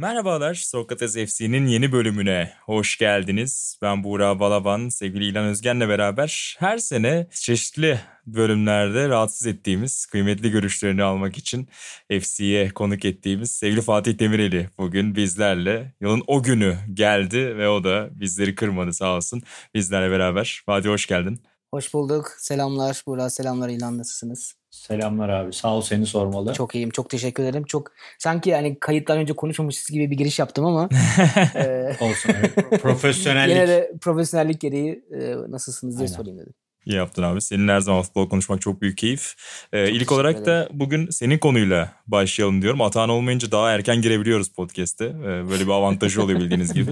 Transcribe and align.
Merhabalar, 0.00 0.54
Sokrates 0.54 1.14
FC'nin 1.14 1.66
yeni 1.66 1.92
bölümüne 1.92 2.52
hoş 2.62 2.98
geldiniz. 2.98 3.78
Ben 3.82 4.04
Buğra 4.04 4.40
Balaban, 4.40 4.88
sevgili 4.88 5.24
İlhan 5.24 5.44
Özgen'le 5.44 5.80
beraber 5.80 6.56
her 6.58 6.78
sene 6.78 7.26
çeşitli 7.32 8.00
bölümlerde 8.26 9.08
rahatsız 9.08 9.46
ettiğimiz, 9.46 10.06
kıymetli 10.06 10.50
görüşlerini 10.50 11.02
almak 11.02 11.38
için 11.38 11.68
FC'ye 12.20 12.70
konuk 12.70 13.04
ettiğimiz 13.04 13.52
sevgili 13.52 13.82
Fatih 13.82 14.18
Demireli 14.18 14.70
bugün 14.78 15.14
bizlerle. 15.14 15.94
Yılın 16.00 16.22
o 16.26 16.42
günü 16.42 16.76
geldi 16.94 17.56
ve 17.56 17.68
o 17.68 17.84
da 17.84 18.08
bizleri 18.12 18.54
kırmadı 18.54 18.92
sağ 18.92 19.16
olsun 19.16 19.42
bizlerle 19.74 20.10
beraber. 20.10 20.62
Fatih 20.66 20.90
hoş 20.90 21.06
geldin. 21.06 21.42
Hoş 21.70 21.94
bulduk. 21.94 22.32
Selamlar. 22.38 23.02
Buğra 23.06 23.30
selamlar. 23.30 23.68
İlhan 23.68 23.98
nasılsınız? 23.98 24.54
Selamlar 24.70 25.28
abi. 25.28 25.52
Sağ 25.52 25.74
ol 25.74 25.80
seni 25.80 26.06
sormalı. 26.06 26.52
Çok 26.52 26.74
iyiyim. 26.74 26.90
Çok 26.90 27.10
teşekkür 27.10 27.42
ederim. 27.42 27.64
Çok 27.64 27.92
sanki 28.18 28.50
yani 28.50 28.78
kayıttan 28.80 29.18
önce 29.18 29.32
konuşmamışız 29.32 29.88
gibi 29.88 30.10
bir 30.10 30.16
giriş 30.16 30.38
yaptım 30.38 30.64
ama 30.64 30.88
e, 31.54 31.96
olsun. 32.00 32.32
Profesyonellik. 32.82 33.50
Yine 33.56 33.68
de 33.68 33.92
profesyonellik 34.00 34.60
gereği 34.60 35.04
e, 35.12 35.34
nasılsınız 35.48 35.98
diye 35.98 36.08
Aynen. 36.08 36.16
sorayım 36.16 36.38
dedim. 36.38 36.54
İyi 36.88 36.96
yaptın 36.96 37.22
abi. 37.22 37.40
Senin 37.40 37.68
her 37.68 37.80
zaman 37.80 38.02
futbol 38.02 38.28
konuşmak 38.28 38.60
çok 38.60 38.82
büyük 38.82 38.98
keyif. 38.98 39.34
Ee, 39.72 39.90
ilk 39.90 40.12
olarak 40.12 40.46
da 40.46 40.68
bugün 40.72 41.10
senin 41.10 41.38
konuyla 41.38 41.92
başlayalım 42.06 42.62
diyorum. 42.62 42.80
Atan 42.80 43.08
olmayınca 43.08 43.50
daha 43.50 43.70
erken 43.70 44.02
girebiliyoruz 44.02 44.48
podcast'e. 44.48 45.04
Ee, 45.04 45.50
böyle 45.50 45.64
bir 45.64 45.70
avantajı 45.70 46.22
oluyor 46.22 46.40
bildiğiniz 46.40 46.72
gibi. 46.74 46.90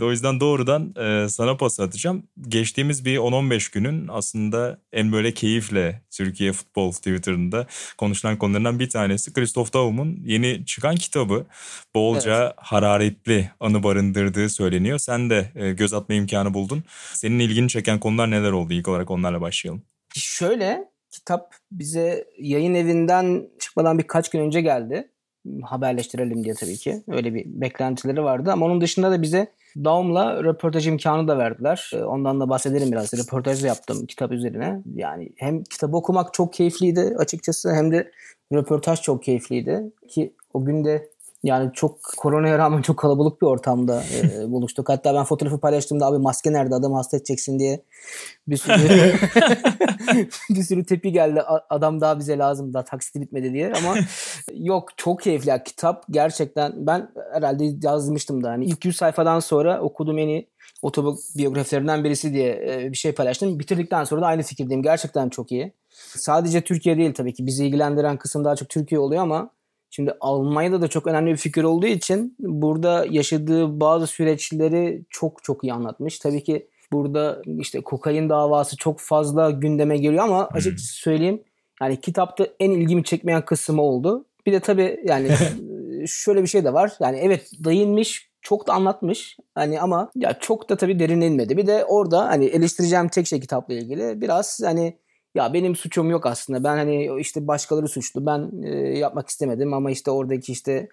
o 0.00 0.10
yüzden 0.10 0.40
doğrudan 0.40 0.94
e, 0.96 1.28
sana 1.28 1.56
pas 1.56 1.80
atacağım. 1.80 2.22
Geçtiğimiz 2.48 3.04
bir 3.04 3.16
10-15 3.16 3.72
günün 3.72 4.08
aslında 4.08 4.78
en 4.92 5.12
böyle 5.12 5.34
keyifle 5.34 6.02
Türkiye 6.10 6.52
futbol 6.52 6.92
Twitter'ında 6.92 7.66
konuşulan 7.98 8.38
konularından 8.38 8.78
bir 8.78 8.90
tanesi 8.90 9.32
Christoph 9.32 9.74
Daum'un 9.74 10.20
yeni 10.24 10.66
çıkan 10.66 10.96
kitabı. 10.96 11.46
Bolca 11.94 12.42
evet. 12.42 12.54
hararetli 12.56 13.50
anı 13.60 13.82
barındırdığı 13.82 14.48
söyleniyor. 14.48 14.98
Sen 14.98 15.30
de 15.30 15.52
e, 15.54 15.72
göz 15.72 15.94
atma 15.94 16.14
imkanı 16.14 16.54
buldun. 16.54 16.84
Senin 17.12 17.38
ilgini 17.38 17.68
çeken 17.68 18.00
konular 18.00 18.30
neler 18.30 18.52
oldu 18.52 18.72
ilk 18.72 18.88
olarak 18.88 19.10
onlarla 19.26 19.40
başlayalım. 19.40 19.82
Şöyle 20.14 20.90
kitap 21.10 21.54
bize 21.72 22.24
yayın 22.38 22.74
evinden 22.74 23.48
çıkmadan 23.58 23.98
birkaç 23.98 24.28
gün 24.28 24.40
önce 24.40 24.60
geldi. 24.60 25.08
Haberleştirelim 25.62 26.44
diye 26.44 26.54
tabii 26.54 26.76
ki. 26.76 27.02
Öyle 27.08 27.34
bir 27.34 27.44
beklentileri 27.46 28.22
vardı 28.22 28.50
ama 28.52 28.66
onun 28.66 28.80
dışında 28.80 29.10
da 29.10 29.22
bize 29.22 29.52
Daum'la 29.84 30.44
röportaj 30.44 30.86
imkanı 30.86 31.28
da 31.28 31.38
verdiler. 31.38 31.90
Ee, 31.94 32.04
ondan 32.04 32.40
da 32.40 32.48
bahsedelim 32.48 32.92
biraz. 32.92 33.14
Röportaj 33.14 33.64
yaptım 33.64 34.06
kitap 34.06 34.32
üzerine. 34.32 34.82
Yani 34.94 35.32
hem 35.36 35.64
kitabı 35.64 35.96
okumak 35.96 36.34
çok 36.34 36.52
keyifliydi 36.52 37.14
açıkçası 37.18 37.74
hem 37.74 37.92
de 37.92 38.12
röportaj 38.52 39.00
çok 39.00 39.22
keyifliydi. 39.22 39.92
Ki 40.08 40.34
o 40.54 40.64
gün 40.64 40.84
de 40.84 41.08
yani 41.46 41.70
çok 41.74 41.98
koronaya 42.16 42.58
rağmen 42.58 42.82
çok 42.82 42.96
kalabalık 42.96 43.42
bir 43.42 43.46
ortamda 43.46 44.02
e, 44.02 44.50
buluştuk. 44.52 44.88
Hatta 44.88 45.14
ben 45.14 45.24
fotoğrafı 45.24 45.60
paylaştığımda 45.60 46.06
abi 46.06 46.18
maske 46.18 46.52
nerede 46.52 46.74
adam 46.74 46.92
hasta 46.92 47.16
edeceksin 47.16 47.58
diye 47.58 47.82
bir 48.48 48.56
sürü 48.56 48.74
bir 50.50 50.62
sürü 50.62 50.84
tepki 50.84 51.12
geldi. 51.12 51.42
Adam 51.70 52.00
daha 52.00 52.18
bize 52.18 52.38
lazım 52.38 52.74
daha 52.74 52.84
taksiti 52.84 53.20
bitmedi 53.20 53.52
diye 53.52 53.72
ama 53.72 53.94
yok 54.54 54.88
çok 54.96 55.22
keyifli 55.22 55.50
ya. 55.50 55.62
kitap 55.62 56.04
gerçekten 56.10 56.86
ben 56.86 57.08
herhalde 57.32 57.64
yazmıştım 57.82 58.44
da 58.44 58.50
hani 58.50 58.64
ilk 58.64 58.84
100 58.84 58.96
sayfadan 58.96 59.40
sonra 59.40 59.80
okuduğum 59.80 60.18
en 60.18 60.28
iyi 60.28 60.48
otobiyografilerinden 60.82 62.04
birisi 62.04 62.32
diye 62.32 62.66
e, 62.70 62.92
bir 62.92 62.96
şey 62.96 63.12
paylaştım. 63.12 63.58
Bitirdikten 63.58 64.04
sonra 64.04 64.22
da 64.22 64.26
aynı 64.26 64.42
fikirdeyim. 64.42 64.82
Gerçekten 64.82 65.28
çok 65.28 65.52
iyi. 65.52 65.72
Sadece 66.16 66.60
Türkiye 66.60 66.96
değil 66.96 67.14
tabii 67.14 67.34
ki 67.34 67.46
bizi 67.46 67.66
ilgilendiren 67.66 68.16
kısım 68.16 68.44
daha 68.44 68.56
çok 68.56 68.68
Türkiye 68.68 69.00
oluyor 69.00 69.22
ama 69.22 69.50
Şimdi 69.90 70.14
Almanya'da 70.20 70.80
da 70.82 70.88
çok 70.88 71.06
önemli 71.06 71.30
bir 71.30 71.36
figür 71.36 71.64
olduğu 71.64 71.86
için 71.86 72.36
burada 72.38 73.06
yaşadığı 73.10 73.80
bazı 73.80 74.06
süreçleri 74.06 75.04
çok 75.10 75.44
çok 75.44 75.64
iyi 75.64 75.72
anlatmış. 75.72 76.18
Tabii 76.18 76.44
ki 76.44 76.68
burada 76.92 77.42
işte 77.58 77.80
kokain 77.80 78.28
davası 78.28 78.76
çok 78.76 79.00
fazla 79.00 79.50
gündeme 79.50 79.96
geliyor 79.96 80.24
ama 80.24 80.50
hmm. 80.50 80.56
açıkçası 80.56 80.92
söyleyeyim 80.92 81.42
yani 81.82 82.00
kitapta 82.00 82.46
en 82.60 82.70
ilgimi 82.70 83.04
çekmeyen 83.04 83.44
kısmı 83.44 83.82
oldu. 83.82 84.26
Bir 84.46 84.52
de 84.52 84.60
tabii 84.60 85.00
yani 85.04 85.28
şöyle 86.06 86.42
bir 86.42 86.48
şey 86.48 86.64
de 86.64 86.72
var. 86.72 86.92
Yani 87.00 87.18
evet 87.18 87.50
değinmiş 87.64 88.30
çok 88.42 88.66
da 88.66 88.72
anlatmış. 88.72 89.36
Hani 89.54 89.80
ama 89.80 90.10
ya 90.14 90.38
çok 90.40 90.68
da 90.68 90.76
tabii 90.76 90.98
derin 90.98 91.20
inmedi. 91.20 91.56
Bir 91.56 91.66
de 91.66 91.84
orada 91.84 92.28
hani 92.28 92.44
eleştireceğim 92.44 93.08
tek 93.08 93.26
şey 93.26 93.40
kitapla 93.40 93.74
ilgili 93.74 94.20
biraz 94.20 94.60
hani 94.64 94.98
ya 95.36 95.52
benim 95.52 95.76
suçum 95.76 96.10
yok 96.10 96.26
aslında. 96.26 96.64
Ben 96.64 96.76
hani 96.76 97.20
işte 97.20 97.46
başkaları 97.46 97.88
suçlu. 97.88 98.26
Ben 98.26 98.62
e, 98.62 98.98
yapmak 98.98 99.28
istemedim 99.28 99.74
ama 99.74 99.90
işte 99.90 100.10
oradaki 100.10 100.52
işte 100.52 100.88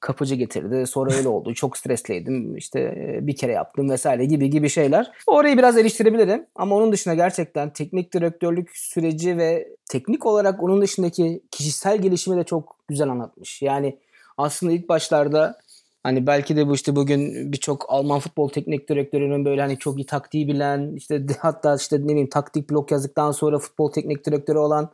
kapıcı 0.00 0.34
getirdi. 0.34 0.86
Sonra 0.86 1.14
öyle 1.14 1.28
oldu. 1.28 1.54
Çok 1.54 1.76
stresliydim. 1.76 2.56
İşte 2.56 2.80
e, 2.80 3.26
bir 3.26 3.36
kere 3.36 3.52
yaptım 3.52 3.90
vesaire 3.90 4.24
gibi 4.24 4.50
gibi 4.50 4.68
şeyler. 4.68 5.10
Orayı 5.26 5.58
biraz 5.58 5.78
eleştirebilirim. 5.78 6.46
Ama 6.54 6.76
onun 6.76 6.92
dışında 6.92 7.14
gerçekten 7.14 7.72
teknik 7.72 8.14
direktörlük 8.14 8.70
süreci 8.76 9.38
ve 9.38 9.68
teknik 9.90 10.26
olarak 10.26 10.62
onun 10.62 10.82
dışındaki 10.82 11.42
kişisel 11.50 11.98
gelişimi 12.02 12.36
de 12.36 12.44
çok 12.44 12.76
güzel 12.88 13.08
anlatmış. 13.08 13.62
Yani 13.62 13.98
aslında 14.36 14.72
ilk 14.72 14.88
başlarda 14.88 15.58
Hani 16.08 16.26
belki 16.26 16.56
de 16.56 16.68
bu 16.68 16.74
işte 16.74 16.96
bugün 16.96 17.52
birçok 17.52 17.86
Alman 17.88 18.18
futbol 18.18 18.48
teknik 18.48 18.88
direktörünün 18.88 19.44
böyle 19.44 19.60
hani 19.60 19.78
çok 19.78 19.98
iyi 19.98 20.06
taktiği 20.06 20.48
bilen 20.48 20.92
işte 20.96 21.26
hatta 21.38 21.76
işte 21.76 22.00
ne 22.00 22.08
bileyim 22.08 22.28
taktik 22.28 22.70
blok 22.70 22.90
yazdıktan 22.90 23.32
sonra 23.32 23.58
futbol 23.58 23.92
teknik 23.92 24.26
direktörü 24.26 24.58
olan 24.58 24.90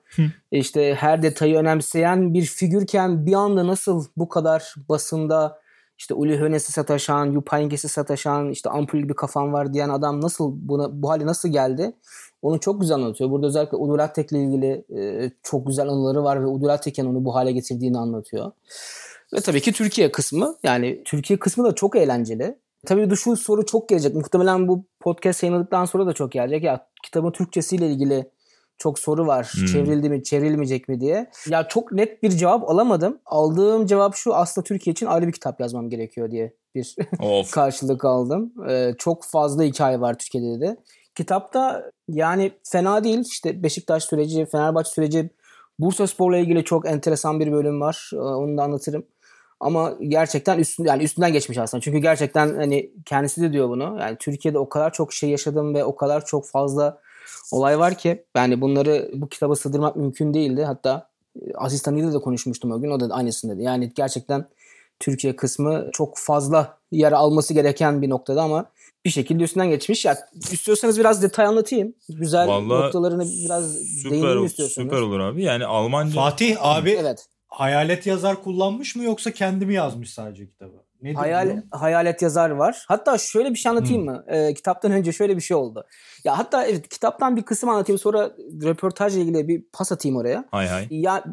işte 0.51 0.95
her 0.95 1.23
detayı 1.23 1.57
önemseyen 1.57 2.35
bir 2.35 2.43
figürken 2.43 3.27
bir 3.27 3.33
anda 3.33 3.67
nasıl 3.67 4.05
bu 4.17 4.29
kadar 4.29 4.75
basında 4.89 5.61
işte 5.99 6.15
Uli 6.15 6.41
Hoeneß'i 6.41 6.73
sataşan, 6.73 7.33
Juppeinges'i 7.33 7.89
sataşan, 7.89 8.51
işte 8.51 8.71
ampul 8.71 8.99
gibi 8.99 9.15
kafam 9.15 9.53
var 9.53 9.75
diyen 9.75 9.89
adam 9.89 10.21
nasıl 10.21 10.53
buna 10.57 11.03
bu 11.03 11.11
hale 11.11 11.27
nasıl 11.27 11.49
geldi? 11.49 11.93
Onu 12.43 12.61
çok 12.61 12.81
güzel 12.81 12.97
anlatıyor. 12.97 13.31
Burada 13.31 13.47
özellikle 13.47 13.77
Udulatek'le 13.77 14.33
ilgili 14.33 14.85
e, 14.97 15.31
çok 15.43 15.67
güzel 15.67 15.89
anıları 15.89 16.25
var 16.25 16.43
ve 16.43 16.47
Udulatek'in 16.47 17.07
onu 17.07 17.25
bu 17.25 17.35
hale 17.35 17.53
getirdiğini 17.53 17.99
anlatıyor. 17.99 18.53
Ve 19.33 19.41
tabii 19.41 19.61
ki 19.61 19.73
Türkiye 19.73 20.13
kısmı. 20.13 20.57
Yani 20.63 21.03
Türkiye 21.05 21.39
kısmı 21.39 21.65
da 21.65 21.75
çok 21.75 21.97
eğlenceli. 21.97 22.59
Tabii 22.87 23.11
de 23.11 23.17
şu 23.17 23.37
soru 23.37 23.67
çok 23.67 23.89
gelecek. 23.89 24.15
Muhtemelen 24.15 24.69
bu 24.69 24.85
podcast 25.01 25.43
yayınladıktan 25.43 25.85
sonra 25.85 26.07
da 26.07 26.13
çok 26.13 26.33
gelecek. 26.33 26.63
Ya 26.63 26.87
kitabın 27.03 27.33
Türkçesiyle 27.33 27.87
ilgili 27.87 28.31
çok 28.79 28.99
soru 28.99 29.27
var. 29.27 29.53
Hmm. 29.55 29.67
Çevrildi 29.67 30.11
mi, 30.11 30.23
çevrilmeyecek 30.23 30.89
mi 30.89 31.01
diye. 31.01 31.31
Ya 31.49 31.69
çok 31.69 31.93
net 31.93 32.23
bir 32.23 32.31
cevap 32.31 32.71
alamadım. 32.71 33.19
Aldığım 33.27 33.87
cevap 33.87 34.15
şu 34.15 34.35
aslında 34.35 34.65
Türkiye 34.65 34.93
için 34.93 35.07
ayrı 35.07 35.27
bir 35.27 35.33
kitap 35.33 35.61
yazmam 35.61 35.91
gerekiyor 35.91 36.31
diye 36.31 36.55
bir 36.75 36.97
karşılık 37.53 38.05
aldım. 38.05 38.53
Ee, 38.69 38.95
çok 38.99 39.25
fazla 39.25 39.63
hikaye 39.63 40.01
var 40.01 40.19
Türkiye'de 40.19 40.61
de. 40.61 40.77
Kitapta 41.15 41.91
yani 42.09 42.53
fena 42.65 43.05
değil. 43.05 43.19
İşte 43.19 43.63
Beşiktaş 43.63 44.05
süreci, 44.05 44.47
Fenerbahçe 44.47 44.91
süreci, 44.91 45.31
Bursa 45.79 46.07
Spor'la 46.07 46.39
ilgili 46.39 46.65
çok 46.65 46.87
enteresan 46.87 47.41
bir 47.41 47.53
bölüm 47.53 47.81
var. 47.81 48.11
Ee, 48.15 48.17
onu 48.17 48.59
da 48.59 48.63
anlatırım. 48.63 49.05
Ama 49.65 49.95
gerçekten 50.01 50.59
üstün, 50.59 50.85
yani 50.85 51.03
üstünden 51.03 51.33
geçmiş 51.33 51.59
aslında. 51.59 51.81
Çünkü 51.81 51.99
gerçekten 51.99 52.55
hani 52.55 52.91
kendisi 53.05 53.43
de 53.43 53.53
diyor 53.53 53.69
bunu. 53.69 53.97
Yani 54.01 54.17
Türkiye'de 54.21 54.59
o 54.59 54.69
kadar 54.69 54.93
çok 54.93 55.13
şey 55.13 55.31
yaşadım 55.31 55.75
ve 55.75 55.85
o 55.85 55.97
kadar 55.97 56.25
çok 56.25 56.47
fazla 56.47 56.99
olay 57.53 57.79
var 57.79 57.95
ki 57.95 58.25
yani 58.37 58.61
bunları 58.61 59.11
bu 59.15 59.29
kitaba 59.29 59.57
sığdırmak 59.57 59.97
mümkün 59.97 60.35
değildi. 60.35 60.65
Hatta 60.65 61.09
e, 61.41 61.55
asistanıyla 61.55 62.13
da 62.13 62.19
konuşmuştum 62.19 62.73
o 62.73 62.81
gün. 62.81 62.91
O 62.91 63.01
da 63.01 63.15
aynısını 63.15 63.55
dedi. 63.55 63.63
Yani 63.63 63.93
gerçekten 63.95 64.49
Türkiye 65.01 65.37
kısmı 65.37 65.89
çok 65.93 66.19
fazla 66.19 66.79
yer 66.93 67.13
alması 67.13 67.55
gereken 67.55 68.03
bir 68.03 68.11
noktada 68.11 68.43
ama 68.43 68.67
bir 69.05 69.11
şekilde 69.11 69.43
üstünden 69.43 69.71
geçmiş. 69.71 70.05
Ya 70.05 70.19
istiyorsanız 70.53 70.99
biraz 70.99 71.23
detay 71.23 71.47
anlatayım. 71.47 71.95
Güzel 72.09 72.49
Vallahi 72.49 72.83
noktalarını 72.83 73.25
biraz 73.45 73.77
değineyim 74.05 74.45
istiyorsanız. 74.45 74.89
Süper 74.89 75.01
olur 75.01 75.21
abi. 75.21 75.43
Yani 75.43 75.67
Almanca 75.67 76.15
Fatih 76.15 76.57
abi 76.59 76.91
evet. 76.91 77.27
Hayalet 77.55 78.07
yazar 78.07 78.43
kullanmış 78.43 78.97
mı 78.97 79.05
yoksa 79.05 79.31
kendi 79.31 79.67
mi 79.67 79.75
yazmış 79.75 80.13
sadece 80.13 80.47
kitabı? 80.47 80.85
Nedir 81.03 81.15
Hayal, 81.15 81.57
bu? 81.57 81.79
hayalet 81.79 82.23
yazar 82.23 82.51
var. 82.51 82.85
Hatta 82.89 83.19
şöyle 83.19 83.51
bir 83.51 83.55
şey 83.55 83.71
anlatayım 83.71 84.03
hmm. 84.03 84.11
mı? 84.11 84.25
Ee, 84.29 84.55
kitaptan 84.55 84.93
önce 84.93 85.13
şöyle 85.13 85.37
bir 85.37 85.41
şey 85.41 85.57
oldu. 85.57 85.87
Ya 86.25 86.39
hatta 86.39 86.67
evet 86.67 86.89
kitaptan 86.89 87.37
bir 87.37 87.43
kısım 87.43 87.69
anlatayım 87.69 87.99
sonra 87.99 88.31
röportajla 88.63 89.21
ilgili 89.21 89.49
bir 89.49 89.65
pas 89.73 89.93
atayım 89.93 90.17
oraya. 90.17 90.45
Hay 90.51 90.69
hay. 90.69 90.87
Ya 90.91 91.25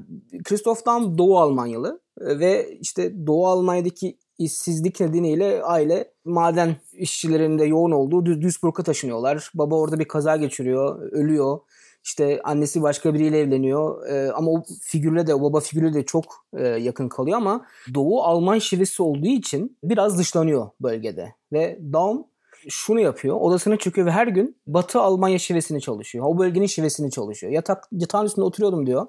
Christoph 0.44 0.85
Daum 0.85 1.18
Doğu 1.18 1.39
Almanyalı 1.39 2.01
ve 2.19 2.77
işte 2.81 3.27
Doğu 3.27 3.47
Almanya'daki 3.47 4.18
işsizlik 4.38 5.00
nedeniyle 5.00 5.63
aile 5.63 6.12
maden 6.25 6.75
işçilerinde 6.94 7.65
yoğun 7.65 7.91
olduğu 7.91 8.25
Duisburg'a 8.25 8.83
taşınıyorlar. 8.83 9.51
Baba 9.53 9.75
orada 9.75 10.00
bir 10.00 10.07
kaza 10.07 10.35
geçiriyor, 10.35 11.12
ölüyor. 11.12 11.59
İşte 12.03 12.42
annesi 12.44 12.81
başka 12.81 13.13
biriyle 13.13 13.39
evleniyor. 13.39 14.07
E, 14.07 14.31
ama 14.31 14.51
o 14.51 14.63
figürle 14.81 15.27
de 15.27 15.36
o 15.36 15.42
baba 15.42 15.59
figürle 15.59 15.94
de 15.94 16.06
çok 16.06 16.45
e, 16.57 16.68
yakın 16.68 17.09
kalıyor 17.09 17.38
ama 17.38 17.65
Doğu 17.94 18.21
Alman 18.21 18.59
şivesi 18.59 19.03
olduğu 19.03 19.27
için 19.27 19.77
biraz 19.83 20.19
dışlanıyor 20.19 20.69
bölgede. 20.81 21.36
Ve 21.53 21.80
Daum 21.94 22.25
şunu 22.69 22.99
yapıyor. 22.99 23.37
Odasına 23.41 23.77
çıkıyor 23.77 24.07
ve 24.07 24.11
her 24.11 24.27
gün 24.27 24.57
Batı 24.67 24.99
Almanya 24.99 25.39
şivesini 25.39 25.81
çalışıyor. 25.81 26.25
O 26.27 26.39
bölgenin 26.39 26.65
şivesini 26.65 27.11
çalışıyor. 27.11 27.53
Yatak, 27.53 27.87
yatağın 27.91 28.25
üstünde 28.25 28.45
oturuyordum 28.45 28.87
diyor. 28.87 29.07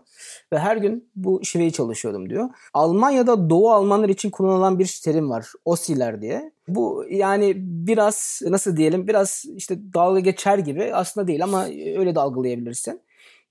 Ve 0.53 0.59
her 0.59 0.77
gün 0.77 1.11
bu 1.17 1.45
şiveyi 1.45 1.73
çalışıyordum 1.73 2.31
diyor. 2.31 2.49
Almanya'da 2.75 3.51
Doğu 3.51 3.71
Almanlar 3.71 4.09
için 4.09 4.31
kullanılan 4.31 4.79
bir 4.79 5.01
terim 5.05 5.31
var. 5.31 5.47
Osiler 5.65 6.23
diye. 6.23 6.53
Bu 6.69 7.05
yani 7.11 7.55
biraz 7.57 8.41
nasıl 8.49 8.77
diyelim 8.77 9.09
biraz 9.09 9.45
işte 9.57 9.79
dalga 9.95 10.21
geçer 10.21 10.59
gibi 10.59 10.95
aslında 10.95 11.27
değil 11.27 11.45
ama 11.45 11.65
öyle 11.97 12.15
de 12.15 12.21
algılayabilirsin. 12.21 13.01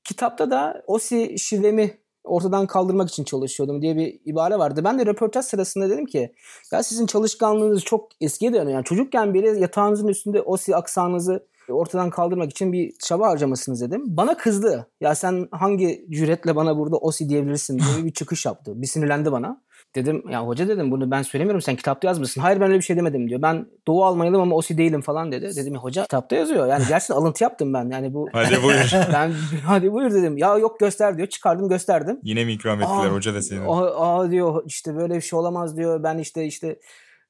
Kitapta 0.03 0.51
da 0.51 0.83
Osi 0.87 1.39
şivemi 1.39 2.00
ortadan 2.23 2.67
kaldırmak 2.67 3.09
için 3.09 3.23
çalışıyordum 3.23 3.81
diye 3.81 3.95
bir 3.95 4.19
ibare 4.25 4.59
vardı. 4.59 4.81
Ben 4.83 4.99
de 4.99 5.05
röportaj 5.05 5.45
sırasında 5.45 5.89
dedim 5.89 6.05
ki 6.05 6.33
ya 6.71 6.83
sizin 6.83 7.05
çalışkanlığınız 7.05 7.83
çok 7.83 8.09
eskiye 8.21 8.53
dayanıyor. 8.53 8.75
Yani 8.75 8.85
çocukken 8.85 9.33
bile 9.33 9.59
yatağınızın 9.59 10.07
üstünde 10.07 10.41
o 10.41 10.57
aksanınızı 10.73 11.47
ortadan 11.69 12.09
kaldırmak 12.09 12.51
için 12.51 12.73
bir 12.73 12.93
çaba 12.99 13.27
harcamasınız 13.27 13.81
dedim. 13.81 14.03
Bana 14.07 14.37
kızdı. 14.37 14.87
Ya 15.01 15.15
sen 15.15 15.47
hangi 15.51 16.05
cüretle 16.09 16.55
bana 16.55 16.77
burada 16.77 16.97
osi 16.97 17.29
diyebilirsin 17.29 17.79
diye 17.79 18.05
bir 18.05 18.13
çıkış 18.13 18.45
yaptı. 18.45 18.81
Bir 18.81 18.87
sinirlendi 18.87 19.31
bana. 19.31 19.61
Dedim 19.95 20.23
ya 20.29 20.47
hoca 20.47 20.67
dedim 20.67 20.91
bunu 20.91 21.11
ben 21.11 21.21
söylemiyorum 21.21 21.61
sen 21.61 21.75
kitapta 21.75 22.07
yazmışsın. 22.07 22.41
Hayır 22.41 22.59
ben 22.59 22.67
öyle 22.67 22.79
bir 22.79 22.83
şey 22.83 22.97
demedim 22.97 23.29
diyor. 23.29 23.41
Ben 23.41 23.65
Doğu 23.87 24.03
Almanyalıyım 24.05 24.43
ama 24.43 24.55
OSI 24.55 24.77
değilim 24.77 25.01
falan 25.01 25.31
dedi. 25.31 25.55
Dedim 25.55 25.73
ya 25.73 25.79
hoca 25.79 26.03
kitapta 26.03 26.35
yazıyor. 26.35 26.67
Yani 26.67 26.83
gerçekten 26.87 27.15
alıntı 27.15 27.43
yaptım 27.43 27.73
ben. 27.73 27.89
Yani 27.89 28.13
bu 28.13 28.29
Hadi 28.33 28.63
buyur. 28.63 28.91
ben 29.13 29.31
hadi 29.65 29.91
buyur 29.91 30.11
dedim. 30.11 30.37
Ya 30.37 30.57
yok 30.57 30.79
göster 30.79 31.17
diyor. 31.17 31.27
Çıkardım 31.27 31.69
gösterdim. 31.69 32.19
Yine 32.23 32.45
mi 32.45 32.53
ikram 32.53 32.81
ettiler 32.81 33.09
Aa, 33.09 33.13
hoca 33.13 33.33
deseydin? 33.33 33.65
Aa, 33.65 34.19
aa 34.19 34.31
diyor 34.31 34.63
işte 34.65 34.95
böyle 34.95 35.15
bir 35.15 35.21
şey 35.21 35.39
olamaz 35.39 35.77
diyor. 35.77 36.03
Ben 36.03 36.17
işte 36.17 36.45
işte 36.45 36.79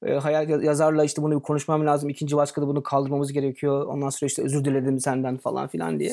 e, 0.06 0.12
hayal 0.12 0.62
yazarla 0.62 1.04
işte 1.04 1.22
bunu 1.22 1.36
bir 1.36 1.42
konuşmam 1.42 1.86
lazım. 1.86 2.08
İkinci 2.08 2.36
başkada 2.36 2.66
bunu 2.66 2.82
kaldırmamız 2.82 3.32
gerekiyor. 3.32 3.86
Ondan 3.86 4.10
sonra 4.10 4.26
işte 4.26 4.42
özür 4.42 4.64
diledim 4.64 5.00
senden 5.00 5.38
falan 5.38 5.68
filan 5.68 6.00
diye. 6.00 6.12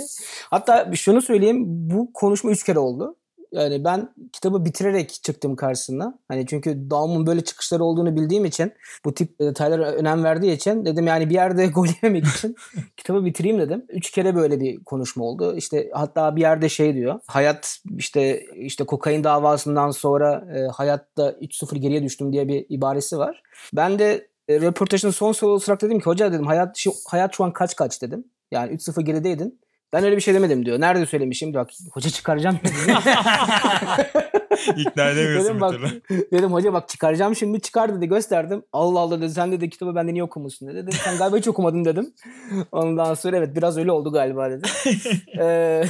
Hatta 0.50 0.92
şunu 0.96 1.22
söyleyeyim. 1.22 1.64
Bu 1.68 2.14
konuşma 2.14 2.52
üç 2.52 2.64
kere 2.64 2.80
oldu 2.80 3.16
yani 3.52 3.84
ben 3.84 4.14
kitabı 4.34 4.66
bitirerek 4.66 5.10
çıktım 5.10 5.56
karşısına. 5.56 6.20
Hani 6.28 6.46
çünkü 6.48 6.90
Daum'un 6.90 7.28
böyle 7.28 7.42
çıkışları 7.42 7.84
olduğunu 7.84 8.16
bildiğim 8.16 8.46
için 8.46 8.74
bu 9.06 9.14
tip 9.14 9.40
detaylara 9.40 9.92
önem 9.92 10.24
verdiği 10.24 10.54
için 10.54 10.86
dedim 10.86 11.08
yani 11.08 11.30
bir 11.30 11.34
yerde 11.34 11.68
gol 11.76 11.88
yememek 12.04 12.28
için 12.28 12.56
kitabı 12.98 13.26
bitireyim 13.26 13.60
dedim. 13.60 13.86
Üç 13.90 14.12
kere 14.12 14.36
böyle 14.36 14.60
bir 14.60 14.84
konuşma 14.84 15.26
oldu. 15.26 15.56
İşte 15.56 15.90
hatta 15.94 16.36
bir 16.36 16.42
yerde 16.42 16.70
şey 16.70 16.96
diyor. 16.96 17.20
Hayat 17.28 17.78
işte 17.98 18.46
işte 18.56 18.84
kokain 18.84 19.24
davasından 19.24 19.92
sonra 19.92 20.48
e, 20.56 20.68
hayatta 20.68 21.32
3-0 21.32 21.78
geriye 21.78 22.04
düştüm 22.04 22.34
diye 22.34 22.48
bir 22.48 22.66
ibaresi 22.70 23.18
var. 23.18 23.44
Ben 23.74 24.00
de 24.00 24.28
e, 24.48 24.62
röportajın 24.62 25.10
son 25.10 25.32
soru 25.32 25.52
olarak 25.52 25.82
dedim 25.82 26.00
ki 26.00 26.06
hoca 26.06 26.34
dedim 26.34 26.48
hayat 26.48 26.78
şu, 26.78 26.92
hayat 27.08 27.36
şu 27.36 27.44
an 27.44 27.54
kaç 27.54 27.76
kaç 27.76 28.02
dedim. 28.02 28.26
Yani 28.52 28.74
3-0 28.74 29.02
gerideydin. 29.02 29.60
Ben 29.94 30.04
öyle 30.04 30.16
bir 30.16 30.22
şey 30.22 30.34
demedim 30.34 30.66
diyor. 30.66 30.80
Nerede 30.80 31.06
söylemişim? 31.06 31.54
Bak 31.54 31.70
hoca 31.94 32.10
çıkaracağım 32.10 32.60
dedim. 32.64 32.96
İkna 34.78 35.10
edemiyorsun 35.10 35.46
dedim, 35.46 35.62
bak, 35.62 35.76
dedim 36.32 36.54
hoca 36.54 36.74
bak 36.74 36.90
çıkaracağım 36.90 37.36
şimdi 37.36 37.62
çıkar 37.62 37.96
dedi 37.96 38.08
gösterdim. 38.08 38.64
Allah 38.74 39.00
Allah 39.00 39.22
dedi 39.22 39.30
sen 39.30 39.52
dedi 39.52 39.70
kitabı 39.70 39.96
benden 39.96 40.14
niye 40.14 40.24
okumuşsun 40.24 40.68
dedi. 40.68 40.78
Dedim 40.78 41.00
sen 41.04 41.18
galiba 41.18 41.38
hiç 41.38 41.48
okumadın 41.48 41.86
dedim. 41.86 42.14
Ondan 42.72 43.14
sonra 43.14 43.38
evet 43.38 43.56
biraz 43.56 43.78
öyle 43.78 43.92
oldu 43.92 44.12
galiba 44.12 44.50
dedi. 44.52 44.68
ee, 45.40 45.84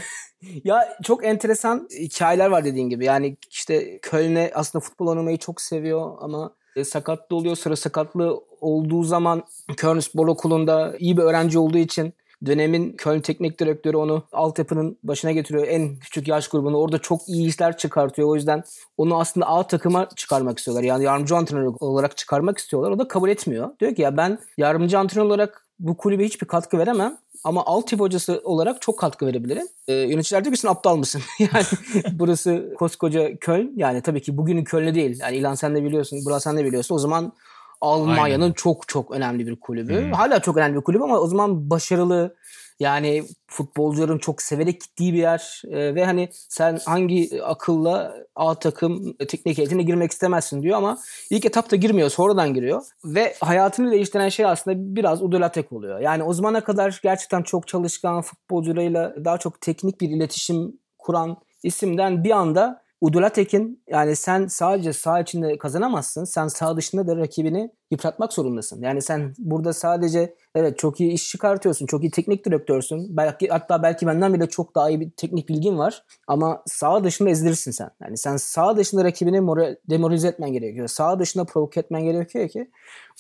ya 0.63 0.98
çok 1.04 1.25
enteresan 1.25 1.88
hikayeler 2.00 2.50
var 2.50 2.66
dediğin 2.66 2.90
gibi. 2.90 3.06
Yani 3.06 3.38
işte 3.50 4.00
Köln'e 4.00 4.52
aslında 4.54 4.86
futbol 4.86 5.07
oynamayı 5.07 5.38
çok 5.38 5.62
seviyor 5.62 6.12
ama 6.22 6.54
e, 6.75 6.84
sakatlı 6.84 7.36
oluyor. 7.36 7.56
Sıra 7.56 7.75
sakatlı 7.75 8.42
olduğu 8.62 9.04
zaman 9.04 9.44
Köln 9.78 10.00
Spor 10.00 10.28
Okulu'nda 10.28 10.95
iyi 11.00 11.18
bir 11.18 11.24
öğrenci 11.24 11.60
olduğu 11.60 11.78
için 11.78 12.13
Dönemin 12.46 12.92
Köln 12.92 13.22
teknik 13.22 13.60
direktörü 13.60 13.98
onu 13.98 14.24
altyapının 14.32 14.98
başına 15.04 15.32
getiriyor. 15.32 15.68
En 15.68 16.00
küçük 16.00 16.28
yaş 16.28 16.48
grubunu. 16.48 16.78
Orada 16.78 17.00
çok 17.00 17.30
iyi 17.30 17.48
işler 17.48 17.78
çıkartıyor. 17.78 18.28
O 18.28 18.36
yüzden 18.36 18.64
onu 18.98 19.20
aslında 19.20 19.48
A 19.48 19.68
takıma 19.68 20.10
çıkarmak 20.16 20.58
istiyorlar. 20.58 20.84
Yani 20.84 21.04
yardımcı 21.04 21.36
antrenör 21.36 21.74
olarak 21.80 22.18
çıkarmak 22.18 22.58
istiyorlar. 22.58 22.92
O 22.92 23.00
da 23.00 23.08
kabul 23.08 23.30
etmiyor. 23.30 23.70
Diyor 23.80 23.96
ki 23.96 24.02
ya 24.02 24.18
ben 24.18 24.40
yardımcı 24.58 25.00
antrenör 25.00 25.26
olarak 25.26 25.66
bu 25.80 25.98
kulübe 25.98 26.26
hiçbir 26.26 26.48
katkı 26.48 26.78
veremem. 26.78 27.18
Ama 27.44 27.66
altyapı 27.66 28.04
hocası 28.04 28.42
olarak 28.44 28.82
çok 28.82 29.00
katkı 29.00 29.26
verebilirim. 29.26 29.68
Ee, 29.88 29.94
yöneticiler 29.94 30.44
diyor 30.44 30.56
ki 30.56 30.62
sen 30.62 30.70
aptal 30.70 30.96
mısın? 30.96 31.22
yani 31.40 31.66
burası 32.12 32.74
koskoca 32.78 33.38
Köln. 33.38 33.74
Yani 33.76 34.02
tabii 34.02 34.22
ki 34.22 34.38
bugünün 34.38 34.64
Köln'ü 34.64 34.96
değil. 34.96 35.20
Yani 35.22 35.38
İlan 35.38 35.56
sen 35.56 35.76
de 35.76 35.84
biliyorsun. 35.84 36.20
Burası 36.26 36.44
sen 36.44 36.58
de 36.58 36.66
biliyorsun. 36.66 36.96
O 36.96 37.00
zaman 37.00 37.34
Almanya'nın 37.81 38.54
çok 38.54 38.88
çok 38.88 39.12
önemli 39.12 39.48
bir 39.48 39.60
kulübü. 39.60 40.02
Hmm. 40.02 40.12
Hala 40.12 40.40
çok 40.40 40.58
önemli 40.58 40.76
bir 40.76 40.81
kulübü 40.81 41.04
ama 41.04 41.20
o 41.20 41.28
zaman 41.28 41.70
başarılı 41.70 42.36
yani 42.80 43.24
futbolcuların 43.48 44.18
çok 44.18 44.42
severek 44.42 44.81
gittiği 44.81 45.14
bir 45.14 45.18
yer 45.18 45.62
ee, 45.72 45.96
ve 45.96 46.06
hani 46.06 46.30
sen 46.34 46.80
hangi 46.86 47.44
akılla 47.44 48.16
A 48.36 48.56
takım 48.56 49.14
teknik 49.14 49.58
heyetine 49.58 49.84
girmek 49.84 50.12
istemezsin 50.12 50.62
diyor 50.62 50.78
ama 50.78 50.98
ilk 51.30 51.46
etapta 51.46 51.76
girmiyor 51.76 52.10
sonradan 52.10 52.54
giriyor 52.54 52.81
ve 53.06 53.36
hayatını 53.40 53.92
değiştiren 53.92 54.30
şey 54.30 54.46
aslında 54.46 54.96
biraz 54.96 55.22
Udolatek 55.22 55.72
oluyor. 55.72 56.00
Yani 56.00 56.24
o 56.24 56.34
zamana 56.34 56.62
kadar 56.62 57.00
gerçekten 57.04 57.44
çok 57.44 57.68
çalışkan 57.68 58.22
futbolcularıyla 58.22 59.16
daha 59.26 59.38
çok 59.38 59.62
teknik 59.62 60.02
bir 60.02 60.10
iletişim 60.10 60.80
kuran 60.98 61.38
isimden 61.64 62.24
bir 62.24 62.31
anda 62.31 62.81
Udula 63.01 63.30
Tekin 63.30 63.84
yani 63.88 64.16
sen 64.16 64.48
sadece 64.48 64.94
sağ 64.94 65.19
içinde 65.19 65.57
kazanamazsın. 65.57 66.24
Sen 66.24 66.48
sağ 66.48 66.78
dışında 66.78 67.07
da 67.07 67.18
rakibini 67.18 67.72
yıpratmak 67.92 68.34
zorundasın. 68.34 68.81
Yani 68.81 69.01
sen 69.01 69.34
burada 69.38 69.74
sadece 69.74 70.36
evet 70.56 70.78
çok 70.78 71.00
iyi 71.00 71.12
iş 71.12 71.30
çıkartıyorsun. 71.30 71.86
Çok 71.86 72.04
iyi 72.04 72.12
teknik 72.12 72.46
direktörsün. 72.46 73.18
Belki 73.18 73.48
hatta 73.48 73.84
belki 73.84 74.07
benden 74.07 74.34
bile 74.34 74.48
çok 74.50 74.75
daha 74.75 74.90
iyi 74.90 75.00
bir 75.00 75.12
teknik 75.12 75.50
bilgin 75.50 75.78
var. 75.78 76.04
Ama 76.28 76.63
sağ 76.66 77.04
dışında 77.04 77.30
ezilirsin 77.30 77.72
sen. 77.72 77.90
Yani 78.01 78.18
sen 78.18 78.38
sağ 78.38 78.78
dışında 78.78 79.04
rakibini 79.04 79.42
moral, 79.42 79.75
demoralize 79.90 80.28
etmen 80.28 80.54
gerekiyor. 80.54 80.88
Sağ 80.88 81.19
dışında 81.19 81.45
provoke 81.45 81.80
etmen 81.80 82.04
gerekiyor 82.04 82.50
ki 82.50 82.69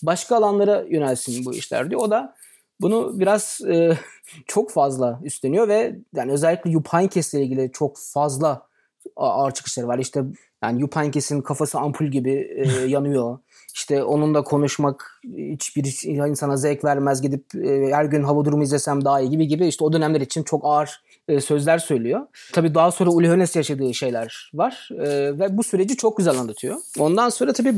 başka 0.03 0.35
alanlara 0.35 0.85
yönelsin 0.89 1.45
bu 1.45 1.53
işler 1.53 1.89
diyor. 1.89 2.01
O 2.01 2.11
da 2.11 2.35
bunu 2.81 3.19
biraz 3.19 3.61
e, 3.67 3.97
çok 4.47 4.71
fazla 4.71 5.19
üstleniyor 5.23 5.67
ve 5.67 5.95
yani 6.15 6.31
özellikle 6.31 6.69
Yupankes 6.69 7.33
ile 7.33 7.43
ilgili 7.43 7.71
çok 7.71 7.97
fazla 8.13 8.68
ağır 9.15 9.51
çıkışları 9.51 9.87
var. 9.87 9.99
İşte 9.99 10.23
yani 10.63 10.81
Yupankes'in 10.81 11.41
kafası 11.41 11.79
ampul 11.79 12.05
gibi 12.05 12.49
e, 12.55 12.85
yanıyor. 12.87 13.37
İşte 13.75 14.03
onunla 14.03 14.43
konuşmak 14.43 15.21
hiçbir 15.37 16.07
insana 16.29 16.57
zevk 16.57 16.83
vermez. 16.83 17.21
Gidip 17.21 17.55
e, 17.55 17.91
her 17.93 18.05
gün 18.05 18.23
hava 18.23 18.45
durumu 18.45 18.63
izlesem 18.63 19.05
daha 19.05 19.21
iyi 19.21 19.29
gibi 19.29 19.47
gibi. 19.47 19.67
İşte 19.67 19.83
o 19.83 19.93
dönemler 19.93 20.21
için 20.21 20.43
çok 20.43 20.61
ağır 20.65 21.01
e, 21.27 21.41
sözler 21.41 21.77
söylüyor. 21.77 22.27
Tabii 22.53 22.75
daha 22.75 22.91
sonra 22.91 23.09
Uli 23.09 23.29
Hoeneß 23.29 23.55
yaşadığı 23.55 23.93
şeyler 23.93 24.51
var. 24.53 24.89
E, 24.91 25.39
ve 25.39 25.57
bu 25.57 25.63
süreci 25.63 25.97
çok 25.97 26.17
güzel 26.17 26.39
anlatıyor. 26.39 26.75
Ondan 26.99 27.29
sonra 27.29 27.53
tabii 27.53 27.75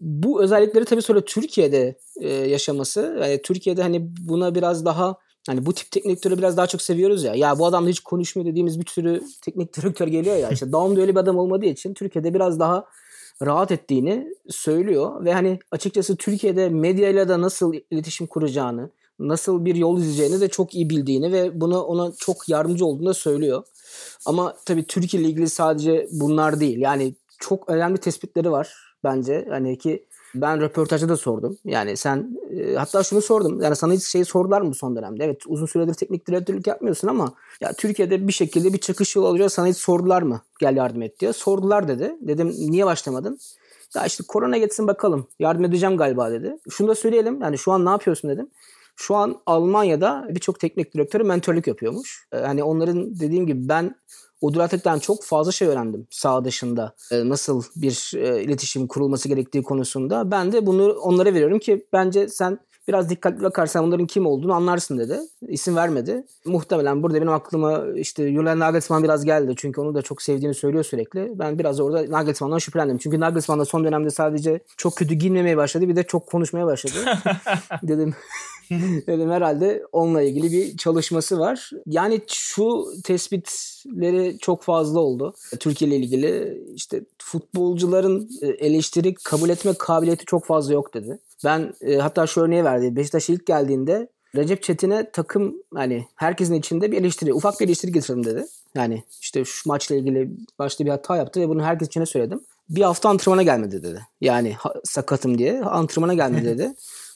bu 0.00 0.42
özellikleri 0.42 0.84
tabii 0.84 1.02
sonra 1.02 1.20
Türkiye'de 1.20 1.96
e, 2.20 2.28
yaşaması. 2.28 3.18
Yani 3.22 3.42
Türkiye'de 3.42 3.82
hani 3.82 4.10
buna 4.28 4.54
biraz 4.54 4.84
daha 4.84 5.16
Hani 5.48 5.66
bu 5.66 5.72
tip 5.72 5.90
teknik 5.90 6.10
direktörü 6.10 6.38
biraz 6.38 6.56
daha 6.56 6.66
çok 6.66 6.82
seviyoruz 6.82 7.24
ya. 7.24 7.34
Ya 7.34 7.58
bu 7.58 7.66
adam 7.66 7.88
hiç 7.88 8.00
konuşmuyor 8.00 8.50
dediğimiz 8.50 8.80
bir 8.80 8.86
sürü 8.86 9.22
teknik 9.42 9.76
direktör 9.76 10.06
geliyor 10.06 10.36
ya. 10.36 10.50
İşte 10.50 10.72
Daum'da 10.72 11.00
öyle 11.00 11.14
bir 11.14 11.20
adam 11.20 11.38
olmadığı 11.38 11.66
için 11.66 11.94
Türkiye'de 11.94 12.34
biraz 12.34 12.60
daha 12.60 12.84
rahat 13.42 13.72
ettiğini 13.72 14.28
söylüyor. 14.48 15.24
Ve 15.24 15.32
hani 15.32 15.58
açıkçası 15.70 16.16
Türkiye'de 16.16 16.68
medyayla 16.68 17.28
da 17.28 17.40
nasıl 17.40 17.74
iletişim 17.90 18.26
kuracağını, 18.26 18.90
nasıl 19.18 19.64
bir 19.64 19.74
yol 19.74 19.98
izleyeceğini 19.98 20.40
de 20.40 20.48
çok 20.48 20.74
iyi 20.74 20.90
bildiğini 20.90 21.32
ve 21.32 21.60
buna 21.60 21.84
ona 21.84 22.12
çok 22.18 22.48
yardımcı 22.48 22.86
olduğunu 22.86 23.06
da 23.06 23.14
söylüyor. 23.14 23.62
Ama 24.26 24.54
tabii 24.66 24.84
Türkiye 24.84 25.22
ile 25.22 25.30
ilgili 25.30 25.48
sadece 25.48 26.08
bunlar 26.12 26.60
değil. 26.60 26.78
Yani 26.78 27.14
çok 27.38 27.70
önemli 27.70 27.98
tespitleri 27.98 28.50
var 28.50 28.74
bence. 29.04 29.46
Hani 29.50 29.78
ki 29.78 30.06
ben 30.34 30.60
röportajda 30.60 31.08
da 31.08 31.16
sordum. 31.16 31.58
Yani 31.64 31.96
sen 31.96 32.38
e, 32.50 32.74
hatta 32.74 33.02
şunu 33.02 33.22
sordum. 33.22 33.62
Yani 33.62 33.76
sana 33.76 33.92
hiç 33.92 34.04
şey 34.04 34.24
sordular 34.24 34.60
mı 34.60 34.74
son 34.74 34.96
dönemde? 34.96 35.24
Evet 35.24 35.42
uzun 35.46 35.66
süredir 35.66 35.94
teknik 35.94 36.28
direktörlük 36.28 36.66
yapmıyorsun 36.66 37.08
ama 37.08 37.32
ya 37.60 37.72
Türkiye'de 37.72 38.28
bir 38.28 38.32
şekilde 38.32 38.72
bir 38.72 38.78
çakış 38.78 39.16
yolu 39.16 39.26
alıyor. 39.26 39.48
Sana 39.48 39.66
hiç 39.66 39.76
sordular 39.76 40.22
mı? 40.22 40.40
Gel 40.60 40.76
yardım 40.76 41.02
et 41.02 41.20
diye. 41.20 41.32
Sordular 41.32 41.88
dedi. 41.88 42.16
Dedim 42.20 42.54
niye 42.58 42.86
başlamadın? 42.86 43.38
Ya 43.94 44.06
işte 44.06 44.24
korona 44.28 44.58
geçsin 44.58 44.86
bakalım. 44.86 45.26
Yardım 45.38 45.64
edeceğim 45.64 45.96
galiba 45.96 46.30
dedi. 46.30 46.56
Şunu 46.70 46.88
da 46.88 46.94
söyleyelim. 46.94 47.42
Yani 47.42 47.58
şu 47.58 47.72
an 47.72 47.84
ne 47.84 47.90
yapıyorsun 47.90 48.30
dedim. 48.30 48.48
Şu 48.96 49.16
an 49.16 49.40
Almanya'da 49.46 50.26
birçok 50.28 50.60
teknik 50.60 50.94
direktörü 50.94 51.24
mentörlük 51.24 51.66
yapıyormuş. 51.66 52.28
Yani 52.32 52.62
onların 52.62 53.20
dediğim 53.20 53.46
gibi 53.46 53.68
ben 53.68 53.94
Udulatek'ten 54.40 54.98
çok 54.98 55.24
fazla 55.24 55.52
şey 55.52 55.68
öğrendim 55.68 56.06
sağ 56.10 56.44
dışında. 56.44 56.94
E, 57.12 57.28
nasıl 57.28 57.62
bir 57.76 58.12
e, 58.16 58.42
iletişim 58.42 58.86
kurulması 58.86 59.28
gerektiği 59.28 59.62
konusunda. 59.62 60.30
Ben 60.30 60.52
de 60.52 60.66
bunu 60.66 60.92
onlara 60.92 61.34
veriyorum 61.34 61.58
ki 61.58 61.86
bence 61.92 62.28
sen 62.28 62.58
Biraz 62.88 63.10
dikkatli 63.10 63.42
bakarsan 63.42 63.86
bunların 63.86 64.06
kim 64.06 64.26
olduğunu 64.26 64.52
anlarsın 64.52 64.98
dedi. 64.98 65.18
İsim 65.48 65.76
vermedi. 65.76 66.24
Muhtemelen 66.44 67.02
burada 67.02 67.18
benim 67.18 67.32
aklıma 67.32 67.84
işte 67.96 68.32
Julian 68.32 68.58
Nagelsmann 68.58 69.02
biraz 69.02 69.24
geldi. 69.24 69.54
Çünkü 69.56 69.80
onu 69.80 69.94
da 69.94 70.02
çok 70.02 70.22
sevdiğini 70.22 70.54
söylüyor 70.54 70.84
sürekli. 70.84 71.32
Ben 71.38 71.58
biraz 71.58 71.80
orada 71.80 72.10
Nagelsmann'dan 72.10 72.58
şüphelendim. 72.58 72.98
Çünkü 72.98 73.20
Nagelsmann 73.20 73.60
da 73.60 73.64
son 73.64 73.84
dönemde 73.84 74.10
sadece 74.10 74.60
çok 74.76 74.96
kötü 74.96 75.14
giyinmemeye 75.14 75.56
başladı. 75.56 75.88
Bir 75.88 75.96
de 75.96 76.02
çok 76.02 76.26
konuşmaya 76.26 76.66
başladı. 76.66 76.94
dedim 77.82 78.14
dedim 79.06 79.30
herhalde 79.30 79.82
onunla 79.92 80.22
ilgili 80.22 80.52
bir 80.52 80.76
çalışması 80.76 81.38
var. 81.38 81.70
Yani 81.86 82.20
şu 82.28 82.84
tespitleri 83.04 84.38
çok 84.38 84.62
fazla 84.62 85.00
oldu. 85.00 85.34
Türkiye 85.60 85.90
ile 85.90 85.96
ilgili 85.96 86.62
işte 86.74 87.04
futbolcuların 87.18 88.28
e, 88.42 88.46
eleştiri 88.46 89.14
kabul 89.14 89.48
etme 89.48 89.72
kabiliyeti 89.78 90.24
çok 90.24 90.44
fazla 90.44 90.74
yok 90.74 90.94
dedi. 90.94 91.18
Ben 91.44 91.74
e, 91.80 91.96
hatta 91.96 92.26
şu 92.26 92.40
örneği 92.40 92.64
verdi. 92.64 92.96
Beşiktaş 92.96 93.30
ilk 93.30 93.46
geldiğinde 93.46 94.08
Recep 94.36 94.62
Çetin'e 94.62 95.10
takım 95.10 95.54
hani 95.74 96.06
herkesin 96.14 96.54
içinde 96.54 96.92
bir 96.92 97.00
eleştiri, 97.00 97.34
ufak 97.34 97.60
bir 97.60 97.66
eleştiri 97.66 97.92
getirdim 97.92 98.24
dedi. 98.24 98.46
Yani 98.74 99.02
işte 99.20 99.44
şu 99.44 99.68
maçla 99.68 99.94
ilgili 99.94 100.30
başta 100.58 100.84
bir 100.84 100.90
hata 100.90 101.16
yaptı 101.16 101.40
ve 101.40 101.48
bunu 101.48 101.62
herkes 101.62 101.88
içine 101.88 102.06
söyledim. 102.06 102.40
Bir 102.68 102.82
hafta 102.82 103.08
antrenmana 103.08 103.42
gelmedi 103.42 103.82
dedi. 103.82 104.00
Yani 104.20 104.52
ha, 104.52 104.74
sakatım 104.84 105.38
diye 105.38 105.60
antrenmana 105.60 106.14
gelmedi 106.14 106.44
dedi. 106.44 106.74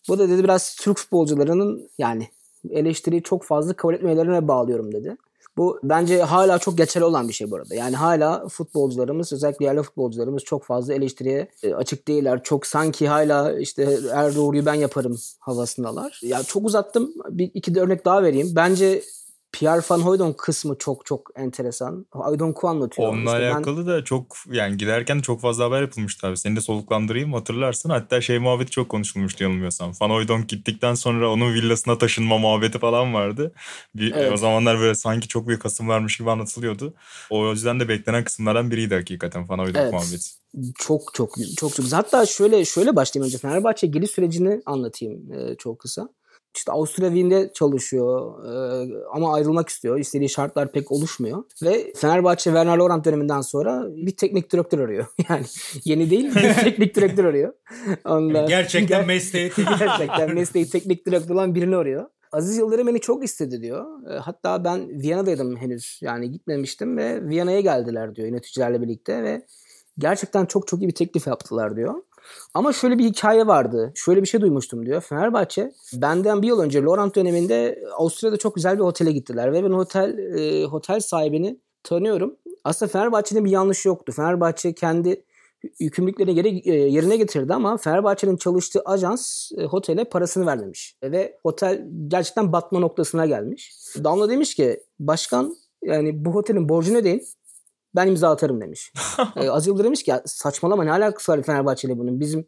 Bu 0.08 0.18
da 0.18 0.28
dedi 0.28 0.44
biraz 0.44 0.76
Türk 0.76 0.98
futbolcularının 0.98 1.90
yani 1.98 2.28
eleştiriyi 2.70 3.22
çok 3.22 3.44
fazla 3.44 3.74
kabul 3.74 3.94
etmelerine 3.94 4.48
bağlıyorum 4.48 4.92
dedi. 4.92 5.16
Bu 5.56 5.80
bence 5.82 6.22
hala 6.22 6.58
çok 6.58 6.78
geçerli 6.78 7.04
olan 7.04 7.28
bir 7.28 7.32
şey 7.32 7.50
bu 7.50 7.56
arada. 7.56 7.74
Yani 7.74 7.96
hala 7.96 8.48
futbolcularımız 8.48 9.32
özellikle 9.32 9.64
yerli 9.64 9.82
futbolcularımız 9.82 10.42
çok 10.42 10.64
fazla 10.64 10.94
eleştiriye 10.94 11.48
e, 11.62 11.74
açık 11.74 12.08
değiller. 12.08 12.42
Çok 12.42 12.66
sanki 12.66 13.08
hala 13.08 13.58
işte 13.58 13.98
her 14.12 14.34
doğruyu 14.34 14.66
ben 14.66 14.74
yaparım 14.74 15.18
havasındalar. 15.38 16.20
Ya 16.22 16.42
çok 16.42 16.66
uzattım. 16.66 17.14
Bir 17.28 17.50
iki 17.54 17.74
de 17.74 17.80
örnek 17.80 18.04
daha 18.04 18.22
vereyim. 18.22 18.52
Bence 18.56 19.02
Pierre 19.52 19.82
Van 19.90 19.98
Hooydonk 19.98 20.38
kısmı 20.38 20.78
çok 20.78 21.06
çok 21.06 21.30
enteresan. 21.36 22.06
Hooydonk'u 22.10 22.68
anlatıyor. 22.68 23.08
Onunla 23.08 23.32
işte 23.32 23.52
alakalı 23.52 23.86
ben... 23.86 23.86
da 23.86 24.04
çok 24.04 24.36
yani 24.50 24.76
giderken 24.76 25.20
çok 25.20 25.40
fazla 25.40 25.64
haber 25.64 25.82
yapılmıştı 25.82 26.26
abi. 26.26 26.36
Seni 26.36 26.56
de 26.56 26.60
soluklandırayım 26.60 27.32
hatırlarsın. 27.32 27.90
Hatta 27.90 28.20
şey 28.20 28.38
muhabbeti 28.38 28.70
çok 28.70 28.88
konuşulmuştu 28.88 29.44
yanılmıyorsam. 29.44 29.92
Van 30.00 30.10
Hooydonk 30.10 30.48
gittikten 30.48 30.94
sonra 30.94 31.30
onun 31.30 31.54
villasına 31.54 31.98
taşınma 31.98 32.38
muhabbeti 32.38 32.78
falan 32.78 33.14
vardı. 33.14 33.52
Bir, 33.94 34.12
evet. 34.12 34.32
O 34.32 34.36
zamanlar 34.36 34.78
böyle 34.78 34.94
sanki 34.94 35.28
çok 35.28 35.48
büyük 35.48 35.62
kasım 35.62 35.88
varmış 35.88 36.18
gibi 36.18 36.30
anlatılıyordu. 36.30 36.94
O 37.30 37.50
yüzden 37.50 37.80
de 37.80 37.88
beklenen 37.88 38.24
kısımlardan 38.24 38.70
biriydi 38.70 38.94
hakikaten 38.94 39.48
Van 39.48 39.58
Hooydonk 39.58 39.76
evet. 39.76 39.92
muhabbeti. 39.92 40.28
Çok 40.78 41.14
çok 41.14 41.34
çok 41.56 41.74
çok. 41.76 41.92
Hatta 41.92 42.26
şöyle 42.26 42.64
şöyle 42.64 42.96
başlayayım 42.96 43.26
önce 43.26 43.38
Fenerbahçe 43.38 43.86
geliş 43.86 44.10
sürecini 44.10 44.62
anlatayım 44.66 45.32
e, 45.32 45.56
çok 45.56 45.78
kısa 45.78 46.08
işte 46.54 46.72
Avusturya 46.72 47.08
Wien'de 47.08 47.50
çalışıyor 47.54 48.44
ee, 48.44 48.90
ama 49.12 49.34
ayrılmak 49.34 49.68
istiyor. 49.68 49.98
İstediği 49.98 50.28
şartlar 50.28 50.72
pek 50.72 50.92
oluşmuyor. 50.92 51.44
Ve 51.62 51.92
Fenerbahçe 51.96 52.44
Werner 52.44 52.76
Lorant 52.76 53.04
döneminden 53.04 53.40
sonra 53.40 53.84
bir 53.88 54.16
teknik 54.16 54.52
direktör 54.52 54.78
arıyor. 54.78 55.06
Yani 55.28 55.44
yeni 55.84 56.10
değil 56.10 56.34
bir 56.34 56.54
teknik 56.64 56.94
direktör 56.94 57.24
arıyor. 57.24 57.52
Ondan, 58.04 58.46
gerçekten 58.46 59.06
mesleği 59.06 59.52
gerçekten 59.78 60.34
mesleği 60.34 60.70
teknik 60.70 61.06
direktör 61.06 61.34
olan 61.34 61.54
birini 61.54 61.76
arıyor. 61.76 62.06
Aziz 62.32 62.58
Yıldırım 62.58 62.86
beni 62.86 63.00
çok 63.00 63.24
istedi 63.24 63.62
diyor. 63.62 63.86
Hatta 64.20 64.64
ben 64.64 64.88
Viyana'daydım 65.02 65.56
henüz. 65.56 65.98
Yani 66.02 66.30
gitmemiştim 66.30 66.96
ve 66.96 67.28
Viyana'ya 67.28 67.60
geldiler 67.60 68.16
diyor 68.16 68.28
yöneticilerle 68.28 68.82
birlikte 68.82 69.22
ve 69.22 69.46
gerçekten 69.98 70.46
çok 70.46 70.68
çok 70.68 70.82
iyi 70.82 70.88
bir 70.88 70.94
teklif 70.94 71.26
yaptılar 71.26 71.76
diyor. 71.76 71.94
Ama 72.54 72.72
şöyle 72.72 72.98
bir 72.98 73.04
hikaye 73.04 73.46
vardı. 73.46 73.92
Şöyle 73.94 74.22
bir 74.22 74.26
şey 74.26 74.40
duymuştum 74.40 74.86
diyor. 74.86 75.00
Fenerbahçe 75.00 75.72
benden 75.94 76.42
bir 76.42 76.46
yıl 76.46 76.60
önce 76.60 76.82
Laurent 76.82 77.16
döneminde 77.16 77.84
Avusturya'da 77.96 78.36
çok 78.36 78.54
güzel 78.54 78.76
bir 78.76 78.82
otele 78.82 79.12
gittiler. 79.12 79.52
Ve 79.52 79.64
ben 79.64 79.70
otel 79.70 80.18
e, 80.18 80.66
otel 80.66 81.00
sahibini 81.00 81.58
tanıyorum. 81.82 82.36
Aslında 82.64 82.92
Fenerbahçe'nin 82.92 83.44
bir 83.44 83.50
yanlışı 83.50 83.88
yoktu. 83.88 84.12
Fenerbahçe 84.12 84.72
kendi 84.72 85.24
yükümlülüklerini 85.80 86.34
geri, 86.34 86.70
e, 86.70 86.74
yerine 86.74 87.16
getirdi 87.16 87.54
ama 87.54 87.76
Fenerbahçe'nin 87.76 88.36
çalıştığı 88.36 88.80
ajans 88.84 89.52
e, 89.58 89.66
otele 89.66 90.04
parasını 90.04 90.46
vermemiş. 90.46 90.96
Ve 91.02 91.38
otel 91.44 91.88
gerçekten 92.08 92.52
batma 92.52 92.78
noktasına 92.78 93.26
gelmiş. 93.26 93.74
Damla 94.04 94.28
demiş 94.28 94.54
ki 94.54 94.80
başkan 95.00 95.56
yani 95.82 96.24
bu 96.24 96.30
otelin 96.38 96.68
borcunu 96.68 96.98
ödeyin 96.98 97.22
ben 97.96 98.06
imza 98.06 98.30
atarım 98.30 98.60
demiş. 98.60 98.92
ee, 99.36 99.48
Aziz 99.48 99.66
Yıldırım 99.66 99.84
demiş 99.86 100.02
ki 100.02 100.14
saçmalama 100.26 100.84
ne 100.84 100.92
alakası 100.92 101.32
var 101.32 101.42
Fenerbahçe 101.42 101.88
ile 101.88 101.98
bunun. 101.98 102.20
Bizim 102.20 102.46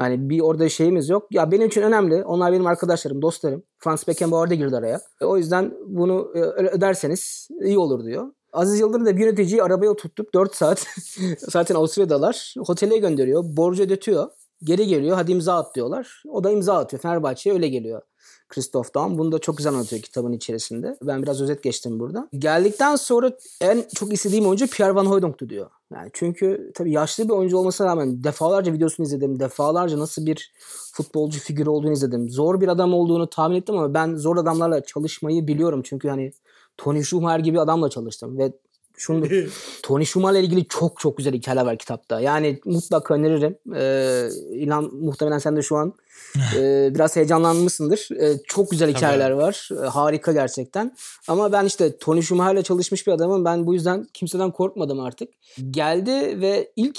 yani 0.00 0.30
bir 0.30 0.40
orada 0.40 0.68
şeyimiz 0.68 1.08
yok. 1.08 1.26
Ya 1.30 1.50
benim 1.50 1.66
için 1.66 1.82
önemli. 1.82 2.24
Onlar 2.24 2.52
benim 2.52 2.66
arkadaşlarım, 2.66 3.22
dostlarım. 3.22 3.62
Franz 3.78 4.08
Beckenbauer 4.08 4.50
da 4.50 4.54
girdi 4.54 4.76
araya. 4.76 5.00
E, 5.20 5.24
o 5.24 5.36
yüzden 5.36 5.74
bunu 5.86 6.32
e, 6.34 6.38
öderseniz 6.40 7.48
iyi 7.62 7.78
olur 7.78 8.04
diyor. 8.04 8.26
Aziz 8.52 8.80
Yıldırım 8.80 9.06
da 9.06 9.16
bir 9.16 9.20
yöneticiyi 9.20 9.62
arabaya 9.62 9.90
oturtup 9.90 10.34
4 10.34 10.54
saat 10.54 10.86
zaten 11.38 11.74
Avusturya'dalar. 11.74 12.54
Otele 12.68 12.98
gönderiyor. 12.98 13.44
Borcu 13.46 13.82
ödetiyor. 13.82 14.28
Geri 14.62 14.86
geliyor. 14.86 15.16
Hadi 15.16 15.32
imza 15.32 15.54
at 15.54 15.74
diyorlar. 15.74 16.22
O 16.28 16.44
da 16.44 16.50
imza 16.50 16.78
atıyor. 16.78 17.02
Fenerbahçe'ye 17.02 17.54
öyle 17.54 17.68
geliyor. 17.68 18.02
Christoph 18.48 18.94
Daum. 18.94 19.18
Bunu 19.18 19.32
da 19.32 19.38
çok 19.38 19.56
güzel 19.56 19.72
anlatıyor 19.72 20.02
kitabın 20.02 20.32
içerisinde. 20.32 20.96
Ben 21.02 21.22
biraz 21.22 21.42
özet 21.42 21.62
geçtim 21.62 22.00
burada. 22.00 22.28
Geldikten 22.38 22.96
sonra 22.96 23.32
en 23.60 23.84
çok 23.94 24.12
istediğim 24.12 24.46
oyuncu 24.46 24.66
Pierre 24.66 24.94
Van 24.94 25.06
Hooydonk'tu 25.06 25.48
diyor. 25.48 25.70
Yani 25.92 26.10
çünkü 26.12 26.70
tabii 26.74 26.92
yaşlı 26.92 27.24
bir 27.24 27.30
oyuncu 27.30 27.58
olmasına 27.58 27.86
rağmen 27.86 28.24
defalarca 28.24 28.72
videosunu 28.72 29.06
izledim. 29.06 29.40
Defalarca 29.40 29.98
nasıl 29.98 30.26
bir 30.26 30.52
futbolcu 30.92 31.40
figürü 31.40 31.70
olduğunu 31.70 31.92
izledim. 31.92 32.30
Zor 32.30 32.60
bir 32.60 32.68
adam 32.68 32.94
olduğunu 32.94 33.30
tahmin 33.30 33.56
ettim 33.56 33.78
ama 33.78 33.94
ben 33.94 34.14
zor 34.14 34.36
adamlarla 34.36 34.84
çalışmayı 34.84 35.48
biliyorum. 35.48 35.82
Çünkü 35.84 36.08
hani 36.08 36.32
Tony 36.76 37.02
Schumacher 37.02 37.38
gibi 37.38 37.60
adamla 37.60 37.90
çalıştım 37.90 38.38
ve 38.38 38.52
şunu 38.96 39.26
Tony 39.82 40.04
Schumacher'la 40.04 40.38
ilgili 40.38 40.68
çok 40.68 41.00
çok 41.00 41.16
güzel 41.16 41.34
hikayeler 41.34 41.64
var 41.64 41.78
kitapta. 41.78 42.20
Yani 42.20 42.60
mutlaka 42.64 43.14
öneririm. 43.14 43.58
Ee, 43.76 44.28
İlhan 44.50 44.94
muhtemelen 44.94 45.38
sen 45.38 45.56
de 45.56 45.62
şu 45.62 45.76
an 45.76 45.94
e, 46.56 46.90
biraz 46.94 47.16
heyecanlanmışsındır. 47.16 48.08
E, 48.20 48.38
çok 48.48 48.70
güzel 48.70 48.94
hikayeler 48.94 49.30
Tabii. 49.30 49.36
var. 49.36 49.68
E, 49.82 49.86
harika 49.86 50.32
gerçekten. 50.32 50.96
Ama 51.28 51.52
ben 51.52 51.64
işte 51.64 51.98
Tony 51.98 52.22
Schumacher'la 52.22 52.62
çalışmış 52.62 53.06
bir 53.06 53.12
adamım. 53.12 53.44
Ben 53.44 53.66
bu 53.66 53.74
yüzden 53.74 54.06
kimseden 54.14 54.50
korkmadım 54.50 55.00
artık. 55.00 55.28
Geldi 55.70 56.40
ve 56.40 56.72
ilk 56.76 56.98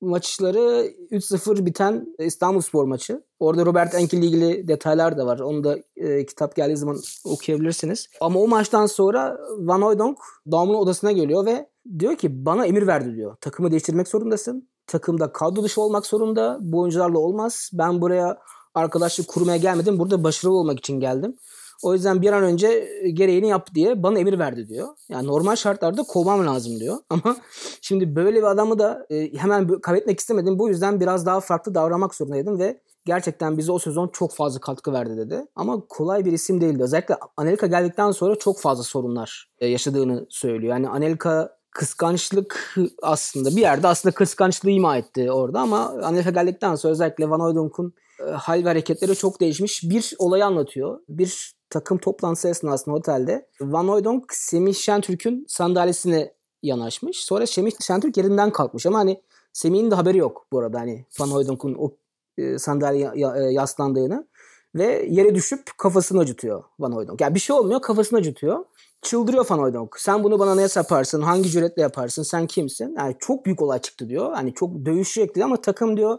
maçları 0.00 0.92
3-0 1.10 1.66
biten 1.66 2.14
İstanbul 2.18 2.60
Spor 2.60 2.84
maçı. 2.84 3.22
Orada 3.40 3.66
Robert 3.66 3.94
Enkel 3.94 4.18
ile 4.18 4.26
ilgili 4.26 4.68
detaylar 4.68 5.18
da 5.18 5.26
var. 5.26 5.38
Onu 5.38 5.64
da 5.64 5.78
e, 5.96 6.26
kitap 6.26 6.56
geldiği 6.56 6.76
zaman 6.76 6.98
okuyabilirsiniz. 7.24 8.08
Ama 8.20 8.40
o 8.40 8.48
maçtan 8.48 8.86
sonra 8.86 9.38
Van 9.58 9.82
Hooydonk 9.82 10.18
Daum'un 10.50 10.74
odasına 10.74 11.12
geliyor 11.12 11.46
ve 11.46 11.68
diyor 11.98 12.16
ki 12.16 12.46
bana 12.46 12.66
emir 12.66 12.86
verdi 12.86 13.16
diyor. 13.16 13.36
Takımı 13.40 13.70
değiştirmek 13.70 14.08
zorundasın. 14.08 14.68
Takımda 14.86 15.32
kadro 15.32 15.62
dışı 15.62 15.80
olmak 15.80 16.06
zorunda. 16.06 16.58
Bu 16.60 16.80
oyuncularla 16.80 17.18
olmaz. 17.18 17.70
Ben 17.72 18.00
buraya 18.00 18.38
arkadaşlık 18.74 19.28
kurmaya 19.28 19.56
gelmedim. 19.56 19.98
Burada 19.98 20.24
başarılı 20.24 20.56
olmak 20.56 20.78
için 20.78 21.00
geldim. 21.00 21.36
O 21.82 21.94
yüzden 21.94 22.22
bir 22.22 22.32
an 22.32 22.42
önce 22.42 22.88
gereğini 23.12 23.48
yap 23.48 23.74
diye 23.74 24.02
bana 24.02 24.18
emir 24.18 24.38
verdi 24.38 24.68
diyor. 24.68 24.88
Yani 25.08 25.26
normal 25.26 25.56
şartlarda 25.56 26.02
kovmam 26.02 26.46
lazım 26.46 26.80
diyor. 26.80 26.96
Ama 27.10 27.36
şimdi 27.80 28.16
böyle 28.16 28.38
bir 28.38 28.50
adamı 28.50 28.78
da 28.78 29.06
e, 29.10 29.32
hemen 29.32 29.80
kaybetmek 29.80 30.20
istemedim. 30.20 30.58
Bu 30.58 30.68
yüzden 30.68 31.00
biraz 31.00 31.26
daha 31.26 31.40
farklı 31.40 31.74
davranmak 31.74 32.14
zorundaydım 32.14 32.58
ve 32.58 32.80
gerçekten 33.04 33.58
bize 33.58 33.72
o 33.72 33.78
sezon 33.78 34.08
çok 34.08 34.34
fazla 34.34 34.60
katkı 34.60 34.92
verdi 34.92 35.16
dedi. 35.16 35.46
Ama 35.56 35.80
kolay 35.88 36.24
bir 36.24 36.32
isim 36.32 36.60
değildi. 36.60 36.82
Özellikle 36.82 37.16
Anelka 37.36 37.66
geldikten 37.66 38.10
sonra 38.10 38.36
çok 38.38 38.60
fazla 38.60 38.82
sorunlar 38.82 39.48
e, 39.58 39.66
yaşadığını 39.66 40.26
söylüyor. 40.28 40.74
Yani 40.74 40.88
Anelka 40.88 41.58
kıskançlık 41.70 42.76
aslında 43.02 43.50
bir 43.50 43.60
yerde 43.60 43.88
aslında 43.88 44.14
kıskançlığı 44.14 44.70
ima 44.70 44.96
etti 44.96 45.32
orada 45.32 45.60
ama 45.60 45.78
Anelka 46.02 46.30
geldikten 46.30 46.74
sonra 46.74 46.92
özellikle 46.92 47.30
Van 47.30 47.40
Hooydonk'un 47.40 47.94
e, 48.26 48.30
hal 48.30 48.64
ve 48.64 48.68
hareketleri 48.68 49.16
çok 49.16 49.40
değişmiş. 49.40 49.82
Bir 49.82 50.14
olayı 50.18 50.46
anlatıyor. 50.46 51.00
Bir 51.08 51.57
takım 51.70 51.98
toplantısı 51.98 52.48
esnasında 52.48 52.94
otelde 52.94 53.46
Van 53.60 53.88
Hooydonk 53.88 54.34
Semih 54.34 54.74
Şentürk'ün 54.74 55.44
sandalyesine 55.48 56.32
yanaşmış. 56.62 57.24
Sonra 57.24 57.46
Semih 57.46 57.72
Şentürk 57.80 58.16
yerinden 58.16 58.50
kalkmış 58.50 58.86
ama 58.86 58.98
hani 58.98 59.22
Semih'in 59.52 59.90
de 59.90 59.94
haberi 59.94 60.18
yok 60.18 60.46
bu 60.52 60.58
arada 60.58 60.80
hani 60.80 61.06
Van 61.20 61.26
Hooydonk'un 61.26 61.74
o 61.78 61.92
e, 62.38 62.58
sandalye 62.58 63.10
e, 63.14 63.40
yaslandığını 63.40 64.26
ve 64.74 65.06
yere 65.10 65.34
düşüp 65.34 65.78
kafasını 65.78 66.20
acıtıyor 66.20 66.64
Van 66.78 66.92
Hooydonk. 66.92 67.20
Yani 67.20 67.34
bir 67.34 67.40
şey 67.40 67.56
olmuyor 67.56 67.82
kafasını 67.82 68.18
acıtıyor. 68.18 68.64
Çıldırıyor 69.02 69.46
Van 69.50 69.58
Hooydonk. 69.58 70.00
Sen 70.00 70.24
bunu 70.24 70.38
bana 70.38 70.54
ne 70.54 70.66
yaparsın? 70.76 71.22
Hangi 71.22 71.50
cüretle 71.50 71.82
yaparsın? 71.82 72.22
Sen 72.22 72.46
kimsin? 72.46 72.94
Yani 72.96 73.16
çok 73.18 73.46
büyük 73.46 73.62
olay 73.62 73.78
çıktı 73.78 74.08
diyor. 74.08 74.32
Hani 74.32 74.54
çok 74.54 74.84
dövüşecekti 74.84 75.44
ama 75.44 75.60
takım 75.60 75.96
diyor 75.96 76.18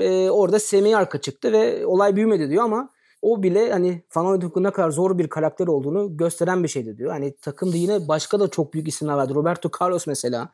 e, 0.00 0.30
orada 0.30 0.58
Semih 0.58 0.98
arka 0.98 1.20
çıktı 1.20 1.52
ve 1.52 1.86
olay 1.86 2.16
büyümedi 2.16 2.50
diyor 2.50 2.64
ama 2.64 2.88
o 3.22 3.42
bile 3.42 3.72
hani 3.72 4.02
Van 4.16 4.24
Hooydonk'un 4.24 4.62
ne 4.62 4.70
kadar 4.70 4.90
zor 4.90 5.18
bir 5.18 5.28
karakter 5.28 5.66
olduğunu 5.66 6.16
gösteren 6.16 6.62
bir 6.62 6.68
şeydi 6.68 6.98
diyor. 6.98 7.10
Hani 7.10 7.36
takımda 7.36 7.76
yine 7.76 8.08
başka 8.08 8.40
da 8.40 8.48
çok 8.48 8.74
büyük 8.74 8.88
isimler 8.88 9.14
vardı. 9.14 9.34
Roberto 9.34 9.70
Carlos 9.80 10.06
mesela 10.06 10.52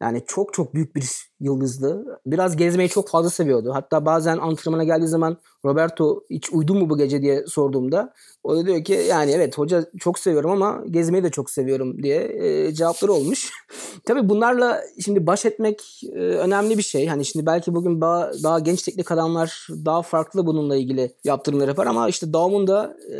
Yani 0.00 0.24
çok 0.26 0.54
çok 0.54 0.74
büyük 0.74 0.96
bir 0.96 1.30
yıldızdı. 1.40 2.20
Biraz 2.26 2.56
gezmeyi 2.56 2.88
çok 2.88 3.08
fazla 3.08 3.30
seviyordu. 3.30 3.70
Hatta 3.74 4.06
bazen 4.06 4.38
antrenmana 4.38 4.84
geldiği 4.84 5.08
zaman 5.08 5.36
Roberto 5.64 6.20
hiç 6.30 6.52
uydun 6.52 6.78
mu 6.78 6.90
bu 6.90 6.98
gece 6.98 7.22
diye 7.22 7.46
sorduğumda 7.46 8.12
o 8.44 8.56
da 8.56 8.66
diyor 8.66 8.84
ki 8.84 8.92
yani 9.08 9.30
evet 9.30 9.58
hoca 9.58 9.84
çok 10.00 10.18
seviyorum 10.18 10.50
ama 10.50 10.84
gezmeyi 10.90 11.24
de 11.24 11.30
çok 11.30 11.50
seviyorum 11.50 12.02
diye 12.02 12.22
e, 12.34 12.74
cevapları 12.74 13.12
olmuş. 13.12 13.52
Tabii 14.04 14.28
bunlarla 14.28 14.82
şimdi 15.04 15.26
baş 15.26 15.46
etmek 15.46 16.00
e, 16.12 16.18
önemli 16.18 16.78
bir 16.78 16.82
şey. 16.82 17.06
Hani 17.06 17.24
şimdi 17.24 17.46
belki 17.46 17.74
bugün 17.74 18.00
daha, 18.00 18.30
daha 18.42 18.58
genç 18.58 18.82
teknik 18.82 19.10
adamlar 19.12 19.66
daha 19.84 20.02
farklı 20.02 20.46
bununla 20.46 20.76
ilgili 20.76 21.12
yaptırımlar 21.24 21.68
yapar 21.68 21.86
ama 21.86 22.08
işte 22.08 22.32
Daum'un 22.32 22.66
da 22.66 22.96
e, 23.12 23.18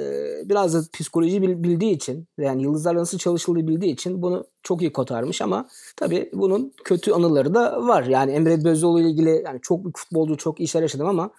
biraz 0.49 0.75
da 0.75 0.80
psikoloji 0.92 1.42
bildiği 1.42 1.94
için 1.94 2.26
yani 2.38 2.62
yıldızlarla 2.62 3.00
nasıl 3.00 3.18
çalışıldığı 3.18 3.68
bildiği 3.68 3.92
için 3.92 4.23
bunu 4.23 4.46
çok 4.62 4.82
iyi 4.82 4.92
kotarmış 4.92 5.42
ama 5.42 5.68
tabii 5.96 6.30
bunun 6.32 6.73
kötü 6.85 7.12
anıları 7.12 7.54
da 7.54 7.87
var. 7.87 8.05
Yani 8.08 8.32
Emre 8.32 8.64
Belözoğlu 8.64 9.00
ile 9.00 9.10
ilgili 9.10 9.42
yani 9.44 9.60
çok 9.62 9.84
büyük 9.84 9.98
futbolcu 9.98 10.36
çok 10.36 10.60
işler 10.60 10.82
yaşadım 10.82 11.06
ama 11.06 11.30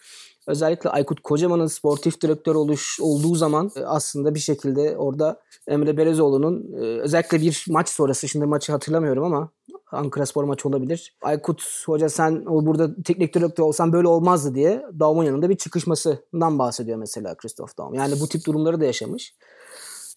özellikle 0.47 0.89
Aykut 0.89 1.19
Kocaman'ın 1.19 1.67
sportif 1.67 2.21
direktör 2.21 2.55
oluş, 2.55 2.99
olduğu 3.01 3.35
zaman 3.35 3.71
e, 3.75 3.79
aslında 3.79 4.35
bir 4.35 4.39
şekilde 4.39 4.97
orada 4.97 5.41
Emre 5.67 5.97
Belezoğlu'nun 5.97 6.73
e, 6.73 7.01
özellikle 7.01 7.41
bir 7.41 7.65
maç 7.69 7.89
sonrası 7.89 8.27
şimdi 8.27 8.45
maçı 8.45 8.71
hatırlamıyorum 8.71 9.23
ama 9.23 9.49
Ankara 9.91 10.25
Spor 10.25 10.43
maçı 10.43 10.69
olabilir. 10.69 11.17
Aykut 11.21 11.63
Hoca 11.85 12.09
sen 12.09 12.45
burada 12.45 13.03
teknik 13.03 13.35
direktör 13.35 13.63
olsan 13.63 13.93
böyle 13.93 14.07
olmazdı 14.07 14.55
diye 14.55 14.83
Daum'un 14.99 15.23
yanında 15.23 15.49
bir 15.49 15.57
çıkışmasından 15.57 16.59
bahsediyor 16.59 16.97
mesela 16.97 17.35
Christoph 17.35 17.77
Daum. 17.77 17.93
Yani 17.93 18.19
bu 18.19 18.27
tip 18.27 18.45
durumları 18.45 18.79
da 18.79 18.85
yaşamış. 18.85 19.33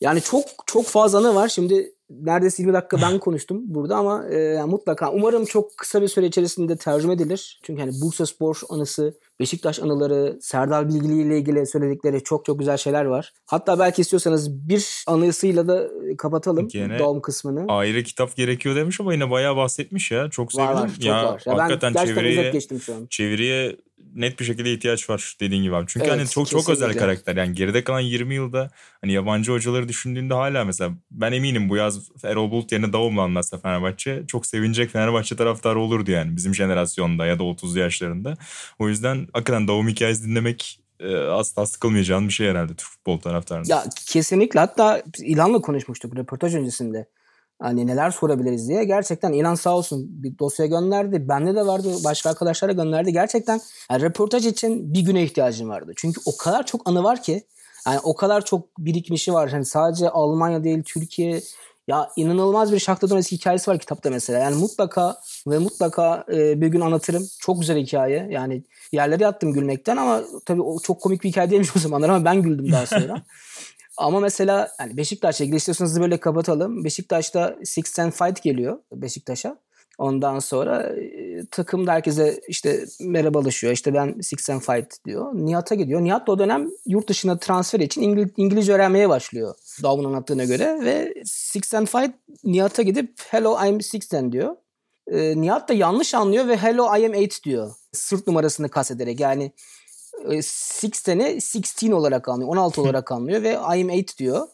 Yani 0.00 0.21
çok 0.21 0.45
çok 0.66 0.87
fazla 0.87 1.19
anı 1.19 1.35
var. 1.35 1.49
Şimdi 1.49 1.92
neredeyse 2.11 2.62
20 2.62 2.75
dakika 2.75 2.97
ben 3.02 3.19
konuştum 3.21 3.62
burada 3.66 3.97
ama 3.97 4.28
e, 4.28 4.64
mutlaka 4.64 5.12
umarım 5.12 5.45
çok 5.45 5.76
kısa 5.76 6.02
bir 6.02 6.09
süre 6.09 6.26
içerisinde 6.26 6.76
tercüme 6.76 7.14
edilir. 7.14 7.61
Çünkü 7.62 7.80
hani 7.80 7.92
Bursa 8.02 8.26
Spor 8.26 8.61
anısı, 8.69 9.14
Beşiktaş 9.40 9.78
anıları, 9.78 10.38
Serdar 10.40 10.88
Bilgili 10.88 11.23
ile 11.23 11.38
ilgili 11.38 11.66
söyledikleri 11.66 12.23
çok 12.25 12.45
çok 12.45 12.59
güzel 12.59 12.76
şeyler 12.76 13.04
var. 13.04 13.33
Hatta 13.47 13.78
belki 13.78 14.02
istiyorsanız 14.02 14.69
bir 14.69 15.04
anısıyla 15.07 15.69
da 15.69 15.88
kapatalım 16.19 16.69
Gene 16.69 16.99
doğum 16.99 17.21
kısmını. 17.21 17.64
Ayrı 17.69 18.02
kitap 18.02 18.37
gerekiyor 18.37 18.76
demiş 18.76 19.00
ama 19.00 19.12
yine 19.12 19.30
bayağı 19.30 19.57
bahsetmiş 19.57 20.11
ya. 20.11 20.30
Çok 20.30 20.52
sevdim. 20.52 20.69
Var, 20.69 20.75
var, 20.75 20.90
çok 20.95 21.04
ya, 21.04 21.25
var. 21.25 21.42
Ya 21.47 21.59
hakikaten 21.59 21.95
ben 21.95 22.07
çeviriye, 22.07 22.50
geçtim 22.50 22.80
şu 22.80 22.95
an. 22.95 23.07
çeviriye 23.11 23.76
net 24.14 24.40
bir 24.40 24.45
şekilde 24.45 24.73
ihtiyaç 24.73 25.11
var 25.11 25.37
dediğin 25.40 25.62
gibi 25.62 25.76
abi. 25.76 25.85
Çünkü 25.88 26.07
evet, 26.07 26.19
hani 26.19 26.28
çok 26.28 26.45
kesinlikle. 26.45 26.64
çok 26.64 26.71
özel 26.71 26.99
karakter. 26.99 27.37
Yani 27.37 27.54
geride 27.54 27.85
kalan 27.85 28.00
20 28.00 28.35
yılda 28.35 28.71
hani 29.00 29.12
yabancı 29.12 29.52
hocaları 29.52 29.88
düşündüğünde 29.88 30.35
hala 30.35 30.64
mesela 30.64 30.90
ben 31.11 31.33
eminim 31.33 31.69
bu 31.69 31.76
yaz 31.76 32.25
Erol 32.25 32.50
Bulut 32.50 32.73
yerine 32.73 32.92
Davum'la 32.92 33.23
anlatsa 33.23 33.59
Fenerbahçe 33.59 34.23
çok 34.26 34.47
sevinecek 34.47 34.90
Fenerbahçe 34.90 35.37
taraftarı 35.37 35.80
olurdu 35.80 36.11
yani 36.11 36.37
bizim 36.37 36.54
jenerasyonda 36.54 37.26
ya 37.26 37.38
da 37.38 37.42
30'lu 37.42 37.78
yaşlarında. 37.78 38.37
O 38.78 38.88
yüzden 38.88 39.28
hakikaten 39.33 39.69
Davum 39.69 39.88
hikayesi 39.88 40.25
dinlemek 40.25 40.80
e, 41.00 41.16
asla 41.16 41.66
sıkılmayacağın 41.66 42.28
bir 42.28 42.33
şey 42.33 42.49
herhalde 42.49 42.75
Türk 42.75 42.88
futbol 42.88 43.19
taraftarında. 43.19 43.75
Ya 43.75 43.85
kesinlikle 44.07 44.61
hatta 44.61 45.02
İlhan'la 45.19 45.61
konuşmuştuk 45.61 46.16
röportaj 46.16 46.54
öncesinde 46.54 47.07
hani 47.61 47.87
neler 47.87 48.11
sorabiliriz 48.11 48.69
diye. 48.69 48.85
Gerçekten 48.85 49.33
inan 49.33 49.55
sağ 49.55 49.76
olsun 49.76 50.07
bir 50.09 50.38
dosya 50.38 50.67
gönderdi. 50.67 51.29
Bende 51.29 51.55
de 51.55 51.67
vardı. 51.67 51.88
Başka 52.05 52.31
arkadaşlara 52.31 52.73
gönderdi. 52.73 53.12
Gerçekten 53.12 53.61
yani 53.90 54.02
röportaj 54.02 54.47
için 54.47 54.95
bir 54.95 55.00
güne 55.00 55.23
ihtiyacım 55.23 55.69
vardı. 55.69 55.93
Çünkü 55.97 56.21
o 56.26 56.37
kadar 56.37 56.67
çok 56.67 56.88
anı 56.88 57.05
var 57.05 57.23
ki. 57.23 57.45
Yani 57.87 58.00
o 58.02 58.14
kadar 58.14 58.45
çok 58.45 58.79
birikmişi 58.79 59.33
var. 59.33 59.50
Hani 59.50 59.64
sadece 59.64 60.11
Almanya 60.11 60.64
değil 60.64 60.83
Türkiye 60.83 61.43
ya 61.88 62.11
inanılmaz 62.17 62.73
bir 62.73 62.79
Shakhtar 62.79 63.11
Donetsk 63.11 63.33
hikayesi 63.33 63.71
var 63.71 63.79
kitapta 63.79 64.11
mesela. 64.11 64.38
Yani 64.38 64.57
mutlaka 64.57 65.17
ve 65.47 65.59
mutlaka 65.59 66.25
e, 66.33 66.61
bir 66.61 66.67
gün 66.67 66.81
anlatırım. 66.81 67.29
Çok 67.40 67.61
güzel 67.61 67.79
hikaye. 67.79 68.26
Yani 68.31 68.62
yerlere 68.93 69.23
yattım 69.23 69.52
gülmekten 69.52 69.97
ama 69.97 70.23
tabii 70.47 70.62
o 70.62 70.81
çok 70.81 71.00
komik 71.00 71.25
bir 71.25 71.29
hikaye 71.29 71.50
değilmiş 71.50 71.76
o 71.76 71.79
zamanlar 71.79 72.09
ama 72.09 72.25
ben 72.25 72.43
güldüm 72.43 72.73
daha 72.73 72.87
sonra. 72.87 73.23
Ama 73.97 74.21
mesela 74.21 74.71
yani 74.81 74.97
Beşiktaş'a 74.97 75.45
ilgili 75.45 75.57
istiyorsanız 75.57 76.01
böyle 76.01 76.21
kapatalım. 76.21 76.85
Beşiktaş'ta 76.85 77.57
Six 77.65 77.99
and 77.99 78.13
Fight 78.13 78.43
geliyor 78.43 78.79
Beşiktaş'a. 78.93 79.57
Ondan 80.01 80.39
sonra 80.39 80.83
e, 80.83 81.47
takım 81.51 81.87
da 81.87 81.93
herkese 81.93 82.41
işte 82.49 82.85
merhabalaşıyor. 83.00 83.73
İşte 83.73 83.95
ben 83.95 84.21
Six 84.21 84.50
and 84.50 84.61
Fight 84.61 85.05
diyor. 85.07 85.35
Nihat'a 85.35 85.75
gidiyor. 85.75 86.00
Nihat 86.00 86.26
da 86.26 86.33
o 86.33 86.39
dönem 86.39 86.69
yurt 86.87 87.09
dışına 87.09 87.39
transfer 87.39 87.81
için 87.81 88.03
İngiliz, 88.03 88.29
İngilizce 88.37 88.73
öğrenmeye 88.73 89.09
başlıyor. 89.09 89.55
Davun 89.83 90.05
anlattığına 90.05 90.45
göre. 90.45 90.79
Ve 90.85 91.15
Six 91.25 91.75
and 91.75 91.87
Fight 91.87 92.15
Nihat'a 92.45 92.83
gidip 92.83 93.21
Hello 93.31 93.67
I'm 93.67 93.81
Sixten 93.81 94.33
diyor. 94.33 94.57
E, 95.07 95.41
Nihat 95.41 95.69
da 95.69 95.73
yanlış 95.73 96.15
anlıyor 96.15 96.49
ve 96.49 96.57
Hello 96.57 96.97
I 96.97 97.07
am 97.07 97.15
Eight 97.15 97.45
diyor. 97.45 97.71
Sırt 97.93 98.26
numarasını 98.26 98.69
kastederek 98.69 99.21
yani 99.21 99.53
Sixten'i 100.43 101.23
e, 101.23 101.39
16 101.87 101.97
olarak 101.97 102.28
anlıyor. 102.28 102.50
16 102.50 102.80
olarak 102.83 103.13
anlıyor 103.13 103.43
ve 103.43 103.50
I 103.50 103.83
am 103.83 103.91
8 103.91 104.19
diyor. 104.19 104.49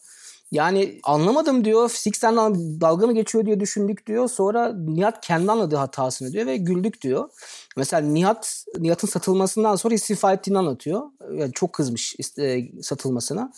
Yani 0.51 1.01
anlamadım 1.05 1.65
diyor. 1.65 1.91
Sixten'den 1.91 2.81
dalga 2.81 3.07
mı 3.07 3.15
geçiyor 3.15 3.47
diye 3.47 3.61
düşündük 3.61 4.07
diyor. 4.07 4.29
Sonra 4.29 4.73
Nihat 4.77 5.27
kendi 5.27 5.53
anladığı 5.53 5.77
hatasını 5.77 6.33
diyor 6.33 6.47
ve 6.47 6.57
güldük 6.57 7.03
diyor. 7.03 7.29
Mesela 7.77 8.09
Nihat 8.09 8.65
Nihat'ın 8.79 9.09
satılmasından 9.09 9.77
sonra 9.77 9.95
istifa 9.95 10.33
ettiğini 10.33 10.59
anlatıyor. 10.59 11.03
Yani 11.33 11.53
çok 11.53 11.73
kızmış 11.73 12.17
e, 12.39 12.83
satılmasına. 12.83 13.53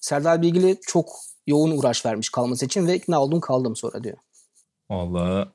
Serdar 0.00 0.42
Bilgili 0.42 0.78
çok 0.86 1.08
yoğun 1.46 1.78
uğraş 1.78 2.06
vermiş 2.06 2.30
kalması 2.30 2.66
için 2.66 2.86
ve 2.86 2.96
ikna 2.96 3.22
oldum 3.22 3.40
kaldım 3.40 3.76
sonra 3.76 4.04
diyor. 4.04 4.16
Vallahi 4.90 5.48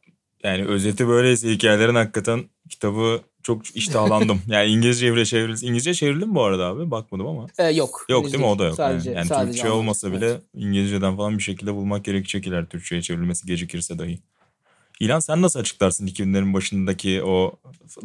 yani 0.43 0.65
özeti 0.65 1.07
böyleyse 1.07 1.51
hikayelerin 1.51 1.95
hakikaten 1.95 2.43
kitabı 2.69 3.21
çok 3.43 3.75
iştahlandım. 3.75 4.41
yani 4.47 4.69
İngilizce 4.69 5.13
bile 5.13 5.25
çevrildi. 5.25 5.65
İngilizce 5.65 5.93
çevrildi 5.93 6.25
mi 6.25 6.35
bu 6.35 6.43
arada 6.43 6.65
abi? 6.65 6.91
Bakmadım 6.91 7.27
ama. 7.27 7.47
Ee, 7.57 7.63
yok. 7.63 8.05
Yok 8.09 8.25
değil 8.25 8.39
mi? 8.39 8.45
O 8.45 8.59
da 8.59 8.65
yok. 8.65 8.75
Sadece, 8.75 9.09
yani, 9.09 9.17
yani 9.17 9.27
sadece 9.27 9.51
Türkçe 9.51 9.69
olmasa 9.69 10.11
bile 10.11 10.25
evet. 10.25 10.41
İngilizceden 10.53 11.17
falan 11.17 11.37
bir 11.37 11.43
şekilde 11.43 11.73
bulmak 11.73 12.05
gerekecek 12.05 12.47
iler 12.47 12.65
Türkçe'ye 12.65 13.01
çevrilmesi 13.01 13.45
gecikirse 13.47 13.99
dahi. 13.99 14.19
İlan 14.99 15.19
sen 15.19 15.41
nasıl 15.41 15.59
açıklarsın 15.59 16.07
2000'lerin 16.07 16.53
başındaki 16.53 17.23
o 17.23 17.59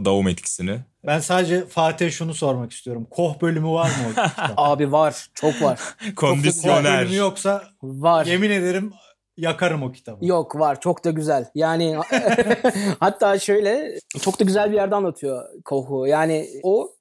davum 0.05 0.29
etkisini? 0.29 0.79
Ben 1.07 1.20
sadece 1.20 1.66
Fatih 1.66 2.11
şunu 2.11 2.35
sormak 2.35 2.72
istiyorum. 2.72 3.07
Koh 3.11 3.40
bölümü 3.40 3.68
var 3.68 3.88
mı 3.88 4.14
o 4.16 4.22
Abi 4.57 4.92
var. 4.92 5.27
Çok 5.35 5.62
var. 5.62 5.81
Kondisyoner. 6.16 6.83
Koh 6.83 7.01
bölümü 7.01 7.16
yoksa 7.16 7.64
var. 7.83 8.27
yemin 8.27 8.51
ederim 8.51 8.92
yakarım 9.37 9.83
o 9.83 9.92
kitabı. 9.92 10.27
Yok 10.27 10.59
var 10.59 10.81
çok 10.81 11.05
da 11.05 11.11
güzel. 11.11 11.51
Yani 11.55 11.96
hatta 13.01 13.38
şöyle 13.38 13.99
çok 14.20 14.40
da 14.40 14.44
güzel 14.44 14.70
bir 14.70 14.77
yerde 14.77 14.94
anlatıyor 14.94 15.44
Koh'u. 15.64 16.07
Yani 16.07 16.49
o 16.62 16.92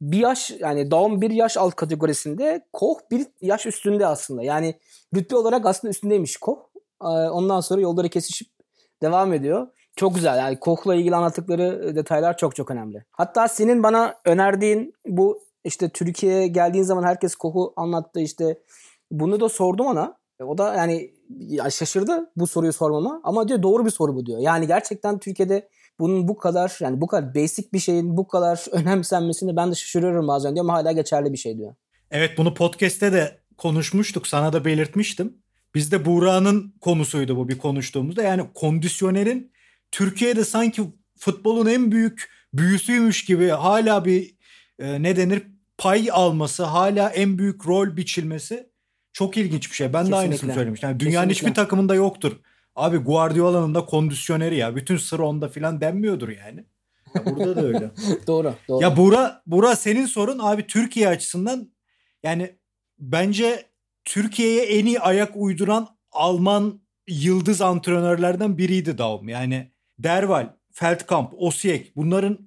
bir 0.00 0.18
yaş 0.18 0.50
yani 0.50 0.90
doğum 0.90 1.20
bir 1.20 1.30
yaş 1.30 1.56
alt 1.56 1.74
kategorisinde 1.74 2.66
Koh 2.72 2.98
bir 3.10 3.26
yaş 3.40 3.66
üstünde 3.66 4.06
aslında. 4.06 4.42
Yani 4.42 4.74
rütbe 5.16 5.36
olarak 5.36 5.66
aslında 5.66 5.90
üstündeymiş 5.90 6.36
Koh. 6.36 6.58
Ee, 7.02 7.06
ondan 7.06 7.60
sonra 7.60 7.80
yolları 7.80 8.08
kesişip 8.08 8.48
devam 9.02 9.32
ediyor. 9.32 9.66
Çok 9.96 10.14
güzel 10.14 10.38
yani 10.38 10.60
Koch'la 10.60 10.94
ilgili 10.94 11.16
anlattıkları 11.16 11.96
detaylar 11.96 12.36
çok 12.36 12.56
çok 12.56 12.70
önemli. 12.70 13.04
Hatta 13.10 13.48
senin 13.48 13.82
bana 13.82 14.14
önerdiğin 14.24 14.94
bu 15.06 15.42
işte 15.64 15.88
Türkiye'ye 15.88 16.46
geldiğin 16.46 16.84
zaman 16.84 17.02
herkes 17.02 17.34
Koch'u 17.34 17.72
anlattı 17.76 18.20
işte 18.20 18.58
bunu 19.10 19.40
da 19.40 19.48
sordum 19.48 19.86
ona. 19.86 20.18
O 20.40 20.58
da 20.58 20.74
yani 20.74 21.10
ya 21.30 21.70
şaşırdı 21.70 22.30
bu 22.36 22.46
soruyu 22.46 22.72
sormama 22.72 23.20
ama 23.24 23.48
diyor 23.48 23.62
doğru 23.62 23.84
bir 23.84 23.90
soru 23.90 24.14
bu 24.14 24.26
diyor. 24.26 24.38
Yani 24.38 24.66
gerçekten 24.66 25.18
Türkiye'de 25.18 25.68
bunun 25.98 26.28
bu 26.28 26.36
kadar 26.36 26.76
yani 26.80 27.00
bu 27.00 27.06
kadar 27.06 27.34
basic 27.34 27.68
bir 27.72 27.78
şeyin 27.78 28.16
bu 28.16 28.28
kadar 28.28 28.64
önemsenmesini 28.72 29.56
ben 29.56 29.70
de 29.70 29.74
şaşırıyorum 29.74 30.28
bazen 30.28 30.54
diyor 30.54 30.64
ama 30.64 30.72
hala 30.72 30.92
geçerli 30.92 31.32
bir 31.32 31.38
şey 31.38 31.58
diyor. 31.58 31.74
Evet 32.10 32.38
bunu 32.38 32.54
podcast'te 32.54 33.12
de 33.12 33.38
konuşmuştuk. 33.58 34.26
Sana 34.26 34.52
da 34.52 34.64
belirtmiştim. 34.64 35.36
Bizde 35.74 36.04
Buğra'nın 36.04 36.74
konusuydu 36.80 37.36
bu 37.36 37.48
bir 37.48 37.58
konuştuğumuzda. 37.58 38.22
Yani 38.22 38.42
kondisyonerin 38.54 39.52
Türkiye'de 39.90 40.44
sanki 40.44 40.82
futbolun 41.18 41.66
en 41.66 41.92
büyük 41.92 42.30
büyüsüymüş 42.54 43.24
gibi 43.24 43.48
hala 43.48 44.04
bir 44.04 44.36
e, 44.78 45.02
ne 45.02 45.16
denir 45.16 45.42
pay 45.78 46.08
alması, 46.12 46.64
hala 46.64 47.10
en 47.10 47.38
büyük 47.38 47.66
rol 47.66 47.96
biçilmesi 47.96 48.70
çok 49.16 49.36
ilginç 49.36 49.70
bir 49.70 49.76
şey. 49.76 49.86
Ben 49.86 49.92
Kesinlikle. 49.92 50.12
de 50.12 50.16
aynısını 50.16 50.54
söylemiştim. 50.54 50.88
Yani 50.88 51.00
dünyanın 51.00 51.28
Kesinlikle. 51.28 51.50
hiçbir 51.50 51.62
takımında 51.62 51.94
yoktur. 51.94 52.32
Abi 52.74 52.96
Guardiola'nın 52.96 53.74
da 53.74 53.84
kondisyoneri 53.84 54.56
ya. 54.56 54.76
Bütün 54.76 54.96
sır 54.96 55.18
onda 55.18 55.48
filan 55.48 55.80
denmiyordur 55.80 56.28
yani. 56.28 56.64
Ya 57.14 57.26
burada 57.26 57.56
da 57.56 57.66
öyle. 57.66 57.90
doğru, 58.26 58.54
doğru. 58.68 58.82
Ya 58.82 58.96
Bura, 58.96 59.42
Bura 59.46 59.76
senin 59.76 60.06
sorun 60.06 60.38
abi 60.42 60.66
Türkiye 60.66 61.08
açısından 61.08 61.70
yani 62.22 62.56
bence 62.98 63.66
Türkiye'ye 64.04 64.62
en 64.62 64.86
iyi 64.86 65.00
ayak 65.00 65.32
uyduran 65.36 65.88
Alman 66.12 66.80
yıldız 67.08 67.60
antrenörlerden 67.60 68.58
biriydi 68.58 68.98
Daum. 68.98 69.28
Yani 69.28 69.72
Derval, 69.98 70.48
Feldkamp, 70.72 71.32
Osijek 71.36 71.96
bunların 71.96 72.38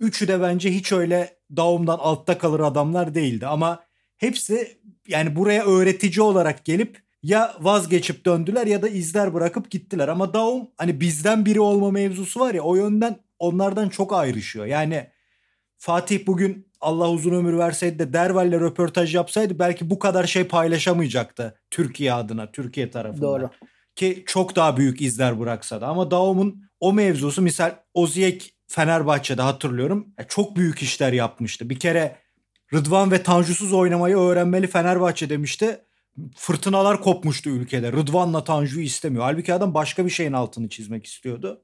üçü 0.00 0.28
de 0.28 0.40
bence 0.40 0.72
hiç 0.74 0.92
öyle 0.92 1.38
Daum'dan 1.56 1.98
altta 1.98 2.38
kalır 2.38 2.60
adamlar 2.60 3.14
değildi. 3.14 3.46
Ama 3.46 3.85
hepsi 4.16 4.78
yani 5.08 5.36
buraya 5.36 5.64
öğretici 5.64 6.22
olarak 6.22 6.64
gelip 6.64 7.02
ya 7.22 7.56
vazgeçip 7.60 8.26
döndüler 8.26 8.66
ya 8.66 8.82
da 8.82 8.88
izler 8.88 9.34
bırakıp 9.34 9.70
gittiler. 9.70 10.08
Ama 10.08 10.34
Daum 10.34 10.68
hani 10.76 11.00
bizden 11.00 11.46
biri 11.46 11.60
olma 11.60 11.90
mevzusu 11.90 12.40
var 12.40 12.54
ya 12.54 12.62
o 12.62 12.76
yönden 12.76 13.16
onlardan 13.38 13.88
çok 13.88 14.12
ayrışıyor. 14.12 14.66
Yani 14.66 15.10
Fatih 15.78 16.26
bugün 16.26 16.66
Allah 16.80 17.10
uzun 17.10 17.32
ömür 17.32 17.58
verseydi 17.58 17.98
de 17.98 18.12
Derval'le 18.12 18.60
röportaj 18.60 19.14
yapsaydı 19.14 19.58
belki 19.58 19.90
bu 19.90 19.98
kadar 19.98 20.24
şey 20.24 20.44
paylaşamayacaktı 20.44 21.58
Türkiye 21.70 22.12
adına, 22.12 22.52
Türkiye 22.52 22.90
tarafından. 22.90 23.22
Doğru. 23.22 23.50
Ki 23.96 24.24
çok 24.26 24.56
daha 24.56 24.76
büyük 24.76 25.00
izler 25.00 25.40
bıraksa 25.40 25.80
da. 25.80 25.86
Ama 25.86 26.10
Daum'un 26.10 26.62
o 26.80 26.92
mevzusu 26.92 27.42
misal 27.42 27.74
Oziyek 27.94 28.54
Fenerbahçe'de 28.66 29.42
hatırlıyorum. 29.42 30.14
Çok 30.28 30.56
büyük 30.56 30.82
işler 30.82 31.12
yapmıştı. 31.12 31.70
Bir 31.70 31.78
kere 31.78 32.16
Rıdvan 32.74 33.10
ve 33.10 33.22
Tanju'suz 33.22 33.72
oynamayı 33.72 34.16
öğrenmeli 34.16 34.66
Fenerbahçe 34.66 35.30
demişti. 35.30 35.80
Fırtınalar 36.36 37.00
kopmuştu 37.00 37.50
ülkede. 37.50 37.92
Rıdvan'la 37.92 38.44
Tanju'yu 38.44 38.84
istemiyor. 38.84 39.24
Halbuki 39.24 39.54
adam 39.54 39.74
başka 39.74 40.04
bir 40.04 40.10
şeyin 40.10 40.32
altını 40.32 40.68
çizmek 40.68 41.06
istiyordu. 41.06 41.62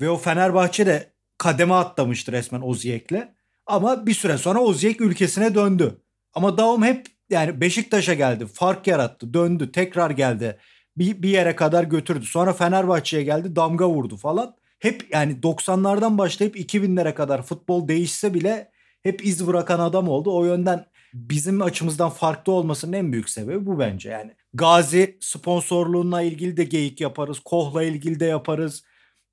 Ve 0.00 0.10
o 0.10 0.16
Fenerbahçe 0.16 0.86
de 0.86 1.12
kademe 1.38 1.74
atlamıştı 1.74 2.32
resmen 2.32 2.60
Oziyek'le. 2.60 3.28
Ama 3.66 4.06
bir 4.06 4.14
süre 4.14 4.38
sonra 4.38 4.60
Oziyek 4.60 5.00
ülkesine 5.00 5.54
döndü. 5.54 6.00
Ama 6.34 6.58
Daum 6.58 6.82
hep 6.82 7.06
yani 7.30 7.60
Beşiktaş'a 7.60 8.14
geldi. 8.14 8.46
Fark 8.46 8.86
yarattı. 8.86 9.34
Döndü. 9.34 9.72
Tekrar 9.72 10.10
geldi. 10.10 10.58
Bir, 10.96 11.22
bir 11.22 11.28
yere 11.28 11.56
kadar 11.56 11.84
götürdü. 11.84 12.24
Sonra 12.26 12.52
Fenerbahçe'ye 12.52 13.22
geldi. 13.22 13.56
Damga 13.56 13.88
vurdu 13.88 14.16
falan. 14.16 14.56
Hep 14.78 15.06
yani 15.12 15.32
90'lardan 15.32 16.18
başlayıp 16.18 16.56
2000'lere 16.56 17.14
kadar 17.14 17.42
futbol 17.42 17.88
değişse 17.88 18.34
bile 18.34 18.70
hep 19.02 19.26
iz 19.26 19.46
bırakan 19.46 19.80
adam 19.80 20.08
oldu. 20.08 20.36
O 20.36 20.44
yönden 20.44 20.86
bizim 21.14 21.62
açımızdan 21.62 22.10
farklı 22.10 22.52
olmasının 22.52 22.92
en 22.92 23.12
büyük 23.12 23.30
sebebi 23.30 23.66
bu 23.66 23.78
bence. 23.78 24.10
Yani 24.10 24.34
Gazi 24.54 25.18
sponsorluğuna 25.20 26.22
ilgili 26.22 26.56
de 26.56 26.64
geyik 26.64 27.00
yaparız. 27.00 27.40
Koh'la 27.44 27.82
ilgili 27.82 28.20
de 28.20 28.24
yaparız. 28.24 28.84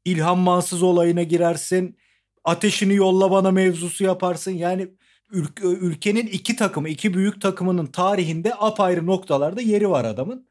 İlhan 0.06 0.38
Mansız 0.38 0.84
olayına 0.84 1.24
girersin. 1.24 1.98
Ateşini 2.44 2.96
yolla 2.96 3.32
bana 3.32 3.52
mevzusu 3.52 4.04
yaparsın. 4.04 4.52
Yani 4.52 4.88
ülke, 5.32 5.64
ülkenin 5.64 6.28
iki 6.28 6.56
takımı, 6.56 6.90
iki 6.90 7.14
büyük 7.14 7.42
takımının 7.42 7.86
tarihinde 7.86 8.54
apayrı 8.56 9.06
noktalarda 9.06 9.62
yeri 9.62 9.90
var 9.90 10.06
adamın. 10.06 10.48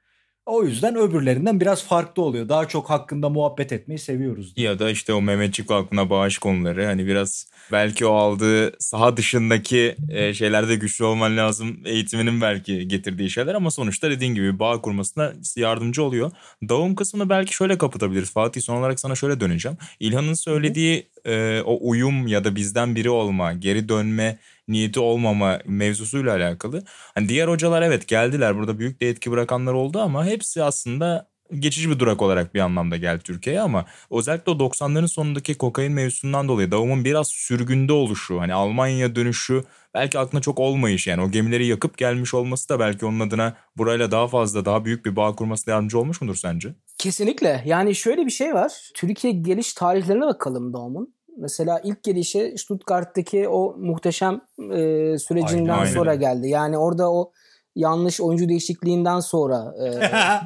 O 0.47 0.65
yüzden 0.65 0.97
öbürlerinden 0.97 1.61
biraz 1.61 1.85
farklı 1.85 2.23
oluyor. 2.23 2.49
Daha 2.49 2.69
çok 2.69 2.91
hakkında 2.91 3.29
muhabbet 3.29 3.73
etmeyi 3.73 3.99
seviyoruz. 3.99 4.53
Ya 4.57 4.79
da 4.79 4.91
işte 4.91 5.13
o 5.13 5.23
Mehmetçik 5.23 5.71
aklına 5.71 6.11
bağış 6.11 6.39
konuları 6.39 6.85
hani 6.87 7.07
biraz 7.07 7.47
belki 7.73 8.07
o 8.07 8.13
aldığı 8.15 8.73
saha 8.79 9.17
dışındaki 9.17 9.97
e, 10.11 10.35
şeylerde 10.35 10.75
güçlü 10.77 11.05
olman 11.05 11.37
lazım. 11.37 11.81
Eğitiminin 11.85 12.41
belki 12.41 12.89
getirdiği 12.89 13.31
şeyler 13.31 13.55
ama 13.55 13.71
sonuçta 13.71 14.11
dediğin 14.11 14.35
gibi 14.35 14.59
bağ 14.59 14.81
kurmasına 14.81 15.33
yardımcı 15.57 16.03
oluyor. 16.03 16.31
Davum 16.69 16.95
kısmını 16.95 17.29
belki 17.29 17.55
şöyle 17.55 17.79
kapatabiliriz. 17.79 18.33
Fatih 18.33 18.61
son 18.61 18.77
olarak 18.77 19.01
sana 19.01 19.15
şöyle 19.15 19.41
döneceğim. 19.41 19.79
İlhan'ın 20.01 20.35
söylediği 20.35 21.07
e, 21.25 21.61
o 21.65 21.79
uyum 21.89 22.27
ya 22.27 22.45
da 22.45 22.57
bizden 22.57 22.95
biri 22.95 23.11
olma, 23.11 23.53
geri 23.53 23.89
dönme 23.89 24.39
niyeti 24.69 25.01
olmama 25.01 25.59
mevzusuyla 25.67 26.37
alakalı. 26.37 26.83
Hani 27.15 27.29
diğer 27.29 27.49
hocalar 27.49 27.83
evet 27.83 28.09
geldiler 28.09 28.57
burada 28.57 28.79
büyük 28.79 29.01
de 29.01 29.09
etki 29.09 29.31
bırakanlar 29.31 29.73
oldu 29.73 30.01
ama 30.01 30.27
hepsi 30.27 30.63
aslında 30.63 31.29
geçici 31.53 31.91
bir 31.91 31.99
durak 31.99 32.23
olarak 32.23 32.55
bir 32.55 32.61
anlamda 32.61 32.97
geldi 32.97 33.23
Türkiye'ye 33.25 33.61
ama 33.61 33.85
özellikle 34.11 34.53
o 34.53 34.55
90'ların 34.55 35.09
sonundaki 35.09 35.55
kokain 35.55 35.93
mevzusundan 35.93 36.49
dolayı 36.49 36.71
Davum'un 36.71 37.05
biraz 37.05 37.29
sürgünde 37.29 37.93
oluşu 37.93 38.41
hani 38.41 38.55
Almanya 38.55 39.17
dönüşü 39.17 39.65
belki 39.95 40.19
aklına 40.19 40.43
çok 40.43 40.59
olmayış 40.59 41.07
yani 41.07 41.23
o 41.23 41.31
gemileri 41.31 41.67
yakıp 41.67 41.99
gelmiş 41.99 42.35
olması 42.35 42.69
da 42.69 42.81
belki 42.81 43.07
onun 43.07 43.21
adına 43.21 43.57
burayla 43.77 44.11
daha 44.11 44.29
fazla 44.29 44.65
daha 44.65 44.85
büyük 44.85 45.07
bir 45.07 45.17
bağ 45.17 45.33
kurmasına 45.33 45.75
yardımcı 45.75 45.99
olmuş 45.99 46.21
mudur 46.21 46.35
sence? 46.35 46.75
Kesinlikle. 46.99 47.63
Yani 47.67 47.95
şöyle 47.95 48.27
bir 48.27 48.31
şey 48.31 48.55
var. 48.55 48.73
Türkiye 48.95 49.33
geliş 49.33 49.75
tarihlerine 49.75 50.27
bakalım 50.27 50.73
Davum'un. 50.73 51.14
Mesela 51.37 51.81
ilk 51.85 52.03
gelişi 52.03 52.55
Stuttgart'taki 52.59 53.49
o 53.49 53.77
muhteşem 53.79 54.41
e, 54.59 55.19
sürecinden 55.19 55.79
Aynen, 55.79 55.93
sonra 55.93 56.11
aynen. 56.11 56.21
geldi. 56.21 56.49
Yani 56.49 56.79
orada 56.79 57.13
o 57.13 57.33
yanlış 57.77 58.21
oyuncu 58.21 58.49
değişikliğinden 58.49 59.21
sonra 59.21 59.75
e, 59.85 59.91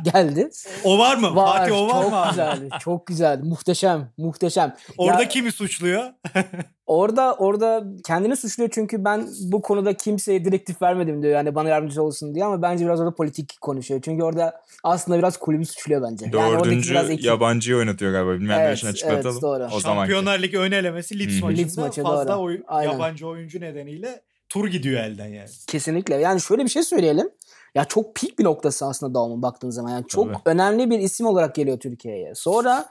geldi. 0.11 0.51
O 0.85 0.99
var 0.99 1.17
mı? 1.17 1.37
Var. 1.37 1.59
Fatih 1.59 1.73
o 1.77 1.89
var 1.89 2.03
çok 2.03 2.11
mı? 2.13 2.17
abi? 2.19 2.31
güzeldi. 2.31 2.69
Çok 2.81 3.07
güzeldi. 3.07 3.43
Muhteşem. 3.49 4.11
Muhteşem. 4.19 4.75
Orada 4.99 5.23
Ya- 5.23 5.29
kimi 5.29 5.53
suçluyor? 5.53 6.05
Orada 6.87 7.35
orada 7.35 7.85
kendini 8.07 8.37
suçluyor 8.37 8.71
çünkü 8.73 9.05
ben 9.05 9.27
bu 9.43 9.63
konuda 9.63 9.93
kimseye 9.95 10.45
direktif 10.45 10.83
vermedim 10.83 11.23
diyor. 11.23 11.33
Yani 11.35 11.55
bana 11.55 11.69
yardımcı 11.69 12.03
olsun 12.03 12.35
diye 12.35 12.45
ama 12.45 12.63
bence 12.63 12.85
biraz 12.85 13.01
orada 13.01 13.15
politik 13.15 13.61
konuşuyor. 13.61 14.01
Çünkü 14.05 14.23
orada 14.25 14.61
aslında 14.85 15.19
biraz 15.19 15.37
kulübü 15.37 15.67
suçluyor 15.67 16.03
bence. 16.03 16.25
Yani 16.33 16.33
Dördüncü 16.59 16.91
biraz 16.91 17.11
ekip- 17.11 17.25
yabancıyı 17.27 17.77
oynatıyor 17.77 18.13
galiba. 18.13 18.33
Bilmeyenler 18.33 18.67
Evet, 18.69 18.79
için 18.79 18.89
açıklatalım. 18.89 19.31
evet, 19.33 19.43
doğru. 19.43 19.69
O 19.77 19.81
zaman 19.81 19.97
Şampiyonlar 20.01 20.39
Ligi 20.43 20.59
ön 20.59 20.73
elemesi 20.73 21.19
Leeds 21.19 21.43
maçında 21.43 21.61
Leeds 21.63 21.77
maçı, 21.79 22.03
fazla 22.03 22.29
doğru. 22.35 22.43
oy- 22.43 22.63
Aynen. 22.69 22.93
yabancı 22.93 23.27
oyuncu 23.27 23.61
nedeniyle 23.61 24.21
tur 24.49 24.69
gidiyor 24.69 25.01
elden 25.01 25.27
yani. 25.27 25.49
Kesinlikle. 25.67 26.15
Yani 26.15 26.41
şöyle 26.41 26.65
bir 26.65 26.69
şey 26.69 26.83
söyleyelim. 26.83 27.31
Ya 27.75 27.85
çok 27.85 28.15
peak 28.15 28.39
bir 28.39 28.45
noktası 28.45 28.87
aslında 28.87 29.15
Daum'un 29.15 29.43
baktığın 29.43 29.71
zaman. 29.71 29.91
Yani 29.91 30.05
çok 30.09 30.25
Tabii. 30.25 30.43
önemli 30.45 30.91
bir 30.91 30.99
isim 30.99 31.27
olarak 31.27 31.55
geliyor 31.55 31.79
Türkiye'ye. 31.79 32.35
Sonra 32.35 32.89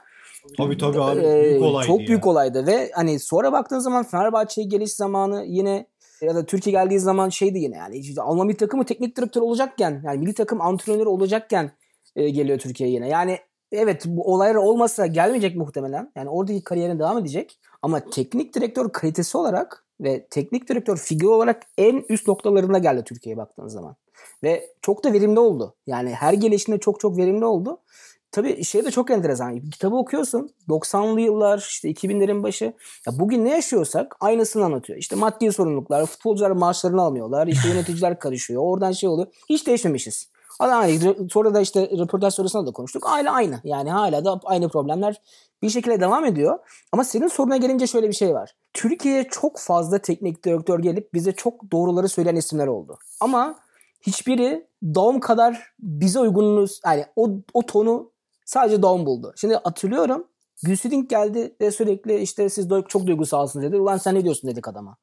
Tabii 0.56 0.78
tabii 0.78 1.00
abi 1.00 1.20
e, 1.20 1.44
büyük 1.44 1.62
olaydı 1.62 1.86
çok 1.86 2.00
ya. 2.00 2.06
büyük 2.06 2.26
olaydı 2.26 2.66
ve 2.66 2.90
hani 2.94 3.20
sonra 3.20 3.52
baktığın 3.52 3.78
zaman 3.78 4.04
Fenerbahçe'ye 4.04 4.66
geliş 4.66 4.92
zamanı 4.92 5.44
yine 5.46 5.86
ya 6.22 6.34
da 6.34 6.46
Türkiye 6.46 6.72
geldiği 6.72 7.00
zaman 7.00 7.28
şeydi 7.28 7.58
yine 7.58 7.76
yani 7.76 7.96
işte 7.96 8.22
Alman 8.22 8.46
milli 8.46 8.56
takımı 8.56 8.84
teknik 8.84 9.16
direktör 9.16 9.42
olacakken 9.42 10.02
yani 10.04 10.18
milli 10.18 10.34
takım 10.34 10.60
antrenörü 10.60 11.08
olacakken 11.08 11.70
e, 12.16 12.30
geliyor 12.30 12.58
Türkiye'ye 12.58 12.94
yine. 12.94 13.08
Yani 13.08 13.38
evet 13.72 14.02
bu 14.06 14.34
olaylar 14.34 14.54
olmasa 14.54 15.06
gelmeyecek 15.06 15.56
muhtemelen. 15.56 16.12
Yani 16.16 16.28
oradaki 16.28 16.64
kariyerine 16.64 16.98
devam 16.98 17.18
edecek. 17.18 17.58
Ama 17.82 18.00
teknik 18.00 18.54
direktör 18.54 18.92
kalitesi 18.92 19.38
olarak 19.38 19.84
ve 20.00 20.26
teknik 20.30 20.68
direktör 20.68 20.96
figür 20.96 21.28
olarak 21.28 21.62
en 21.78 22.04
üst 22.08 22.28
noktalarına 22.28 22.78
geldi 22.78 23.04
Türkiye'ye 23.04 23.36
baktığınız 23.36 23.72
zaman. 23.72 23.96
Ve 24.42 24.72
çok 24.82 25.04
da 25.04 25.12
verimli 25.12 25.40
oldu. 25.40 25.74
Yani 25.86 26.10
her 26.10 26.32
gelişinde 26.32 26.78
çok 26.78 27.00
çok 27.00 27.16
verimli 27.16 27.44
oldu. 27.44 27.80
Tabii 28.32 28.64
şey 28.64 28.84
de 28.84 28.90
çok 28.90 29.10
enteresan. 29.10 29.70
Kitabı 29.70 29.96
okuyorsun. 29.96 30.50
90'lı 30.68 31.20
yıllar 31.20 31.58
işte 31.58 31.90
2000'lerin 31.90 32.42
başı. 32.42 32.64
Ya 33.06 33.18
bugün 33.18 33.44
ne 33.44 33.50
yaşıyorsak 33.50 34.16
aynısını 34.20 34.64
anlatıyor. 34.64 34.98
İşte 34.98 35.16
maddi 35.16 35.52
sorumluluklar, 35.52 36.06
futbolcular 36.06 36.50
maaşlarını 36.50 37.02
almıyorlar. 37.02 37.46
işte 37.46 37.68
yöneticiler 37.74 38.18
karışıyor. 38.18 38.62
Oradan 38.62 38.92
şey 38.92 39.08
oluyor. 39.08 39.28
Hiç 39.48 39.66
değişmemişiz. 39.66 40.28
Aynı. 40.58 41.28
Sonra 41.30 41.54
da 41.54 41.60
işte 41.60 41.90
röportaj 41.98 42.34
sorusunda 42.34 42.66
da 42.66 42.72
konuştuk. 42.72 43.02
Aile 43.06 43.30
aynı. 43.30 43.60
Yani 43.64 43.90
hala 43.90 44.24
da 44.24 44.40
aynı 44.44 44.68
problemler 44.68 45.20
bir 45.62 45.70
şekilde 45.70 46.00
devam 46.00 46.24
ediyor. 46.24 46.58
Ama 46.92 47.04
senin 47.04 47.28
soruna 47.28 47.56
gelince 47.56 47.86
şöyle 47.86 48.08
bir 48.08 48.14
şey 48.14 48.34
var. 48.34 48.54
Türkiye'ye 48.72 49.28
çok 49.30 49.58
fazla 49.58 49.98
teknik 49.98 50.44
direktör 50.44 50.78
gelip 50.78 51.14
bize 51.14 51.32
çok 51.32 51.72
doğruları 51.72 52.08
söyleyen 52.08 52.36
isimler 52.36 52.66
oldu. 52.66 52.98
Ama 53.20 53.58
hiçbiri 54.06 54.68
Daum 54.82 55.20
kadar 55.20 55.72
bize 55.78 56.20
uygunluğu 56.20 56.66
yani 56.86 57.04
o, 57.16 57.30
o 57.54 57.66
tonu 57.66 58.12
sadece 58.44 58.82
Daum 58.82 59.06
buldu. 59.06 59.32
Şimdi 59.36 59.54
hatırlıyorum 59.54 60.26
Gülsüdink 60.64 61.10
geldi 61.10 61.56
ve 61.60 61.70
sürekli 61.70 62.18
işte 62.18 62.48
siz 62.48 62.68
çok 62.88 63.06
duygusalsınız 63.06 63.66
dedi. 63.66 63.76
Ulan 63.76 63.96
sen 63.96 64.14
ne 64.14 64.24
diyorsun 64.24 64.50
dedik 64.50 64.68
adama. 64.68 64.96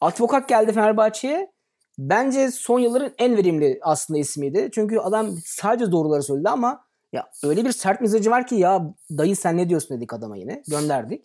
Advokat 0.00 0.48
geldi 0.48 0.72
Fenerbahçe'ye. 0.72 1.52
Bence 1.98 2.50
son 2.50 2.78
yılların 2.78 3.12
en 3.18 3.36
verimli 3.36 3.78
aslında 3.82 4.20
ismiydi. 4.20 4.68
Çünkü 4.72 4.98
adam 4.98 5.30
sadece 5.44 5.92
doğruları 5.92 6.22
söyledi 6.22 6.48
ama 6.48 6.85
ya 7.16 7.30
öyle 7.42 7.64
bir 7.64 7.72
sert 7.72 8.00
mesajı 8.00 8.30
var 8.30 8.46
ki 8.46 8.54
ya 8.54 8.94
dayı 9.10 9.36
sen 9.36 9.56
ne 9.56 9.68
diyorsun 9.68 9.96
dedik 9.96 10.12
adama 10.12 10.36
yine. 10.36 10.62
Gönderdik. 10.68 11.24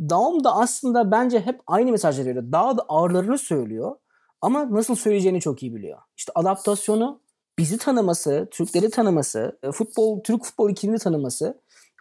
Daum 0.00 0.44
da 0.44 0.56
aslında 0.56 1.10
bence 1.10 1.40
hep 1.40 1.60
aynı 1.66 1.90
mesajları 1.90 2.28
veriyor. 2.28 2.52
Daha 2.52 2.76
da 2.76 2.82
ağırlarını 2.88 3.38
söylüyor. 3.38 3.96
Ama 4.40 4.70
nasıl 4.70 4.94
söyleyeceğini 4.94 5.40
çok 5.40 5.62
iyi 5.62 5.74
biliyor. 5.74 5.98
İşte 6.16 6.32
adaptasyonu, 6.34 7.20
bizi 7.58 7.78
tanıması, 7.78 8.48
Türkleri 8.50 8.90
tanıması, 8.90 9.58
e, 9.62 9.72
futbol, 9.72 10.22
Türk 10.22 10.44
futbol 10.44 10.70
iklimini 10.70 10.98
tanıması 10.98 11.60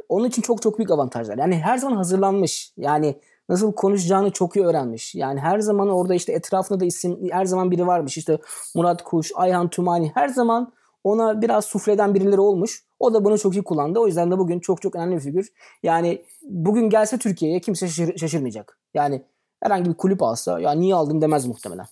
onun 0.09 0.27
için 0.27 0.41
çok 0.41 0.61
çok 0.61 0.77
büyük 0.77 0.91
avantajlar. 0.91 1.37
Yani 1.37 1.55
her 1.55 1.77
zaman 1.77 1.97
hazırlanmış. 1.97 2.73
Yani 2.77 3.19
nasıl 3.49 3.73
konuşacağını 3.73 4.31
çok 4.31 4.55
iyi 4.55 4.65
öğrenmiş. 4.65 5.15
Yani 5.15 5.39
her 5.39 5.59
zaman 5.59 5.89
orada 5.89 6.13
işte 6.15 6.33
etrafında 6.33 6.79
da 6.79 6.85
isim 6.85 7.29
her 7.31 7.45
zaman 7.45 7.71
biri 7.71 7.87
varmış. 7.87 8.17
İşte 8.17 8.37
Murat 8.75 9.03
Kuş, 9.03 9.31
Ayhan 9.35 9.69
Tumani 9.69 10.11
her 10.13 10.27
zaman 10.27 10.73
ona 11.03 11.41
biraz 11.41 11.65
sufleden 11.65 12.13
birileri 12.15 12.39
olmuş. 12.39 12.83
O 12.99 13.13
da 13.13 13.25
bunu 13.25 13.39
çok 13.39 13.55
iyi 13.55 13.63
kullandı. 13.63 13.99
O 13.99 14.07
yüzden 14.07 14.31
de 14.31 14.37
bugün 14.37 14.59
çok 14.59 14.81
çok 14.81 14.95
önemli 14.95 15.15
bir 15.15 15.21
figür. 15.21 15.49
Yani 15.83 16.21
bugün 16.41 16.89
gelse 16.89 17.17
Türkiye'ye 17.17 17.59
kimse 17.59 17.87
şaşır- 17.87 18.17
şaşırmayacak. 18.17 18.77
Yani 18.93 19.21
herhangi 19.63 19.89
bir 19.89 19.95
kulüp 19.95 20.23
alsa 20.23 20.59
ya 20.59 20.71
niye 20.71 20.95
aldın 20.95 21.21
demez 21.21 21.45
muhtemelen. 21.45 21.85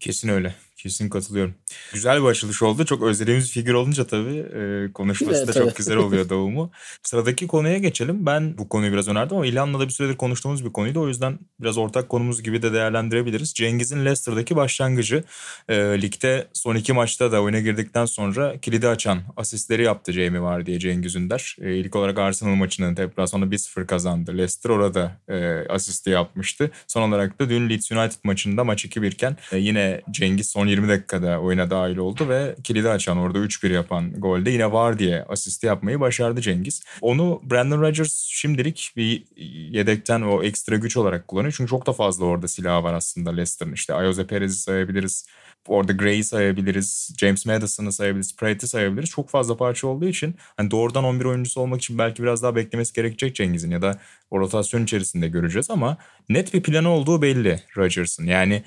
Kesin 0.00 0.28
öyle. 0.28 0.54
Kesin 0.82 1.08
katılıyorum. 1.08 1.54
Güzel 1.92 2.22
bir 2.22 2.26
açılış 2.26 2.62
oldu. 2.62 2.84
Çok 2.84 3.02
özlediğimiz 3.02 3.50
figür 3.50 3.74
olunca 3.74 4.06
tabii 4.06 4.36
e, 4.38 4.92
konuşması 4.92 5.38
Evet, 5.38 5.48
da 5.48 5.52
çok 5.52 5.62
evet. 5.62 5.76
güzel 5.76 5.96
oluyor 5.96 6.28
Davum'u. 6.28 6.70
Sıradaki 7.02 7.46
konuya 7.46 7.78
geçelim. 7.78 8.26
Ben 8.26 8.58
bu 8.58 8.68
konuyu 8.68 8.92
biraz 8.92 9.08
önerdim 9.08 9.36
ama 9.36 9.46
İlhan'la 9.46 9.80
da 9.80 9.84
bir 9.84 9.92
süredir 9.92 10.16
konuştuğumuz 10.16 10.64
bir 10.64 10.72
konuydu. 10.72 11.00
O 11.00 11.08
yüzden 11.08 11.38
biraz 11.60 11.78
ortak 11.78 12.08
konumuz 12.08 12.42
gibi 12.42 12.62
de 12.62 12.72
değerlendirebiliriz. 12.72 13.54
Cengiz'in 13.54 14.04
Leicester'daki 14.04 14.56
başlangıcı. 14.56 15.24
E, 15.68 15.74
ligde 15.76 16.48
son 16.52 16.74
iki 16.74 16.92
maçta 16.92 17.32
da 17.32 17.42
oyuna 17.42 17.60
girdikten 17.60 18.04
sonra 18.04 18.60
kilidi 18.60 18.88
açan 18.88 19.20
asistleri 19.36 19.82
yaptı 19.82 20.12
Jamie 20.12 20.40
var 20.40 20.66
diye 20.66 20.78
Cengiz 20.78 21.16
Ünder. 21.16 21.56
E, 21.60 21.74
ilk 21.76 21.96
olarak 21.96 22.18
Arsenal 22.18 22.54
maçının 22.54 22.96
deplasmanı 22.96 23.44
1-0 23.44 23.86
kazandı. 23.86 24.32
Leicester 24.32 24.70
orada 24.70 25.20
e, 25.28 25.68
asisti 25.68 26.10
yapmıştı. 26.10 26.70
Son 26.86 27.02
olarak 27.08 27.40
da 27.40 27.50
dün 27.50 27.70
Leeds 27.70 27.92
United 27.92 28.18
maçında 28.24 28.64
maç 28.64 28.84
2-1 28.84 29.06
iken 29.06 29.36
e, 29.52 29.58
yine 29.58 30.02
Cengiz 30.10 30.50
son 30.50 30.71
20 30.72 30.88
dakikada 30.88 31.40
oyuna 31.40 31.70
dahil 31.70 31.96
oldu 31.96 32.28
ve 32.28 32.56
kilidi 32.64 32.88
açan 32.88 33.18
orada 33.18 33.38
3-1 33.38 33.72
yapan 33.72 34.12
golde 34.12 34.50
yine 34.50 34.72
var 34.72 34.98
diye 34.98 35.22
asisti 35.28 35.66
yapmayı 35.66 36.00
başardı 36.00 36.40
Cengiz. 36.40 36.82
Onu 37.00 37.40
Brandon 37.50 37.80
Rodgers 37.80 38.12
şimdilik 38.14 38.92
bir 38.96 39.24
yedekten 39.70 40.22
o 40.22 40.42
ekstra 40.42 40.76
güç 40.76 40.96
olarak 40.96 41.28
kullanıyor. 41.28 41.54
Çünkü 41.56 41.70
çok 41.70 41.86
da 41.86 41.92
fazla 41.92 42.24
orada 42.24 42.48
silahı 42.48 42.84
var 42.84 42.94
aslında 42.94 43.30
Leicester'ın. 43.30 43.72
İşte 43.72 43.94
Ayoze 43.94 44.26
Perez'i 44.26 44.58
sayabiliriz. 44.58 45.26
Orada 45.66 45.92
Gray'i 45.92 46.24
sayabiliriz. 46.24 47.14
James 47.18 47.46
Madison'ı 47.46 47.92
sayabiliriz. 47.92 48.36
Pratt'i 48.36 48.68
sayabiliriz. 48.68 49.10
Çok 49.10 49.30
fazla 49.30 49.56
parça 49.56 49.86
olduğu 49.86 50.08
için 50.08 50.34
hani 50.56 50.70
doğrudan 50.70 51.04
11 51.04 51.24
oyuncusu 51.24 51.60
olmak 51.60 51.80
için 51.80 51.98
belki 51.98 52.22
biraz 52.22 52.42
daha 52.42 52.56
beklemesi 52.56 52.92
gerekecek 52.92 53.36
Cengiz'in 53.36 53.70
ya 53.70 53.82
da 53.82 53.98
o 54.30 54.40
rotasyon 54.40 54.84
içerisinde 54.84 55.28
göreceğiz 55.28 55.70
ama 55.70 55.96
net 56.28 56.54
bir 56.54 56.62
planı 56.62 56.88
olduğu 56.88 57.22
belli 57.22 57.60
Rodgers'ın. 57.76 58.26
Yani 58.26 58.62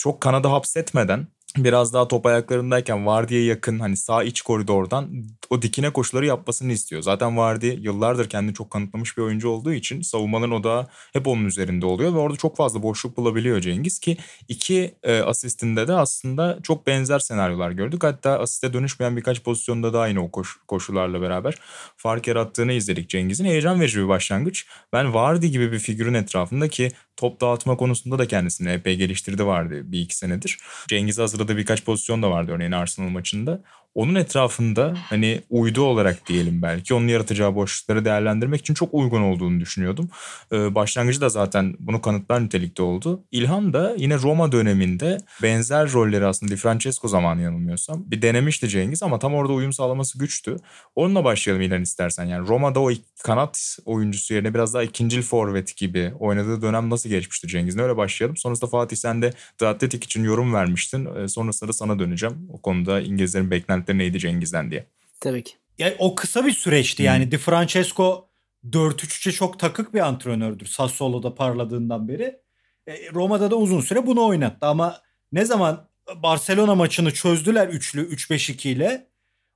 çok 0.00 0.20
kanada 0.20 0.52
hapsetmeden 0.52 1.26
biraz 1.56 1.94
daha 1.94 2.08
top 2.08 2.26
ayaklarındayken 2.26 3.06
Vardy'ye 3.06 3.44
yakın 3.44 3.78
hani 3.78 3.96
sağ 3.96 4.24
iç 4.24 4.40
koridordan 4.40 5.24
o 5.50 5.62
dikine 5.62 5.90
koşuları 5.90 6.26
yapmasını 6.26 6.72
istiyor. 6.72 7.02
Zaten 7.02 7.36
Vardy 7.36 7.66
yıllardır 7.66 8.28
kendini 8.28 8.54
çok 8.54 8.70
kanıtlamış 8.70 9.16
bir 9.16 9.22
oyuncu 9.22 9.48
olduğu 9.48 9.72
için 9.72 10.02
savunmanın 10.02 10.50
odağı 10.50 10.86
hep 11.12 11.26
onun 11.26 11.44
üzerinde 11.44 11.86
oluyor 11.86 12.14
ve 12.14 12.18
orada 12.18 12.36
çok 12.36 12.56
fazla 12.56 12.82
boşluk 12.82 13.16
bulabiliyor 13.16 13.60
Cengiz 13.60 13.98
ki 13.98 14.16
iki 14.48 14.94
e, 15.02 15.20
asistinde 15.20 15.88
de 15.88 15.92
aslında 15.92 16.58
çok 16.62 16.86
benzer 16.86 17.18
senaryolar 17.18 17.70
gördük. 17.70 18.04
Hatta 18.04 18.38
asiste 18.38 18.72
dönüşmeyen 18.72 19.16
birkaç 19.16 19.42
pozisyonda 19.42 19.92
da 19.92 20.00
aynı 20.00 20.24
o 20.24 20.30
koş, 20.30 20.56
koşularla 20.68 21.20
beraber 21.20 21.54
fark 21.96 22.26
yarattığını 22.26 22.72
izledik 22.72 23.08
Cengiz'in. 23.08 23.44
Heyecan 23.44 23.80
verici 23.80 23.98
bir 23.98 24.08
başlangıç. 24.08 24.66
Ben 24.92 25.14
Vardy 25.14 25.46
gibi 25.46 25.72
bir 25.72 25.78
figürün 25.78 26.14
etrafında 26.14 26.68
ki 26.68 26.92
top 27.20 27.40
dağıtma 27.40 27.76
konusunda 27.76 28.18
da 28.18 28.28
kendisini 28.28 28.70
epey 28.70 28.96
geliştirdi 28.96 29.46
vardı 29.46 29.92
bir 29.92 30.00
iki 30.00 30.16
senedir. 30.16 30.58
Cengiz 30.88 31.18
hazırladığı 31.18 31.56
birkaç 31.56 31.84
pozisyon 31.84 32.22
da 32.22 32.30
vardı 32.30 32.52
örneğin 32.52 32.72
Arsenal 32.72 33.08
maçında. 33.08 33.60
Onun 33.94 34.14
etrafında 34.14 34.94
hani 35.08 35.40
uydu 35.50 35.82
olarak 35.82 36.26
diyelim 36.28 36.62
belki 36.62 36.94
onun 36.94 37.08
yaratacağı 37.08 37.54
boşlukları 37.54 38.04
değerlendirmek 38.04 38.60
için 38.60 38.74
çok 38.74 38.94
uygun 38.94 39.22
olduğunu 39.22 39.60
düşünüyordum. 39.60 40.08
Ee, 40.52 40.74
başlangıcı 40.74 41.20
da 41.20 41.28
zaten 41.28 41.74
bunu 41.78 42.00
kanıtlar 42.00 42.44
nitelikte 42.44 42.82
oldu. 42.82 43.24
İlhan 43.30 43.72
da 43.72 43.94
yine 43.96 44.18
Roma 44.18 44.52
döneminde 44.52 45.18
benzer 45.42 45.92
rolleri 45.92 46.26
aslında 46.26 46.52
Di 46.52 46.56
Francesco 46.56 47.08
zamanı 47.08 47.42
yanılmıyorsam 47.42 48.04
bir 48.06 48.22
denemişti 48.22 48.68
Cengiz 48.68 49.02
ama 49.02 49.18
tam 49.18 49.34
orada 49.34 49.52
uyum 49.52 49.72
sağlaması 49.72 50.18
güçtü. 50.18 50.56
Onunla 50.94 51.24
başlayalım 51.24 51.62
İlhan 51.62 51.82
istersen. 51.82 52.24
Yani 52.24 52.48
Roma'da 52.48 52.80
o 52.80 52.90
kanat 53.22 53.78
oyuncusu 53.84 54.34
yerine 54.34 54.54
biraz 54.54 54.74
daha 54.74 54.82
ikincil 54.82 55.22
forvet 55.22 55.76
gibi 55.76 56.12
oynadığı 56.18 56.62
dönem 56.62 56.90
nasıl 56.90 57.08
geçmişti 57.08 57.48
Cengiz'in? 57.48 57.78
Öyle 57.78 57.96
başlayalım. 57.96 58.36
Sonrasında 58.36 58.70
Fatih 58.70 58.96
sen 58.96 59.22
de 59.22 59.32
The 59.58 59.66
Athletic 59.66 60.04
için 60.04 60.24
yorum 60.24 60.54
vermiştin. 60.54 61.08
Ee, 61.16 61.28
sonrasında 61.28 61.68
da 61.68 61.72
sana 61.72 61.98
döneceğim. 61.98 62.36
O 62.52 62.60
konuda 62.60 63.00
İngilizlerin 63.00 63.50
beklentileri 63.50 63.79
neydi 63.88 64.18
Cengiz'den 64.18 64.70
diye. 64.70 64.86
Tabii 65.20 65.42
ki. 65.42 65.52
Yani 65.78 65.94
o 65.98 66.14
kısa 66.14 66.46
bir 66.46 66.52
süreçti 66.52 67.02
yani. 67.02 67.30
Di 67.30 67.38
Francesco 67.38 68.28
4-3-3'e 68.70 69.32
çok 69.32 69.58
takık 69.58 69.94
bir 69.94 70.00
antrenördür. 70.00 70.66
Sassuolo'da 70.66 71.34
parladığından 71.34 72.08
beri. 72.08 72.40
E, 72.86 73.12
Roma'da 73.12 73.50
da 73.50 73.56
uzun 73.56 73.80
süre 73.80 74.06
bunu 74.06 74.26
oynattı 74.26 74.66
ama 74.66 75.00
ne 75.32 75.44
zaman 75.44 75.88
Barcelona 76.16 76.74
maçını 76.74 77.14
çözdüler 77.14 77.68
üçlü 77.68 78.14
3-5-2 78.14 78.68
ile 78.68 79.06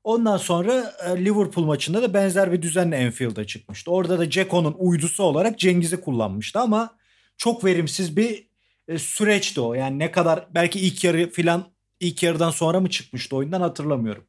ondan 0.05 0.37
sonra 0.37 0.95
e, 1.07 1.25
Liverpool 1.25 1.65
maçında 1.65 2.03
da 2.03 2.15
benzer 2.15 2.53
bir 2.53 2.63
düzenle 2.63 2.97
Enfield'a 2.97 3.47
çıkmıştı. 3.47 3.91
Orada 3.91 4.19
da 4.19 4.31
Ceko'nun 4.31 4.75
uydusu 4.79 5.23
olarak 5.23 5.59
Cengiz'i 5.59 6.01
kullanmıştı 6.01 6.59
ama 6.59 6.97
çok 7.37 7.65
verimsiz 7.65 8.17
bir 8.17 8.49
e, 8.89 8.99
süreçti 8.99 9.61
o. 9.61 9.75
Yani 9.75 9.99
ne 9.99 10.11
kadar 10.11 10.47
belki 10.55 10.81
ilk 10.81 11.05
yarı 11.05 11.31
filan 11.31 11.74
ilk 12.01 12.23
yarıdan 12.23 12.51
sonra 12.51 12.81
mı 12.81 12.91
çıkmıştı 12.91 13.37
oyundan 13.37 13.61
hatırlamıyorum. 13.61 14.25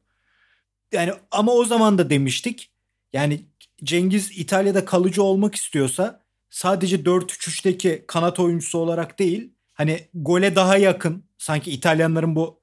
Yani 0.92 1.12
ama 1.30 1.52
o 1.52 1.64
zaman 1.64 1.98
da 1.98 2.10
demiştik. 2.10 2.70
Yani 3.12 3.40
Cengiz 3.84 4.38
İtalya'da 4.38 4.84
kalıcı 4.84 5.22
olmak 5.22 5.54
istiyorsa 5.54 6.20
sadece 6.50 6.96
4-3-3'teki 6.96 8.04
kanat 8.06 8.40
oyuncusu 8.40 8.78
olarak 8.78 9.18
değil 9.18 9.52
hani 9.74 10.08
gole 10.14 10.56
daha 10.56 10.76
yakın 10.76 11.24
sanki 11.38 11.70
İtalyanların 11.70 12.36
bu 12.36 12.60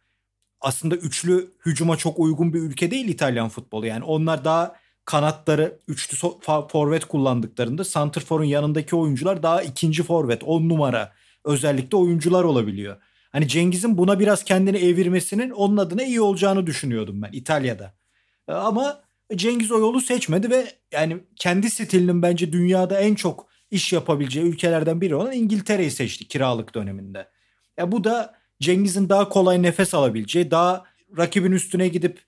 aslında 0.61 0.95
üçlü 0.95 1.51
hücuma 1.65 1.97
çok 1.97 2.19
uygun 2.19 2.53
bir 2.53 2.59
ülke 2.59 2.91
değil 2.91 3.07
İtalyan 3.07 3.49
futbolu. 3.49 3.85
Yani 3.85 4.03
onlar 4.03 4.45
daha 4.45 4.75
kanatları 5.05 5.79
üçlü 5.87 6.17
so- 6.17 6.69
forvet 6.71 7.05
kullandıklarında 7.05 7.83
santrforun 7.83 8.43
yanındaki 8.43 8.95
oyuncular 8.95 9.43
daha 9.43 9.61
ikinci 9.61 10.03
forvet 10.03 10.43
10 10.43 10.69
numara 10.69 11.13
özellikle 11.43 11.97
oyuncular 11.97 12.43
olabiliyor. 12.43 12.97
Hani 13.33 13.47
Cengiz'in 13.47 13.97
buna 13.97 14.19
biraz 14.19 14.43
kendini 14.43 14.77
evirmesinin 14.77 15.49
onun 15.49 15.77
adına 15.77 16.03
iyi 16.03 16.21
olacağını 16.21 16.67
düşünüyordum 16.67 17.21
ben 17.21 17.29
İtalya'da. 17.31 17.93
E, 18.47 18.51
Ama 18.53 19.03
Cengiz 19.35 19.71
o 19.71 19.79
yolu 19.79 20.01
seçmedi 20.01 20.49
ve 20.49 20.65
yani 20.91 21.17
kendi 21.35 21.69
stilinin 21.69 22.21
bence 22.21 22.51
dünyada 22.53 22.99
en 22.99 23.15
çok 23.15 23.47
iş 23.71 23.93
yapabileceği 23.93 24.45
ülkelerden 24.45 25.01
biri 25.01 25.15
olan 25.15 25.31
İngiltere'yi 25.31 25.91
seçti 25.91 26.27
kiralık 26.27 26.75
döneminde. 26.75 27.27
Ya 27.77 27.91
bu 27.91 28.03
da 28.03 28.35
Cengiz'in 28.59 29.09
daha 29.09 29.29
kolay 29.29 29.61
nefes 29.61 29.93
alabileceği, 29.93 30.51
daha 30.51 30.83
rakibin 31.17 31.51
üstüne 31.51 31.87
gidip 31.87 32.21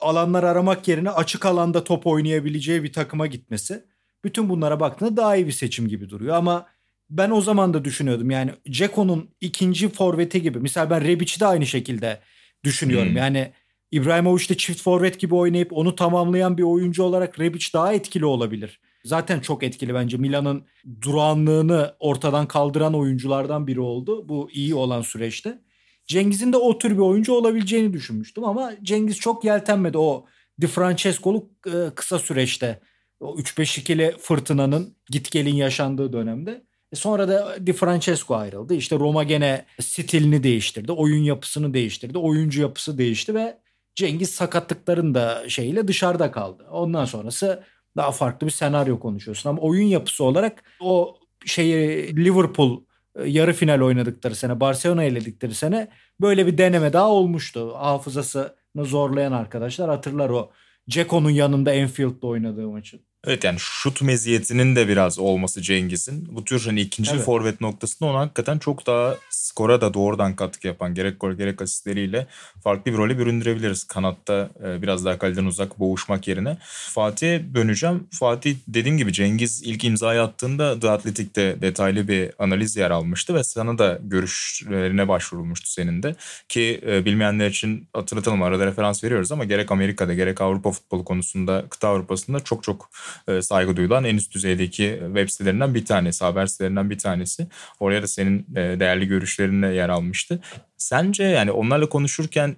alanlar 0.00 0.42
aramak 0.44 0.88
yerine 0.88 1.10
açık 1.10 1.46
alanda 1.46 1.84
top 1.84 2.06
oynayabileceği 2.06 2.82
bir 2.82 2.92
takıma 2.92 3.26
gitmesi. 3.26 3.84
Bütün 4.24 4.48
bunlara 4.48 4.80
baktığında 4.80 5.16
daha 5.16 5.36
iyi 5.36 5.46
bir 5.46 5.52
seçim 5.52 5.88
gibi 5.88 6.10
duruyor 6.10 6.36
ama 6.36 6.66
ben 7.10 7.30
o 7.30 7.40
zaman 7.40 7.74
da 7.74 7.84
düşünüyordum 7.84 8.30
yani 8.30 8.50
Ceko'nun 8.70 9.30
ikinci 9.40 9.88
forveti 9.88 10.42
gibi. 10.42 10.58
Mesela 10.58 10.90
ben 10.90 11.04
Rebic'i 11.04 11.40
de 11.40 11.46
aynı 11.46 11.66
şekilde 11.66 12.20
düşünüyorum. 12.64 13.08
Hmm. 13.08 13.16
Yani 13.16 13.52
İbrahimovic 13.90 14.48
de 14.48 14.56
çift 14.56 14.82
forvet 14.82 15.20
gibi 15.20 15.34
oynayıp 15.34 15.72
onu 15.72 15.94
tamamlayan 15.94 16.58
bir 16.58 16.62
oyuncu 16.62 17.02
olarak 17.02 17.40
Rebic 17.40 17.66
daha 17.74 17.92
etkili 17.92 18.24
olabilir. 18.24 18.80
Zaten 19.04 19.40
çok 19.40 19.62
etkili 19.62 19.94
bence. 19.94 20.16
Milan'ın 20.16 20.64
durağanlığını 21.00 21.94
ortadan 22.00 22.48
kaldıran 22.48 22.94
oyunculardan 22.94 23.66
biri 23.66 23.80
oldu 23.80 24.28
bu 24.28 24.50
iyi 24.52 24.74
olan 24.74 25.02
süreçte. 25.02 25.58
Cengiz'in 26.06 26.52
de 26.52 26.56
o 26.56 26.78
tür 26.78 26.90
bir 26.90 27.02
oyuncu 27.02 27.32
olabileceğini 27.32 27.92
düşünmüştüm 27.92 28.44
ama 28.44 28.72
Cengiz 28.82 29.18
çok 29.18 29.44
yeltenmedi 29.44 29.98
o 29.98 30.26
Di 30.60 30.66
Francesco'luk 30.66 31.50
e, 31.66 31.94
kısa 31.94 32.18
süreçte. 32.18 32.80
O 33.20 33.38
3-5-2'li 33.38 34.16
fırtınanın 34.20 34.96
git 35.10 35.30
gelin 35.30 35.54
yaşandığı 35.54 36.12
dönemde. 36.12 36.67
E 36.92 36.96
sonra 36.96 37.28
da 37.28 37.66
Di 37.66 37.72
Francesco 37.72 38.36
ayrıldı. 38.36 38.74
İşte 38.74 38.96
Roma 38.96 39.22
gene 39.22 39.64
stilini 39.80 40.42
değiştirdi. 40.42 40.92
Oyun 40.92 41.22
yapısını 41.22 41.74
değiştirdi. 41.74 42.18
Oyuncu 42.18 42.60
yapısı 42.60 42.98
değişti 42.98 43.34
ve 43.34 43.58
Cengiz 43.98 44.30
sakatlıkların 44.30 45.14
da 45.14 45.48
şeyiyle 45.48 45.88
dışarıda 45.88 46.30
kaldı. 46.30 46.66
Ondan 46.70 47.04
sonrası 47.04 47.64
daha 47.96 48.10
farklı 48.12 48.46
bir 48.46 48.52
senaryo 48.52 49.00
konuşuyorsun. 49.00 49.50
Ama 49.50 49.62
oyun 49.62 49.86
yapısı 49.86 50.24
olarak 50.24 50.62
o 50.80 51.18
şeyi 51.46 52.16
Liverpool 52.16 52.82
e, 53.16 53.28
yarı 53.28 53.52
final 53.52 53.80
oynadıkları 53.80 54.34
sene, 54.34 54.60
Barcelona 54.60 55.04
eledikleri 55.04 55.54
sene 55.54 55.88
böyle 56.20 56.46
bir 56.46 56.58
deneme 56.58 56.92
daha 56.92 57.10
olmuştu. 57.10 57.74
Hafızasını 57.74 58.84
zorlayan 58.84 59.32
arkadaşlar 59.32 59.90
hatırlar 59.90 60.30
o. 60.30 60.50
Ceko'nun 60.88 61.30
yanında 61.30 61.72
Enfield'da 61.72 62.26
oynadığı 62.26 62.68
maçı. 62.68 63.00
Evet 63.28 63.44
yani 63.44 63.60
şut 63.60 64.02
meziyetinin 64.02 64.76
de 64.76 64.88
biraz 64.88 65.18
olması 65.18 65.62
Cengiz'in. 65.62 66.28
Bu 66.30 66.44
tür 66.44 66.64
hani 66.66 66.80
ikinci 66.80 67.10
Evet. 67.10 67.24
forvet 67.24 67.60
noktasında 67.60 68.10
ona 68.10 68.18
hakikaten 68.18 68.58
çok 68.58 68.86
daha 68.86 69.16
skora 69.38 69.80
da 69.80 69.94
doğrudan 69.94 70.36
katkı 70.36 70.66
yapan 70.66 70.94
gerek 70.94 71.20
gol 71.20 71.32
gerek 71.32 71.62
asistleriyle 71.62 72.26
farklı 72.64 72.92
bir 72.92 72.96
role 72.96 73.18
büründürebiliriz. 73.18 73.84
Kanatta 73.84 74.50
e, 74.64 74.82
biraz 74.82 75.04
daha 75.04 75.18
kaleden 75.18 75.44
uzak 75.44 75.78
boğuşmak 75.78 76.28
yerine. 76.28 76.56
Fatih'e 76.90 77.54
döneceğim. 77.54 78.06
Fatih 78.10 78.56
dediğim 78.68 78.98
gibi 78.98 79.12
Cengiz 79.12 79.62
ilk 79.62 79.84
imzayı 79.84 80.22
attığında 80.22 80.80
The 80.80 80.90
Athletic'te 80.90 81.62
detaylı 81.62 82.08
bir 82.08 82.30
analiz 82.38 82.76
yer 82.76 82.90
almıştı 82.90 83.34
ve 83.34 83.44
sana 83.44 83.78
da 83.78 83.98
görüşlerine 84.02 85.08
başvurulmuştu 85.08 85.70
senin 85.70 86.02
de. 86.02 86.14
Ki 86.48 86.80
e, 86.86 87.04
bilmeyenler 87.04 87.50
için 87.50 87.88
hatırlatalım 87.92 88.42
arada 88.42 88.66
referans 88.66 89.04
veriyoruz 89.04 89.32
ama 89.32 89.44
gerek 89.44 89.72
Amerika'da 89.72 90.14
gerek 90.14 90.40
Avrupa 90.40 90.70
futbolu 90.70 91.04
konusunda 91.04 91.64
kıta 91.70 91.88
Avrupa'sında 91.88 92.40
çok 92.40 92.62
çok 92.62 92.90
e, 93.28 93.42
saygı 93.42 93.76
duyulan 93.76 94.04
en 94.04 94.16
üst 94.16 94.34
düzeydeki 94.34 95.00
web 95.06 95.28
sitelerinden 95.28 95.74
bir 95.74 95.84
tanesi, 95.84 96.24
haber 96.24 96.46
sitelerinden 96.46 96.90
bir 96.90 96.98
tanesi. 96.98 97.46
Oraya 97.80 98.02
da 98.02 98.06
senin 98.06 98.46
değerli 98.54 99.06
görüşlerinle 99.28 99.74
yer 99.74 99.88
almıştı. 99.88 100.40
Sence 100.76 101.24
yani 101.24 101.52
onlarla 101.52 101.88
konuşurken 101.88 102.56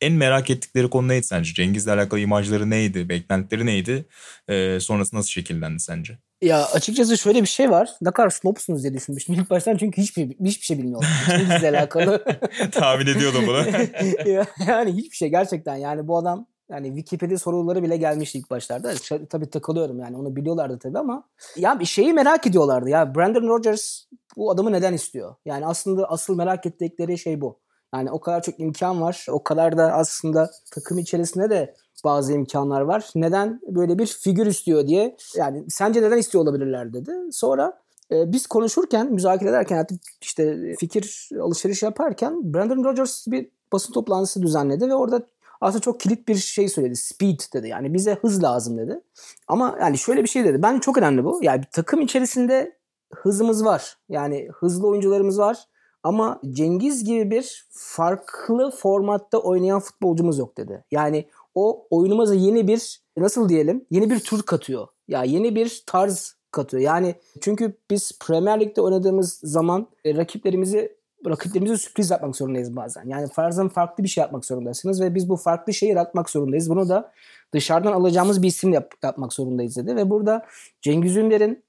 en 0.00 0.12
merak 0.12 0.50
ettikleri 0.50 0.90
konu 0.90 1.08
neydi 1.08 1.26
sence? 1.26 1.54
Cengiz'le 1.54 1.88
alakalı 1.88 2.20
imajları 2.20 2.70
neydi? 2.70 3.08
Beklentileri 3.08 3.66
neydi? 3.66 4.04
E, 4.48 4.80
sonrası 4.80 5.16
nasıl 5.16 5.30
şekillendi 5.30 5.80
sence? 5.80 6.18
Ya 6.42 6.66
açıkçası 6.66 7.18
şöyle 7.18 7.42
bir 7.42 7.46
şey 7.46 7.70
var. 7.70 7.90
Ne 8.00 8.10
kadar 8.10 8.30
snopsunuz 8.30 8.82
diye 8.82 8.94
düşünmüştüm 8.94 9.34
ilk 9.34 9.50
baştan 9.50 9.76
çünkü 9.76 10.02
hiçbir 10.02 10.28
hiçbir 10.44 10.64
şey 10.64 10.78
bilmiyordum. 10.78 11.08
Cengiz'le 11.26 11.64
alakalı. 11.64 12.24
Tahmin 12.72 13.06
ediyordum 13.06 13.44
bunu. 13.46 13.64
yani 14.66 14.92
hiçbir 14.92 15.16
şey 15.16 15.28
gerçekten 15.28 15.76
yani 15.76 16.08
bu 16.08 16.18
adam 16.18 16.46
yani 16.72 16.86
Wikipedia 16.86 17.38
soruları 17.38 17.82
bile 17.82 17.96
gelmişti 17.96 18.38
ilk 18.38 18.50
başlarda. 18.50 18.92
Tabii 19.30 19.50
takılıyorum 19.50 19.98
yani 19.98 20.16
onu 20.16 20.36
biliyorlardı 20.36 20.78
tabii 20.78 20.98
ama 20.98 21.24
ya 21.56 21.80
bir 21.80 21.84
şeyi 21.84 22.12
merak 22.12 22.46
ediyorlardı. 22.46 22.88
Ya 22.88 23.14
Brandon 23.14 23.48
Rodgers 23.48 24.04
bu 24.36 24.50
adamı 24.50 24.72
neden 24.72 24.92
istiyor? 24.92 25.34
Yani 25.44 25.66
aslında 25.66 26.10
asıl 26.10 26.36
merak 26.36 26.66
ettikleri 26.66 27.18
şey 27.18 27.40
bu. 27.40 27.58
Yani 27.94 28.10
o 28.10 28.20
kadar 28.20 28.42
çok 28.42 28.60
imkan 28.60 29.00
var. 29.00 29.26
O 29.30 29.42
kadar 29.42 29.78
da 29.78 29.92
aslında 29.92 30.50
takım 30.70 30.98
içerisinde 30.98 31.50
de 31.50 31.74
bazı 32.04 32.32
imkanlar 32.32 32.80
var. 32.80 33.10
Neden 33.14 33.60
böyle 33.66 33.98
bir 33.98 34.06
figür 34.06 34.46
istiyor 34.46 34.86
diye. 34.86 35.16
Yani 35.36 35.64
sence 35.68 36.02
neden 36.02 36.18
istiyor 36.18 36.44
olabilirler 36.44 36.92
dedi. 36.92 37.12
Sonra 37.32 37.78
e, 38.12 38.32
biz 38.32 38.46
konuşurken, 38.46 39.12
müzakere 39.12 39.48
ederken 39.48 39.76
artık 39.76 40.00
işte 40.20 40.74
fikir 40.78 41.28
alışveriş 41.40 41.82
yaparken 41.82 42.54
Brandon 42.54 42.84
Rodgers 42.84 43.26
bir 43.26 43.48
basın 43.72 43.92
toplantısı 43.92 44.42
düzenledi 44.42 44.88
ve 44.88 44.94
orada 44.94 45.26
aslında 45.62 45.82
çok 45.82 46.00
kilit 46.00 46.28
bir 46.28 46.34
şey 46.34 46.68
söyledi. 46.68 46.96
Speed 46.96 47.40
dedi. 47.54 47.68
Yani 47.68 47.94
bize 47.94 48.14
hız 48.14 48.42
lazım 48.42 48.78
dedi. 48.78 49.00
Ama 49.48 49.76
yani 49.80 49.98
şöyle 49.98 50.22
bir 50.22 50.28
şey 50.28 50.44
dedi. 50.44 50.62
Ben 50.62 50.78
çok 50.78 50.98
önemli 50.98 51.24
bu. 51.24 51.40
Yani 51.42 51.64
takım 51.72 52.00
içerisinde 52.00 52.78
hızımız 53.14 53.64
var. 53.64 53.98
Yani 54.08 54.48
hızlı 54.54 54.88
oyuncularımız 54.88 55.38
var. 55.38 55.58
Ama 56.02 56.40
Cengiz 56.50 57.04
gibi 57.04 57.30
bir 57.30 57.66
farklı 57.70 58.70
formatta 58.70 59.38
oynayan 59.38 59.80
futbolcumuz 59.80 60.38
yok 60.38 60.56
dedi. 60.56 60.84
Yani 60.90 61.28
o 61.54 61.86
oyunumuza 61.90 62.34
yeni 62.34 62.68
bir 62.68 63.02
nasıl 63.16 63.48
diyelim 63.48 63.86
yeni 63.90 64.10
bir 64.10 64.20
tür 64.20 64.42
katıyor. 64.42 64.88
Ya 65.08 65.24
yeni 65.24 65.54
bir 65.54 65.82
tarz 65.86 66.36
katıyor. 66.50 66.82
Yani 66.82 67.14
çünkü 67.40 67.76
biz 67.90 68.18
Premier 68.18 68.60
Lig'de 68.60 68.80
oynadığımız 68.80 69.40
zaman 69.42 69.86
e, 70.04 70.16
rakiplerimizi 70.16 70.96
rakiplerimize 71.26 71.76
sürpriz 71.76 72.10
yapmak 72.10 72.36
zorundayız 72.36 72.76
bazen. 72.76 73.04
Yani 73.06 73.28
farzan 73.28 73.68
farklı 73.68 74.04
bir 74.04 74.08
şey 74.08 74.22
yapmak 74.22 74.44
zorundasınız 74.44 75.00
ve 75.00 75.14
biz 75.14 75.28
bu 75.28 75.36
farklı 75.36 75.74
şeyi 75.74 75.90
yaratmak 75.90 76.30
zorundayız. 76.30 76.70
Bunu 76.70 76.88
da 76.88 77.12
dışarıdan 77.54 77.92
alacağımız 77.92 78.42
bir 78.42 78.48
isim 78.48 78.72
yap, 78.72 78.94
yapmak 79.02 79.32
zorundayız 79.32 79.76
dedi. 79.76 79.96
Ve 79.96 80.10
burada 80.10 80.46
Cengiz 80.80 81.16
Ünder'in 81.16 81.64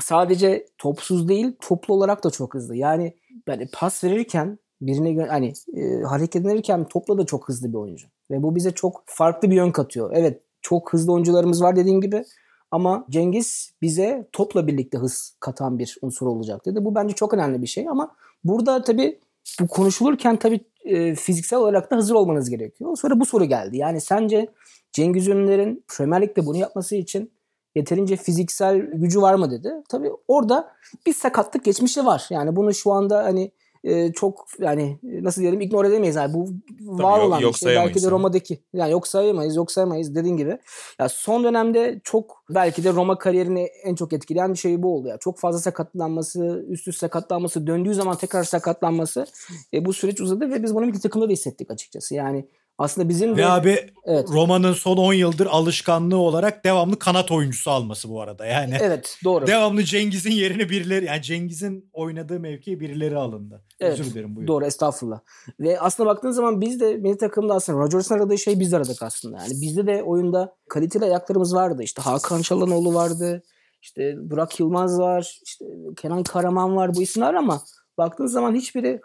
sadece 0.00 0.66
topsuz 0.78 1.28
değil 1.28 1.52
toplu 1.60 1.94
olarak 1.94 2.24
da 2.24 2.30
çok 2.30 2.54
hızlı. 2.54 2.76
Yani 2.76 3.14
yani 3.48 3.68
pas 3.72 4.04
verirken 4.04 4.58
birine 4.80 5.26
hani 5.26 5.52
e, 5.76 6.02
hareket 6.02 6.46
ederken 6.46 6.84
topla 6.84 7.18
da 7.18 7.26
çok 7.26 7.48
hızlı 7.48 7.68
bir 7.68 7.78
oyuncu. 7.78 8.08
Ve 8.30 8.42
bu 8.42 8.56
bize 8.56 8.70
çok 8.70 9.02
farklı 9.06 9.50
bir 9.50 9.56
yön 9.56 9.70
katıyor. 9.70 10.10
Evet 10.14 10.42
çok 10.62 10.92
hızlı 10.92 11.12
oyuncularımız 11.12 11.62
var 11.62 11.76
dediğin 11.76 12.00
gibi 12.00 12.24
ama 12.70 13.06
Cengiz 13.10 13.72
bize 13.82 14.28
topla 14.32 14.66
birlikte 14.66 14.98
hız 14.98 15.36
katan 15.40 15.78
bir 15.78 15.98
unsur 16.02 16.26
olacak 16.26 16.66
dedi. 16.66 16.84
Bu 16.84 16.94
bence 16.94 17.14
çok 17.14 17.34
önemli 17.34 17.62
bir 17.62 17.66
şey 17.66 17.88
ama 17.88 18.16
burada 18.44 18.82
tabii 18.82 19.18
bu 19.60 19.68
konuşulurken 19.68 20.36
tabii 20.36 20.60
e, 20.84 21.14
fiziksel 21.14 21.58
olarak 21.58 21.90
da 21.90 21.96
hazır 21.96 22.14
olmanız 22.14 22.50
gerekiyor. 22.50 22.96
Sonra 22.96 23.20
bu 23.20 23.26
soru 23.26 23.44
geldi. 23.44 23.76
Yani 23.76 24.00
sence 24.00 24.48
Cengiz 24.92 25.28
Ünlü'lerin 25.28 25.84
Premier 25.96 26.22
Lig'de 26.22 26.46
bunu 26.46 26.56
yapması 26.56 26.96
için 26.96 27.32
yeterince 27.74 28.16
fiziksel 28.16 28.76
gücü 28.78 29.20
var 29.20 29.34
mı 29.34 29.50
dedi. 29.50 29.72
Tabii 29.88 30.10
orada 30.28 30.72
bir 31.06 31.12
sakatlık 31.12 31.64
geçmişi 31.64 32.04
var. 32.04 32.26
Yani 32.30 32.56
bunu 32.56 32.74
şu 32.74 32.92
anda 32.92 33.24
hani 33.24 33.52
e, 33.84 34.12
çok 34.12 34.46
yani 34.58 34.98
nasıl 35.02 35.40
diyelim 35.40 35.60
ignore 35.60 35.88
edemeyiz. 35.88 36.16
Yani 36.16 36.34
bu 36.34 36.48
Tabii 36.78 37.02
var 37.02 37.18
olan 37.18 37.40
yok, 37.40 37.56
şey. 37.56 37.76
Belki 37.76 38.02
de 38.02 38.10
Roma'daki 38.10 38.58
yani 38.72 38.92
yok 38.92 39.08
sayamayız, 39.08 39.56
yok 39.56 39.72
sayamayız 39.72 40.14
dediğin 40.14 40.36
gibi. 40.36 40.58
Ya 40.98 41.08
son 41.08 41.44
dönemde 41.44 42.00
çok 42.04 42.44
belki 42.50 42.84
de 42.84 42.92
Roma 42.92 43.18
kariyerini 43.18 43.68
en 43.84 43.94
çok 43.94 44.12
etkileyen 44.12 44.54
şey 44.54 44.82
bu 44.82 44.94
oldu 44.94 45.08
ya. 45.08 45.18
Çok 45.18 45.38
fazla 45.38 45.58
sakatlanması, 45.60 46.64
üst 46.68 46.88
üste 46.88 46.98
sakatlanması, 46.98 47.66
döndüğü 47.66 47.94
zaman 47.94 48.16
tekrar 48.16 48.44
sakatlanması 48.44 49.26
e, 49.74 49.84
bu 49.84 49.92
süreç 49.92 50.20
uzadı 50.20 50.50
ve 50.50 50.62
biz 50.62 50.74
bunu 50.74 50.92
bir 50.92 51.00
takımda 51.00 51.28
da 51.28 51.32
hissettik 51.32 51.70
açıkçası. 51.70 52.14
Yani 52.14 52.48
aslında 52.78 53.08
bizim 53.08 53.36
de... 53.36 53.42
Ve 53.42 53.46
abi 53.46 53.90
evet. 54.04 54.28
Roma'nın 54.32 54.72
son 54.72 54.96
10 54.96 55.12
yıldır 55.12 55.46
alışkanlığı 55.46 56.16
olarak 56.16 56.64
devamlı 56.64 56.98
kanat 56.98 57.30
oyuncusu 57.30 57.70
alması 57.70 58.08
bu 58.08 58.22
arada. 58.22 58.46
Yani 58.46 58.76
Evet 58.80 59.18
doğru. 59.24 59.46
Devamlı 59.46 59.84
Cengiz'in 59.84 60.30
yerine 60.30 60.68
birileri 60.70 61.04
yani 61.04 61.22
Cengiz'in 61.22 61.90
oynadığı 61.92 62.40
mevkiye 62.40 62.80
birileri 62.80 63.16
alındı. 63.16 63.64
Evet, 63.80 64.00
Özür 64.00 64.10
dilerim 64.10 64.36
buyurun. 64.36 64.48
Doğru 64.48 64.64
estağfurullah. 64.64 65.20
Ve 65.60 65.80
aslında 65.80 66.08
baktığın 66.08 66.30
zaman 66.30 66.60
biz 66.60 66.80
de 66.80 66.96
milli 66.96 67.16
takımda 67.16 67.54
aslında 67.54 67.78
Rodgers'ın 67.78 68.14
aradığı 68.14 68.38
şey 68.38 68.60
biz 68.60 68.72
de 68.72 68.76
aradık 68.76 69.02
aslında. 69.02 69.38
Yani 69.38 69.52
bizde 69.62 69.86
de 69.86 70.02
oyunda 70.02 70.56
kaliteli 70.68 71.04
ayaklarımız 71.04 71.54
vardı. 71.54 71.82
İşte 71.82 72.02
Hakan 72.02 72.42
Çalhanoğlu 72.42 72.94
vardı. 72.94 73.42
İşte 73.82 74.14
Burak 74.18 74.60
Yılmaz 74.60 74.98
var. 74.98 75.40
işte 75.44 75.64
Kenan 75.96 76.22
Karaman 76.22 76.76
var 76.76 76.94
bu 76.94 77.02
isimler 77.02 77.34
ama 77.34 77.62
baktığın 77.98 78.26
zaman 78.26 78.54
hiçbiri 78.54 79.00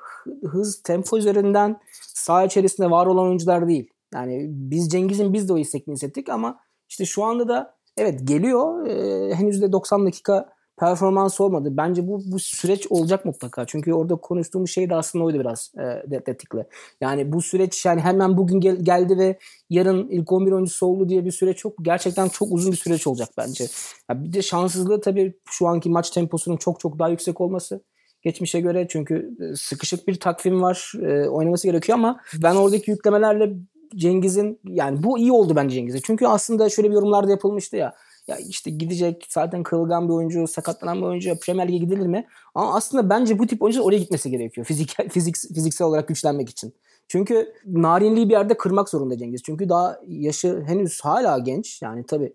hız, 0.46 0.82
tempo 0.82 1.18
üzerinden 1.18 1.80
saha 2.02 2.46
içerisinde 2.46 2.92
var 2.92 3.06
olan 3.06 3.26
oyuncular 3.26 3.68
değil. 3.68 3.88
Yani 4.14 4.46
biz 4.50 4.90
Cengiz'in 4.90 5.34
biz 5.34 5.50
de 5.50 5.54
o 5.54 5.58
istekini 5.58 5.94
hissettik 5.94 6.30
ama 6.30 6.60
işte 6.90 7.06
şu 7.06 7.24
anda 7.24 7.48
da 7.48 7.76
evet 7.98 8.20
geliyor. 8.24 8.88
E, 8.88 9.36
henüz 9.36 9.62
de 9.62 9.72
90 9.72 10.06
dakika 10.06 10.54
performans 10.78 11.42
olmadı. 11.42 11.70
Bence 11.72 12.08
bu 12.08 12.22
bu 12.26 12.40
süreç 12.40 12.88
olacak 12.90 13.26
mutlaka. 13.26 13.66
Çünkü 13.66 13.94
orada 13.94 14.16
konuştuğumuz 14.16 14.72
şey 14.72 14.90
de 14.90 14.96
aslında 14.96 15.26
oydu 15.26 15.40
biraz 15.40 15.72
e, 15.78 16.12
Detik'le. 16.12 16.66
Yani 17.02 17.32
bu 17.34 17.42
süreç 17.42 17.86
yani 17.86 18.02
hemen 18.02 18.38
bugün 18.38 18.60
gel, 18.60 18.76
geldi 18.76 19.18
ve 19.18 19.38
yarın 19.70 20.08
ilk 20.08 20.32
11 20.32 20.52
oyuncusu 20.52 20.86
oldu 20.86 21.10
diye 21.10 21.26
bir 21.26 21.32
süreç 21.32 21.58
çok 21.58 21.74
gerçekten 21.82 22.30
çok 22.30 22.52
uzun 22.52 22.72
bir 22.72 22.78
süreç 22.78 23.08
olacak 23.08 23.30
bence. 23.38 23.68
Ya 24.10 24.24
bir 24.24 24.34
de 24.34 24.42
şanssızlığı 24.42 25.02
tabii 25.02 25.34
şu 25.50 25.68
anki 25.68 25.90
maç 25.90 26.10
temposunun 26.10 26.58
çok 26.58 26.80
çok 26.80 27.00
daha 27.00 27.10
yüksek 27.10 27.42
olması 27.42 27.82
geçmişe 28.24 28.60
göre 28.60 28.88
çünkü 28.90 29.36
e, 29.40 29.56
sıkışık 29.56 30.08
bir 30.08 30.16
takvim 30.16 30.62
var 30.62 30.94
e, 31.02 31.30
oynaması 31.30 31.68
gerekiyor 31.68 31.98
ama 31.98 32.20
ben 32.44 32.56
oradaki 32.56 32.92
yüklemelerle 32.92 33.54
Cengiz'in 33.96 34.60
yani 34.64 35.04
bu 35.04 35.20
iyi 35.20 35.32
oldu 35.32 35.56
bence 35.56 35.76
Cengiz'e. 35.76 36.00
Çünkü 36.02 36.28
aslında 36.28 36.70
şöyle 36.70 36.90
bir 36.90 36.94
yorumlar 36.94 37.28
da 37.28 37.32
yapılmıştı 37.32 37.76
ya. 37.76 37.96
Ya 38.28 38.38
işte 38.38 38.72
gidecek 38.72 39.26
zaten 39.30 39.64
kırılgan 39.64 40.08
bir 40.08 40.14
oyuncu, 40.14 40.48
sakatlanan 40.48 40.98
bir 40.98 41.06
oyuncu 41.06 41.40
Premier 41.40 41.68
Lig'e 41.68 41.78
gidilir 41.78 42.08
mi? 42.08 42.28
Ama 42.56 42.76
aslında 42.76 43.10
bence 43.10 43.40
bu 43.40 43.48
tip 43.48 43.62
oyuncular 43.62 43.86
oraya 43.86 43.98
gitmesi 43.98 44.32
gerekiyor. 44.32 44.68
Fizik, 44.68 44.96
fizik, 45.12 45.36
fiziksel 45.36 45.88
olarak 45.88 46.08
güçlenmek 46.08 46.50
için. 46.50 46.74
Çünkü 47.08 47.54
narinliği 47.66 48.30
bir 48.30 48.34
yerde 48.34 48.58
kırmak 48.58 48.90
zorunda 48.90 49.18
Cengiz. 49.18 49.44
Çünkü 49.44 49.70
daha 49.70 50.00
yaşı 50.08 50.64
henüz 50.68 51.02
hala 51.02 51.40
genç. 51.40 51.82
Yani 51.82 52.06
tabii 52.06 52.34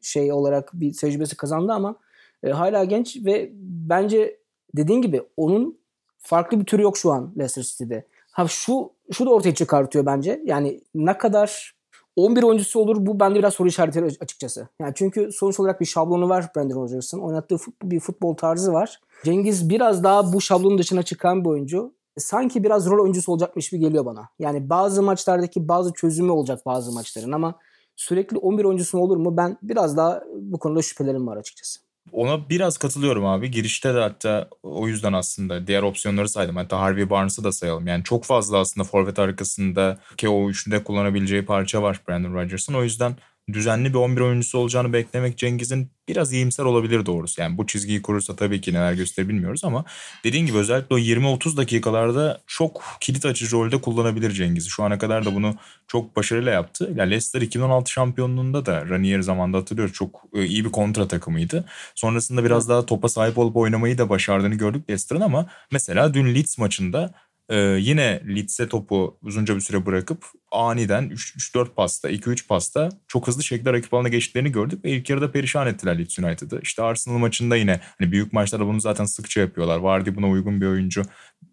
şey 0.00 0.32
olarak 0.32 0.70
bir 0.72 0.92
tecrübesi 0.92 1.36
kazandı 1.36 1.72
ama 1.72 1.96
e, 2.42 2.50
hala 2.50 2.84
genç 2.84 3.16
ve 3.24 3.50
bence 3.62 4.38
dediğin 4.76 5.02
gibi 5.02 5.22
onun 5.36 5.78
farklı 6.18 6.60
bir 6.60 6.64
türü 6.64 6.82
yok 6.82 6.98
şu 6.98 7.12
an 7.12 7.32
Leicester 7.38 7.62
City'de. 7.62 8.06
Ha 8.32 8.48
şu 8.48 8.90
şu 9.12 9.26
da 9.26 9.30
ortaya 9.30 9.54
çıkartıyor 9.54 10.06
bence. 10.06 10.42
Yani 10.44 10.80
ne 10.94 11.18
kadar 11.18 11.78
11 12.16 12.42
oyuncusu 12.42 12.80
olur 12.80 13.06
bu 13.06 13.20
bende 13.20 13.38
biraz 13.38 13.54
soru 13.54 13.68
işareti 13.68 14.04
açıkçası. 14.20 14.68
Yani 14.80 14.92
çünkü 14.94 15.32
sonuç 15.32 15.60
olarak 15.60 15.80
bir 15.80 15.86
şablonu 15.86 16.28
var 16.28 16.50
Brandon 16.56 16.82
Rodgers'ın. 16.82 17.20
Oynattığı 17.20 17.56
futbol, 17.56 17.90
bir 17.90 18.00
futbol 18.00 18.34
tarzı 18.34 18.72
var. 18.72 19.00
Cengiz 19.24 19.70
biraz 19.70 20.04
daha 20.04 20.32
bu 20.32 20.40
şablonun 20.40 20.78
dışına 20.78 21.02
çıkan 21.02 21.44
bir 21.44 21.48
oyuncu. 21.48 21.94
Sanki 22.16 22.64
biraz 22.64 22.86
rol 22.86 23.02
oyuncusu 23.02 23.32
olacakmış 23.32 23.70
gibi 23.70 23.80
geliyor 23.80 24.04
bana. 24.04 24.28
Yani 24.38 24.70
bazı 24.70 25.02
maçlardaki 25.02 25.68
bazı 25.68 25.92
çözümü 25.92 26.30
olacak 26.30 26.66
bazı 26.66 26.92
maçların 26.92 27.32
ama 27.32 27.54
sürekli 27.96 28.38
11 28.38 28.64
oyuncusu 28.64 28.98
olur 28.98 29.16
mu? 29.16 29.36
Ben 29.36 29.56
biraz 29.62 29.96
daha 29.96 30.22
bu 30.34 30.58
konuda 30.58 30.82
şüphelerim 30.82 31.26
var 31.26 31.36
açıkçası. 31.36 31.87
Ona 32.12 32.48
biraz 32.48 32.78
katılıyorum 32.78 33.26
abi. 33.26 33.50
Girişte 33.50 33.94
de 33.94 34.00
hatta 34.00 34.48
o 34.62 34.88
yüzden 34.88 35.12
aslında 35.12 35.66
diğer 35.66 35.82
opsiyonları 35.82 36.28
saydım. 36.28 36.56
Hatta 36.56 36.80
Harvey 36.80 37.10
Barnes'ı 37.10 37.44
da 37.44 37.52
sayalım. 37.52 37.86
Yani 37.86 38.04
çok 38.04 38.24
fazla 38.24 38.58
aslında 38.58 38.84
forvet 38.84 39.18
arkasında 39.18 39.98
ki 40.16 40.28
o 40.28 40.50
üçünde 40.50 40.84
kullanabileceği 40.84 41.44
parça 41.44 41.82
var 41.82 42.00
Brandon 42.08 42.34
Rodgers'ın. 42.34 42.74
O 42.74 42.82
yüzden 42.84 43.16
düzenli 43.52 43.88
bir 43.88 43.98
11 43.98 44.20
oyuncusu 44.20 44.58
olacağını 44.58 44.92
beklemek 44.92 45.38
Cengiz'in 45.38 45.90
biraz 46.08 46.32
iyimser 46.32 46.64
olabilir 46.64 47.06
doğrusu. 47.06 47.40
Yani 47.40 47.58
bu 47.58 47.66
çizgiyi 47.66 48.02
kurursa 48.02 48.36
tabii 48.36 48.60
ki 48.60 48.74
neler 48.74 48.92
gösterir 48.92 49.28
bilmiyoruz 49.28 49.64
ama 49.64 49.84
dediğin 50.24 50.46
gibi 50.46 50.58
özellikle 50.58 50.94
o 50.94 50.98
20-30 50.98 51.56
dakikalarda 51.56 52.40
çok 52.46 52.82
kilit 53.00 53.26
açıcı 53.26 53.56
rolde 53.56 53.80
kullanabilir 53.80 54.30
Cengiz'i. 54.30 54.70
Şu 54.70 54.84
ana 54.84 54.98
kadar 54.98 55.24
da 55.24 55.34
bunu 55.34 55.54
çok 55.86 56.16
başarıyla 56.16 56.52
yaptı. 56.52 56.92
Yani 56.96 57.10
Leicester 57.10 57.40
2016 57.40 57.92
şampiyonluğunda 57.92 58.66
da 58.66 58.88
Ranieri 58.88 59.22
zamanında 59.22 59.56
hatırlıyoruz. 59.56 59.94
Çok 59.94 60.24
e, 60.34 60.46
iyi 60.46 60.64
bir 60.64 60.72
kontra 60.72 61.08
takımıydı. 61.08 61.64
Sonrasında 61.94 62.44
biraz 62.44 62.68
daha 62.68 62.86
topa 62.86 63.08
sahip 63.08 63.38
olup 63.38 63.56
oynamayı 63.56 63.98
da 63.98 64.08
başardığını 64.08 64.54
gördük 64.54 64.90
Leicester'ın 64.90 65.20
ama 65.20 65.46
mesela 65.70 66.14
dün 66.14 66.34
Leeds 66.34 66.58
maçında 66.58 67.14
Ee, 67.48 67.56
yine 67.80 68.22
Leeds'e 68.28 68.68
topu 68.68 69.18
uzunca 69.22 69.56
bir 69.56 69.60
süre 69.60 69.86
bırakıp 69.86 70.24
aniden 70.52 71.10
3-4 71.10 71.74
pasta, 71.74 72.10
2-3 72.10 72.46
pasta 72.46 72.88
çok 73.08 73.26
hızlı 73.26 73.42
şekilde 73.42 73.72
rakip 73.72 73.94
alana 73.94 74.08
geçtiklerini 74.08 74.52
gördük 74.52 74.84
ve 74.84 74.90
ilk 74.90 75.10
yarıda 75.10 75.32
perişan 75.32 75.66
ettiler 75.66 75.98
Leeds 75.98 76.18
United'ı. 76.18 76.60
İşte 76.62 76.82
Arsenal 76.82 77.18
maçında 77.18 77.56
yine 77.56 77.80
hani 77.98 78.12
büyük 78.12 78.32
maçlarda 78.32 78.66
bunu 78.66 78.80
zaten 78.80 79.04
sıkça 79.04 79.40
yapıyorlar. 79.40 79.78
Vardy 79.78 80.10
buna 80.14 80.28
uygun 80.28 80.60
bir 80.60 80.66
oyuncu. 80.66 81.02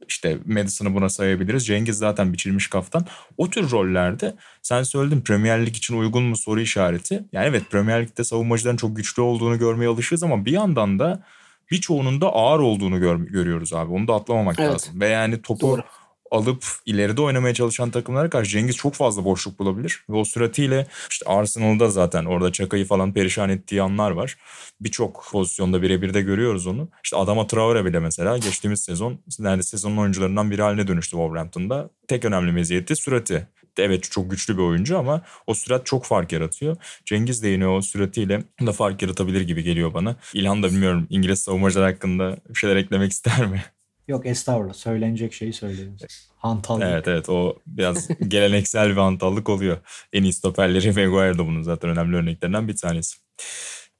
İşte 0.07 0.37
Madison'ı 0.45 0.95
buna 0.95 1.09
sayabiliriz. 1.09 1.65
Cengiz 1.65 1.97
zaten 1.97 2.33
biçilmiş 2.33 2.67
kaftan. 2.67 3.05
O 3.37 3.49
tür 3.49 3.71
rollerde 3.71 4.35
sen 4.61 4.83
söyledin 4.83 5.21
Premier 5.21 5.65
Lig 5.65 5.77
için 5.77 5.97
uygun 5.97 6.23
mu 6.23 6.37
soru 6.37 6.61
işareti. 6.61 7.23
Yani 7.31 7.45
evet 7.45 7.63
Premier 7.71 8.03
Lig'de 8.03 8.23
savunmacıların 8.23 8.77
çok 8.77 8.95
güçlü 8.95 9.21
olduğunu 9.21 9.59
görmeye 9.59 9.87
alışırız 9.87 10.23
ama 10.23 10.45
bir 10.45 10.51
yandan 10.51 10.99
da 10.99 11.23
birçoğunun 11.71 12.21
da 12.21 12.33
ağır 12.33 12.59
olduğunu 12.59 12.99
gör, 12.99 13.15
görüyoruz 13.15 13.73
abi. 13.73 13.93
Onu 13.93 14.07
da 14.07 14.13
atlamamak 14.13 14.59
evet. 14.59 14.73
lazım. 14.73 15.01
Ve 15.01 15.07
yani 15.07 15.41
topu 15.41 15.67
Doğru. 15.67 15.81
alıp 16.31 16.65
ileride 16.85 17.21
oynamaya 17.21 17.53
çalışan 17.53 17.91
takımlara 17.91 18.29
karşı 18.29 18.51
Cengiz 18.51 18.75
çok 18.75 18.93
fazla 18.93 19.25
boşluk 19.25 19.59
bulabilir. 19.59 20.03
Ve 20.09 20.15
o 20.15 20.25
süratiyle 20.25 20.87
işte 21.09 21.25
Arsenal'da 21.29 21.89
zaten 21.89 22.25
orada 22.25 22.51
Çaka'yı 22.51 22.85
falan 22.85 23.13
perişan 23.13 23.49
ettiği 23.49 23.81
anlar 23.81 24.11
var. 24.11 24.37
Birçok 24.81 25.25
pozisyonda 25.31 25.81
birebir 25.81 26.13
de 26.13 26.21
görüyoruz 26.21 26.67
onu. 26.67 26.89
İşte 27.03 27.17
Adama 27.17 27.47
Traore 27.47 27.85
bile 27.85 27.99
mesela 27.99 28.37
geçtiğimiz 28.37 28.81
sezon 28.83 29.19
neredeyse 29.39 29.69
sezonun 29.69 29.97
oyuncularından 29.97 30.51
biri 30.51 30.61
haline 30.61 30.87
dönüştü 30.87 31.11
Wolverhampton'da. 31.11 31.89
Tek 32.07 32.25
önemli 32.25 32.51
meziyeti 32.51 32.95
sürati 32.95 33.47
evet 33.77 34.03
çok 34.11 34.31
güçlü 34.31 34.57
bir 34.57 34.61
oyuncu 34.61 34.97
ama 34.97 35.21
o 35.47 35.53
sürat 35.53 35.85
çok 35.85 36.05
fark 36.05 36.31
yaratıyor. 36.31 36.77
Cengiz 37.05 37.43
de 37.43 37.47
yine 37.47 37.67
o 37.67 37.81
süratiyle 37.81 38.43
da 38.65 38.71
fark 38.71 39.01
yaratabilir 39.01 39.41
gibi 39.41 39.63
geliyor 39.63 39.93
bana. 39.93 40.15
İlhan 40.33 40.63
da 40.63 40.67
bilmiyorum 40.67 41.07
İngiliz 41.09 41.39
savunmacılar 41.39 41.91
hakkında 41.91 42.37
bir 42.49 42.55
şeyler 42.55 42.75
eklemek 42.75 43.11
ister 43.11 43.45
mi? 43.45 43.63
Yok 44.07 44.25
estağfurullah 44.25 44.73
söylenecek 44.73 45.33
şeyi 45.33 45.53
söyleyin. 45.53 45.97
Hantallık. 46.37 46.83
Evet 46.83 47.07
evet 47.07 47.29
o 47.29 47.55
biraz 47.67 48.07
geleneksel 48.27 48.89
bir 48.89 48.95
hantallık 48.95 49.49
oluyor. 49.49 49.77
En 50.13 50.23
iyi 50.23 50.33
stoperleri 50.33 50.87
Maguire 50.87 51.37
da 51.37 51.47
bunun 51.47 51.61
zaten 51.61 51.89
önemli 51.89 52.15
örneklerinden 52.15 52.67
bir 52.67 52.77
tanesi. 52.77 53.17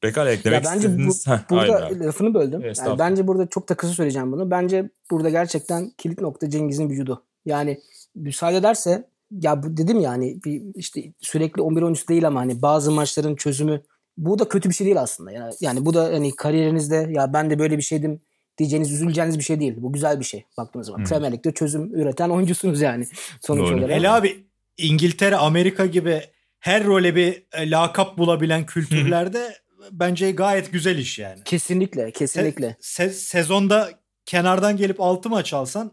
Pekala 0.01 0.31
eklemek 0.31 0.65
ya 0.65 0.71
bence 0.71 0.87
istediğiniz... 0.87 1.27
Bu, 1.27 1.31
Heh, 1.31 1.39
burada 1.49 1.89
lafını 2.05 2.33
böldüm. 2.33 2.61
Yani 2.61 2.99
bence 2.99 3.27
burada 3.27 3.47
çok 3.47 3.69
da 3.69 3.75
kısa 3.75 3.93
söyleyeceğim 3.93 4.31
bunu. 4.31 4.51
Bence 4.51 4.89
burada 5.11 5.29
gerçekten 5.29 5.91
kilit 5.97 6.21
nokta 6.21 6.49
Cengiz'in 6.49 6.89
vücudu. 6.89 7.23
Yani 7.45 7.79
müsaade 8.15 8.57
ederse 8.57 9.09
ya 9.31 9.63
bu 9.63 9.77
dedim 9.77 9.99
ya 9.99 10.09
hani 10.09 10.43
bir 10.45 10.61
işte 10.75 11.01
sürekli 11.19 11.61
11 11.61 11.81
oyuncusu 11.81 12.07
değil 12.07 12.27
ama 12.27 12.39
hani 12.39 12.61
bazı 12.61 12.91
maçların 12.91 13.35
çözümü 13.35 13.81
bu 14.17 14.39
da 14.39 14.47
kötü 14.49 14.69
bir 14.69 14.73
şey 14.75 14.85
değil 14.85 15.01
aslında. 15.01 15.31
Yani, 15.31 15.53
yani 15.61 15.85
bu 15.85 15.93
da 15.93 16.03
hani 16.03 16.35
kariyerinizde 16.35 17.07
ya 17.09 17.33
ben 17.33 17.49
de 17.49 17.59
böyle 17.59 17.77
bir 17.77 17.83
şeydim 17.83 18.21
diyeceğiniz, 18.57 18.91
üzüleceğiniz 18.91 19.37
bir 19.37 19.43
şey 19.43 19.59
değil. 19.59 19.73
Bu 19.77 19.93
güzel 19.93 20.19
bir 20.19 20.25
şey 20.25 20.45
baktığınız 20.57 20.87
zaman. 20.87 20.99
Hmm. 20.99 21.05
Premier 21.05 21.31
Lig'de 21.31 21.53
çözüm 21.53 21.95
üreten 21.95 22.29
oyuncusunuz 22.29 22.81
yani 22.81 23.07
sonuç 23.41 23.67
Doğru. 23.69 23.77
olarak. 23.77 23.95
Hele 23.95 24.09
abi 24.09 24.43
İngiltere, 24.77 25.35
Amerika 25.35 25.85
gibi 25.85 26.21
her 26.59 26.83
role 26.83 27.15
bir 27.15 27.43
e, 27.53 27.71
lakap 27.71 28.17
bulabilen 28.17 28.65
kültürlerde 28.65 29.55
bence 29.91 30.31
gayet 30.31 30.71
güzel 30.71 30.97
iş 30.97 31.19
yani. 31.19 31.43
Kesinlikle, 31.45 32.11
kesinlikle. 32.11 32.67
Se- 32.81 33.05
se- 33.05 33.09
sezonda 33.09 33.89
kenardan 34.25 34.77
gelip 34.77 35.01
6 35.01 35.29
maç 35.29 35.53
alsan 35.53 35.91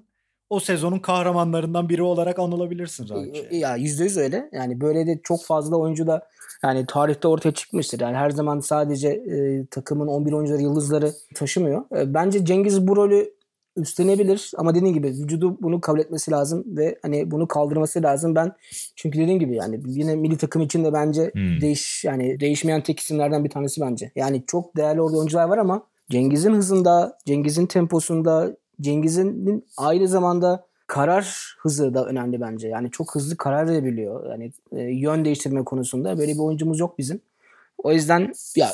o 0.53 0.61
sezonun 0.61 0.99
kahramanlarından 0.99 1.89
biri 1.89 2.03
olarak 2.03 2.39
anılabilirsin 2.39 3.07
zaten. 3.07 3.35
Ya 3.51 3.77
yüzde 3.77 4.05
yüz 4.05 4.17
öyle. 4.17 4.49
Yani 4.53 4.81
böyle 4.81 5.07
de 5.07 5.21
çok 5.23 5.45
fazla 5.45 5.77
oyuncu 5.77 6.07
da 6.07 6.29
yani 6.65 6.87
tarihte 6.87 7.29
ortaya 7.29 7.53
çıkmıştır. 7.53 8.01
Yani 8.01 8.17
her 8.17 8.31
zaman 8.31 8.61
sadece 8.61 9.09
e, 9.09 9.67
takımın 9.67 10.07
11 10.07 10.33
oyuncuları 10.33 10.63
yıldızları 10.63 11.13
taşımıyor. 11.35 11.83
E, 11.97 12.15
bence 12.15 12.45
Cengiz 12.45 12.89
bu 12.89 12.97
rolü 12.97 13.35
üstlenebilir 13.77 14.51
ama 14.57 14.75
dediğim 14.75 14.95
gibi 14.95 15.09
vücudu 15.09 15.59
bunu 15.63 15.81
kabul 15.81 16.01
etmesi 16.01 16.31
lazım 16.31 16.65
ve 16.67 16.99
hani 17.03 17.31
bunu 17.31 17.49
kaldırması 17.49 18.03
lazım. 18.03 18.35
Ben 18.35 18.53
çünkü 18.97 19.19
dediğim 19.19 19.41
gibi 19.41 19.57
yani 19.57 19.81
yine 19.87 20.17
milli 20.17 20.37
takım 20.37 20.63
için 20.63 20.85
de 20.85 20.93
bence 20.93 21.31
hmm. 21.33 21.61
değiş 21.61 22.05
yani 22.05 22.41
değişmeyen 22.41 22.83
tek 22.83 23.01
isimlerden 23.01 23.45
bir 23.45 23.51
tanesi 23.51 23.81
bence. 23.81 24.13
Yani 24.17 24.45
çok 24.47 24.77
değerli 24.77 25.01
orada 25.01 25.17
oyuncular 25.17 25.49
var 25.49 25.59
ama 25.59 25.87
Cengiz'in 26.11 26.55
hızında, 26.55 27.19
Cengiz'in 27.27 27.67
temposunda, 27.67 28.57
Cengiz'in 28.83 29.65
aynı 29.77 30.09
zamanda 30.09 30.67
karar 30.87 31.55
hızı 31.59 31.95
da 31.95 32.07
önemli 32.07 32.41
bence. 32.41 32.69
Yani 32.69 32.91
çok 32.91 33.15
hızlı 33.15 33.37
karar 33.37 33.69
verebiliyor. 33.69 34.31
Yani 34.31 34.53
e, 34.73 34.81
yön 34.81 35.25
değiştirme 35.25 35.65
konusunda 35.65 36.19
böyle 36.19 36.33
bir 36.33 36.39
oyuncumuz 36.39 36.81
yok 36.81 36.99
bizim. 36.99 37.21
O 37.79 37.93
yüzden 37.93 38.33
ya 38.57 38.73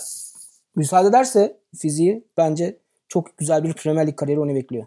müsaade 0.77 1.09
ederse 1.09 1.57
fiziği 1.79 2.25
bence 2.37 2.79
çok 3.09 3.39
güzel 3.39 3.65
bir 3.65 3.73
Premier 3.73 4.07
Lig 4.07 4.17
kariyeri 4.17 4.41
onu 4.41 4.55
bekliyor. 4.55 4.87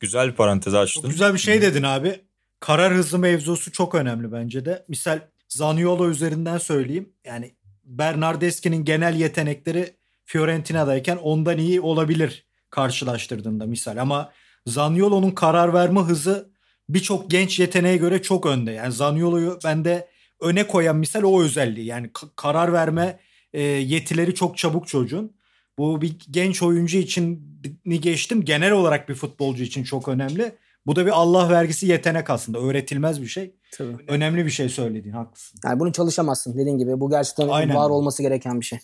Güzel 0.00 0.28
bir 0.28 0.36
parantez 0.36 0.74
açtın. 0.74 1.02
Çok 1.02 1.10
güzel 1.10 1.34
bir 1.34 1.38
şey 1.38 1.62
dedin 1.62 1.82
abi. 1.82 2.20
Karar 2.60 2.94
hızı 2.94 3.18
mevzusu 3.18 3.72
çok 3.72 3.94
önemli 3.94 4.32
bence 4.32 4.64
de. 4.64 4.84
Misal 4.88 5.20
Zaniolo 5.48 6.10
üzerinden 6.10 6.58
söyleyeyim. 6.58 7.12
Yani 7.24 7.54
Bernardeschi'nin 7.84 8.84
genel 8.84 9.14
yetenekleri 9.14 9.96
Fiorentina'dayken 10.24 11.16
ondan 11.16 11.58
iyi 11.58 11.80
olabilir 11.80 12.46
karşılaştırdığında 12.70 13.66
misal 13.66 13.96
ama 13.96 14.32
Zaniolo'nun 14.66 15.30
karar 15.30 15.74
verme 15.74 16.00
hızı 16.00 16.52
birçok 16.88 17.30
genç 17.30 17.60
yeteneğe 17.60 17.96
göre 17.96 18.22
çok 18.22 18.46
önde. 18.46 18.70
Yani 18.70 18.92
Zaniolo'yu 18.92 19.58
bende 19.64 20.08
öne 20.40 20.66
koyan 20.66 20.96
misal 20.96 21.22
o 21.22 21.42
özelliği. 21.42 21.86
Yani 21.86 22.10
karar 22.36 22.72
verme 22.72 23.18
e, 23.52 23.62
yetileri 23.62 24.34
çok 24.34 24.58
çabuk 24.58 24.88
çocuğun. 24.88 25.32
Bu 25.78 26.02
bir 26.02 26.16
genç 26.30 26.62
oyuncu 26.62 26.98
için 26.98 27.52
ni 27.86 28.00
geçtim. 28.00 28.44
Genel 28.44 28.72
olarak 28.72 29.08
bir 29.08 29.14
futbolcu 29.14 29.62
için 29.62 29.84
çok 29.84 30.08
önemli. 30.08 30.54
Bu 30.86 30.96
da 30.96 31.06
bir 31.06 31.10
Allah 31.10 31.50
vergisi 31.50 31.86
yetenek 31.86 32.30
aslında. 32.30 32.58
Öğretilmez 32.58 33.22
bir 33.22 33.26
şey. 33.26 33.54
Tabii. 33.72 33.96
Önemli 34.08 34.44
bir 34.46 34.50
şey 34.50 34.68
söylediğin 34.68 35.14
haklısın. 35.14 35.60
Yani 35.64 35.80
bunu 35.80 35.92
çalışamazsın 35.92 36.58
dediğin 36.58 36.78
gibi. 36.78 37.00
Bu 37.00 37.10
gerçekten 37.10 37.48
Aynen. 37.48 37.76
var 37.76 37.90
olması 37.90 38.22
gereken 38.22 38.60
bir 38.60 38.66
şey. 38.66 38.78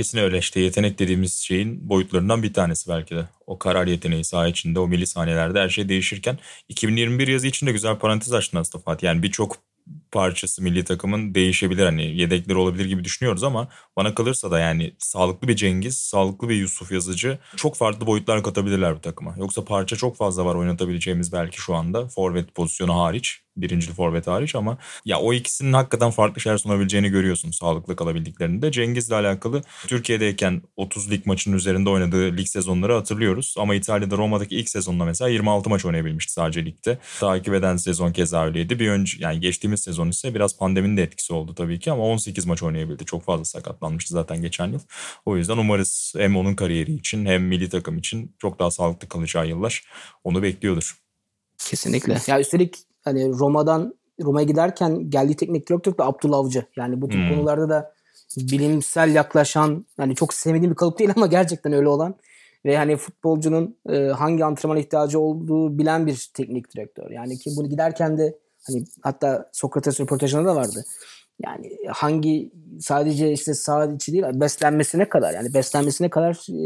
Kesin 0.00 0.18
öyle 0.18 0.38
işte 0.38 0.60
yetenek 0.60 0.98
dediğimiz 0.98 1.34
şeyin 1.34 1.88
boyutlarından 1.88 2.42
bir 2.42 2.52
tanesi 2.52 2.88
belki 2.88 3.16
de. 3.16 3.28
O 3.46 3.58
karar 3.58 3.86
yeteneği 3.86 4.24
saha 4.24 4.48
içinde 4.48 4.80
o 4.80 4.88
milisaniyelerde 4.88 5.60
her 5.60 5.68
şey 5.68 5.88
değişirken 5.88 6.38
2021 6.68 7.28
yazı 7.28 7.46
için 7.46 7.66
de 7.66 7.72
güzel 7.72 7.98
parantez 7.98 8.32
açtın 8.32 8.58
aslında 8.58 8.84
Fatih. 8.84 9.06
Yani 9.06 9.22
birçok 9.22 9.56
parçası 10.12 10.62
milli 10.62 10.84
takımın 10.84 11.34
değişebilir. 11.34 11.84
Hani 11.84 12.16
yedekleri 12.16 12.58
olabilir 12.58 12.84
gibi 12.84 13.04
düşünüyoruz 13.04 13.44
ama 13.44 13.68
bana 13.96 14.14
kalırsa 14.14 14.50
da 14.50 14.58
yani 14.58 14.94
sağlıklı 14.98 15.48
bir 15.48 15.56
Cengiz, 15.56 15.98
sağlıklı 15.98 16.48
bir 16.48 16.56
Yusuf 16.56 16.92
Yazıcı 16.92 17.38
çok 17.56 17.76
farklı 17.76 18.06
boyutlar 18.06 18.42
katabilirler 18.42 18.96
bu 18.96 19.00
takıma. 19.00 19.34
Yoksa 19.38 19.64
parça 19.64 19.96
çok 19.96 20.16
fazla 20.16 20.44
var 20.44 20.54
oynatabileceğimiz 20.54 21.32
belki 21.32 21.60
şu 21.60 21.74
anda. 21.74 22.08
Forvet 22.08 22.54
pozisyonu 22.54 23.00
hariç 23.00 23.40
birincili 23.56 23.92
forvet 23.92 24.26
hariç 24.26 24.54
ama 24.54 24.78
ya 25.04 25.18
o 25.18 25.32
ikisinin 25.32 25.72
hakikaten 25.72 26.10
farklı 26.10 26.40
şeyler 26.40 26.58
sunabileceğini 26.58 27.08
görüyorsun 27.08 27.50
sağlıklı 27.50 27.96
kalabildiklerinde. 27.96 28.72
Cengiz'le 28.72 29.10
alakalı 29.10 29.62
Türkiye'deyken 29.86 30.62
30 30.76 31.10
lig 31.10 31.26
maçının 31.26 31.56
üzerinde 31.56 31.90
oynadığı 31.90 32.36
lig 32.36 32.46
sezonları 32.46 32.94
hatırlıyoruz. 32.94 33.54
Ama 33.58 33.74
İtalya'da 33.74 34.16
Roma'daki 34.16 34.56
ilk 34.56 34.68
sezonda 34.68 35.04
mesela 35.04 35.28
26 35.28 35.70
maç 35.70 35.84
oynayabilmişti 35.84 36.32
sadece 36.32 36.64
ligde. 36.64 36.98
Takip 37.20 37.54
eden 37.54 37.76
sezon 37.76 38.12
keza 38.12 38.44
öyleydi. 38.46 38.80
Bir 38.80 38.88
önce 38.88 39.16
yani 39.20 39.40
geçtiğimiz 39.40 39.80
sezon 39.80 40.08
ise 40.08 40.34
biraz 40.34 40.58
pandeminin 40.58 40.96
de 40.96 41.02
etkisi 41.02 41.32
oldu 41.32 41.54
tabii 41.54 41.78
ki 41.78 41.92
ama 41.92 42.02
18 42.02 42.46
maç 42.46 42.62
oynayabildi. 42.62 43.04
Çok 43.04 43.24
fazla 43.24 43.44
sakatlanmıştı 43.44 44.14
zaten 44.14 44.42
geçen 44.42 44.66
yıl. 44.66 44.80
O 45.26 45.36
yüzden 45.36 45.56
umarız 45.56 46.14
hem 46.16 46.36
onun 46.36 46.54
kariyeri 46.54 46.92
için 46.92 47.26
hem 47.26 47.42
milli 47.44 47.68
takım 47.68 47.98
için 47.98 48.36
çok 48.38 48.58
daha 48.58 48.70
sağlıklı 48.70 49.08
kalacağı 49.08 49.48
yıllar 49.48 49.84
onu 50.24 50.42
bekliyordur. 50.42 50.96
Kesinlikle. 51.58 52.18
Ya 52.26 52.40
üstelik 52.40 52.74
hani 53.04 53.28
Roma'dan 53.28 53.94
Roma'ya 54.22 54.46
giderken 54.46 55.10
geldiği 55.10 55.36
teknik 55.36 55.68
direktör 55.68 55.98
de 55.98 56.02
Abdullah 56.04 56.38
Avcı. 56.38 56.64
Yani 56.76 57.00
bu 57.00 57.08
tip 57.08 57.20
hmm. 57.20 57.28
konularda 57.28 57.68
da 57.68 57.94
bilimsel 58.36 59.14
yaklaşan 59.14 59.86
yani 59.98 60.14
çok 60.14 60.34
sevmediğim 60.34 60.70
bir 60.70 60.76
kalıp 60.76 60.98
değil 60.98 61.12
ama 61.16 61.26
gerçekten 61.26 61.72
öyle 61.72 61.88
olan 61.88 62.14
ve 62.64 62.76
hani 62.76 62.96
futbolcunun 62.96 63.76
e, 63.88 63.98
hangi 63.98 64.44
antrenman 64.44 64.78
ihtiyacı 64.78 65.20
olduğu 65.20 65.78
bilen 65.78 66.06
bir 66.06 66.30
teknik 66.34 66.74
direktör. 66.74 67.10
Yani 67.10 67.38
ki 67.38 67.50
bunu 67.56 67.68
giderken 67.68 68.18
de 68.18 68.38
hani 68.66 68.84
hatta 69.02 69.48
Sokrates 69.52 70.00
röportajında 70.00 70.44
da 70.44 70.56
vardı. 70.56 70.84
Yani 71.44 71.78
hangi 71.88 72.50
sadece 72.80 73.32
işte 73.32 73.52
içi 73.94 74.12
değil 74.12 74.24
beslenmesine 74.34 75.08
kadar 75.08 75.34
yani 75.34 75.54
beslenmesine 75.54 76.10
kadar 76.10 76.34
e, 76.48 76.62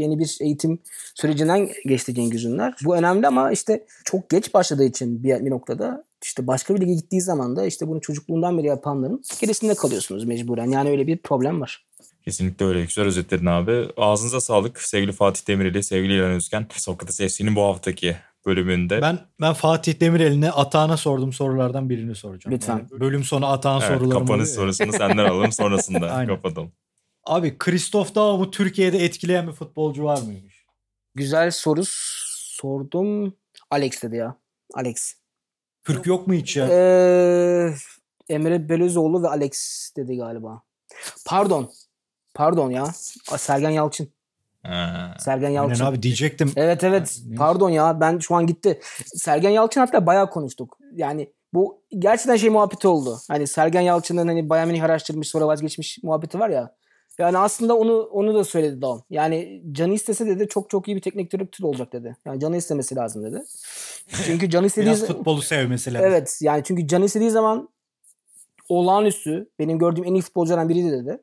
yeni 0.00 0.18
bir 0.18 0.38
eğitim 0.40 0.78
sürecinden 1.14 1.68
geçti 1.86 2.14
Cengiz. 2.14 2.46
Bu 2.84 2.96
önemli 2.96 3.26
ama 3.26 3.52
işte 3.52 3.84
çok 4.04 4.30
geç 4.30 4.54
başladığı 4.54 4.84
için 4.84 5.24
bir, 5.24 5.44
bir 5.44 5.50
noktada 5.50 6.04
işte 6.24 6.46
başka 6.46 6.74
bir 6.74 6.80
lige 6.80 6.94
gittiği 6.94 7.20
zaman 7.20 7.56
da 7.56 7.66
işte 7.66 7.88
bunu 7.88 8.00
çocukluğundan 8.00 8.58
beri 8.58 8.66
yapanların 8.66 9.22
gerisinde 9.40 9.74
kalıyorsunuz 9.74 10.24
mecburen. 10.24 10.70
Yani 10.70 10.90
öyle 10.90 11.06
bir 11.06 11.16
problem 11.16 11.60
var. 11.60 11.86
Kesinlikle 12.24 12.66
öyle. 12.66 12.82
Güzel 12.82 13.04
özetledin 13.04 13.46
abi. 13.46 13.88
Ağzınıza 13.96 14.40
sağlık 14.40 14.82
sevgili 14.82 15.12
Fatih 15.12 15.48
Demireli, 15.48 15.82
sevgili 15.82 16.14
İlhan 16.14 16.30
Özgen. 16.30 16.66
Sokrates 16.76 17.18
FC'nin 17.18 17.56
bu 17.56 17.62
haftaki 17.62 18.16
bölümünde. 18.46 19.02
Ben 19.02 19.18
ben 19.40 19.52
Fatih 19.52 20.00
Demirel'ine 20.00 20.50
Atağan'a 20.50 20.96
sorduğum 20.96 21.32
sorulardan 21.32 21.90
birini 21.90 22.14
soracağım. 22.14 22.56
Lütfen. 22.56 22.76
Yani 22.76 23.00
bölüm 23.00 23.24
sonu 23.24 23.46
Atağan 23.46 23.80
evet, 23.80 23.98
sorularım 23.98 24.26
Kapanış 24.26 24.48
sorusunu 24.54 24.92
senden 24.92 25.24
alalım 25.24 25.52
sonrasında 25.52 26.26
kapatalım. 26.26 26.72
Abi 27.24 27.58
Kristof 27.58 28.14
Daum'u 28.14 28.50
Türkiye'de 28.50 28.98
etkileyen 28.98 29.46
bir 29.46 29.52
futbolcu 29.52 30.04
var 30.04 30.22
mıymış? 30.22 30.66
Güzel 31.14 31.50
soru 31.50 31.82
sordum. 31.86 33.34
Alex 33.70 34.02
dedi 34.02 34.16
ya. 34.16 34.36
Alex. 34.74 35.14
Türk 35.84 36.06
yok 36.06 36.26
mu 36.26 36.34
hiç 36.34 36.56
ya? 36.56 36.68
Ee, 36.70 37.74
Emre 38.28 38.68
Belözoğlu 38.68 39.22
ve 39.22 39.28
Alex 39.28 39.90
dedi 39.96 40.16
galiba. 40.16 40.62
Pardon. 41.26 41.72
Pardon 42.34 42.70
ya. 42.70 42.86
Sergen 43.36 43.70
Yalçın. 43.70 44.12
Ha. 44.62 45.14
Sergen 45.18 45.46
Aynen 45.46 45.56
Yalçın. 45.56 45.84
abi 45.84 46.02
diyecektim. 46.02 46.52
Evet 46.56 46.84
evet. 46.84 47.20
Pardon 47.36 47.70
ya. 47.70 48.00
Ben 48.00 48.18
şu 48.18 48.34
an 48.34 48.46
gitti. 48.46 48.80
Sergen 49.04 49.50
Yalçın 49.50 49.80
hatta 49.80 50.06
bayağı 50.06 50.30
konuştuk. 50.30 50.78
Yani 50.94 51.32
bu 51.54 51.82
gerçekten 51.98 52.36
şey 52.36 52.50
muhabbeti 52.50 52.88
oldu. 52.88 53.18
Hani 53.28 53.46
Sergen 53.46 53.80
Yalçın'ın 53.80 54.28
hani 54.28 54.48
Bayern 54.48 54.68
Münih 54.68 54.84
araştırmış 54.84 55.28
sonra 55.28 55.46
vazgeçmiş 55.46 55.98
muhabbeti 56.02 56.38
var 56.38 56.48
ya. 56.50 56.74
Yani 57.18 57.38
aslında 57.38 57.76
onu 57.76 58.02
onu 58.02 58.34
da 58.34 58.44
söyledi 58.44 58.82
Daum. 58.82 59.02
Yani 59.10 59.62
canı 59.72 59.94
istese 59.94 60.26
dedi 60.26 60.48
çok 60.48 60.70
çok 60.70 60.88
iyi 60.88 60.96
bir 60.96 61.00
teknik 61.00 61.32
direktör 61.32 61.64
olacak 61.64 61.92
dedi. 61.92 62.16
Yani 62.26 62.40
canı 62.40 62.56
istemesi 62.56 62.96
lazım 62.96 63.24
dedi. 63.24 63.42
Çünkü 64.26 64.50
canı 64.50 64.66
istediği 64.72 64.86
Biraz 64.86 65.06
futbolu 65.06 65.42
sevmesi 65.42 65.94
lazım. 65.94 66.06
Evet 66.06 66.38
yani 66.40 66.62
çünkü 66.64 66.86
canı 66.86 67.04
istediği 67.04 67.30
zaman 67.30 67.68
olağanüstü 68.68 69.50
benim 69.58 69.78
gördüğüm 69.78 70.04
en 70.04 70.14
iyi 70.14 70.22
futbolculardan 70.22 70.68
biriydi 70.68 70.92
dedi. 70.92 71.18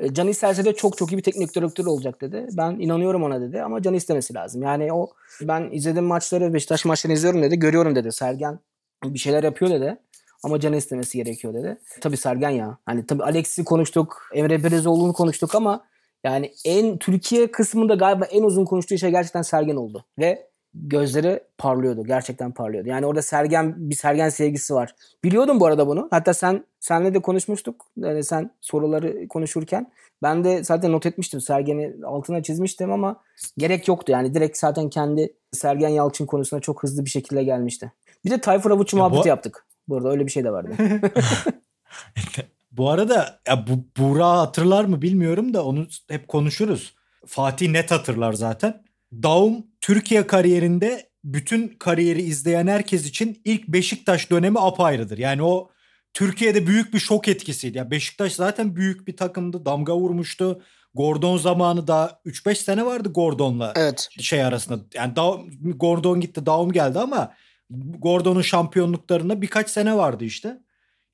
E, 0.00 0.14
Canı 0.14 0.30
isterse 0.30 0.64
de 0.64 0.74
çok 0.74 0.96
çok 0.96 1.12
iyi 1.12 1.16
bir 1.16 1.22
teknik 1.22 1.54
direktör 1.54 1.86
olacak 1.86 2.20
dedi. 2.20 2.46
Ben 2.52 2.70
inanıyorum 2.72 3.22
ona 3.22 3.40
dedi 3.40 3.62
ama 3.62 3.82
canı 3.82 3.96
istemesi 3.96 4.34
lazım. 4.34 4.62
Yani 4.62 4.92
o 4.92 5.10
ben 5.42 5.68
izlediğim 5.72 6.06
maçları 6.06 6.54
Beşiktaş 6.54 6.84
maçlarını 6.84 7.16
izliyorum 7.16 7.42
dedi. 7.42 7.58
Görüyorum 7.58 7.94
dedi. 7.94 8.12
Sergen 8.12 8.58
bir 9.04 9.18
şeyler 9.18 9.42
yapıyor 9.44 9.70
dedi. 9.70 9.98
Ama 10.44 10.60
canı 10.60 10.76
istemesi 10.76 11.18
gerekiyor 11.18 11.54
dedi. 11.54 11.78
Tabii 12.00 12.16
Sergen 12.16 12.50
ya. 12.50 12.78
Hani 12.86 13.06
tabii 13.06 13.22
Alex'i 13.22 13.64
konuştuk. 13.64 14.28
Emre 14.34 14.64
Belezoğlu'nu 14.64 15.12
konuştuk 15.12 15.54
ama 15.54 15.84
yani 16.24 16.52
en 16.64 16.98
Türkiye 16.98 17.50
kısmında 17.50 17.94
galiba 17.94 18.24
en 18.24 18.42
uzun 18.42 18.64
konuştuğu 18.64 18.98
şey 18.98 19.10
gerçekten 19.10 19.42
Sergen 19.42 19.76
oldu. 19.76 20.04
Ve 20.18 20.49
gözleri 20.74 21.40
parlıyordu. 21.58 22.04
Gerçekten 22.04 22.52
parlıyordu. 22.52 22.88
Yani 22.88 23.06
orada 23.06 23.22
Sergen 23.22 23.74
bir 23.90 23.94
Sergen 23.94 24.28
sevgisi 24.28 24.74
var. 24.74 24.94
Biliyordum 25.24 25.60
bu 25.60 25.66
arada 25.66 25.86
bunu. 25.86 26.08
Hatta 26.10 26.34
sen 26.34 26.64
senle 26.80 27.14
de 27.14 27.22
konuşmuştuk. 27.22 27.86
Yani 27.96 28.24
sen 28.24 28.50
soruları 28.60 29.28
konuşurken 29.28 29.92
ben 30.22 30.44
de 30.44 30.64
zaten 30.64 30.92
not 30.92 31.06
etmiştim. 31.06 31.40
Sergen'i 31.40 31.94
altına 32.04 32.42
çizmiştim 32.42 32.92
ama 32.92 33.22
gerek 33.58 33.88
yoktu. 33.88 34.12
Yani 34.12 34.34
direkt 34.34 34.58
zaten 34.58 34.90
kendi 34.90 35.34
Sergen 35.52 35.88
Yalçın 35.88 36.26
konusuna 36.26 36.60
çok 36.60 36.82
hızlı 36.82 37.04
bir 37.04 37.10
şekilde 37.10 37.44
gelmişti. 37.44 37.92
Bir 38.24 38.30
de 38.30 38.40
Tayfur 38.40 38.70
Avuç'u 38.70 38.96
Ya 38.96 39.04
bu- 39.04 39.08
muhabbeti 39.08 39.28
yaptık. 39.28 39.66
Burada 39.88 40.10
öyle 40.10 40.26
bir 40.26 40.30
şey 40.30 40.44
de 40.44 40.50
vardı. 40.50 40.72
Bu 42.72 42.90
arada 42.90 43.40
ya 43.48 43.66
bu 43.66 44.02
Buğra 44.02 44.38
hatırlar 44.38 44.84
mı 44.84 45.02
bilmiyorum 45.02 45.54
da 45.54 45.64
onu 45.64 45.86
hep 46.08 46.28
konuşuruz. 46.28 46.94
Fatih 47.26 47.70
net 47.70 47.90
hatırlar 47.90 48.32
zaten. 48.32 48.82
Daum 49.12 49.66
Türkiye 49.80 50.26
kariyerinde 50.26 51.10
bütün 51.24 51.68
kariyeri 51.68 52.22
izleyen 52.22 52.66
herkes 52.66 53.06
için 53.06 53.42
ilk 53.44 53.68
Beşiktaş 53.68 54.30
dönemi 54.30 54.60
apayrıdır. 54.60 55.18
Yani 55.18 55.42
o 55.42 55.70
Türkiye'de 56.14 56.66
büyük 56.66 56.94
bir 56.94 56.98
şok 56.98 57.28
etkisiydi. 57.28 57.78
Ya 57.78 57.90
Beşiktaş 57.90 58.32
zaten 58.32 58.76
büyük 58.76 59.08
bir 59.08 59.16
takımdı. 59.16 59.64
Damga 59.64 59.96
vurmuştu. 59.96 60.62
Gordon 60.94 61.36
zamanı 61.36 61.86
da 61.86 62.20
3-5 62.26 62.54
sene 62.54 62.86
vardı 62.86 63.12
Gordon'la 63.12 63.72
evet. 63.76 64.08
şey 64.20 64.44
arasında. 64.44 64.84
Yani 64.94 65.16
Daum- 65.16 65.78
Gordon 65.78 66.20
gitti, 66.20 66.46
Daum 66.46 66.72
geldi 66.72 66.98
ama 66.98 67.34
Gordon'un 67.98 68.42
şampiyonluklarında 68.42 69.42
birkaç 69.42 69.70
sene 69.70 69.96
vardı 69.96 70.24
işte. 70.24 70.58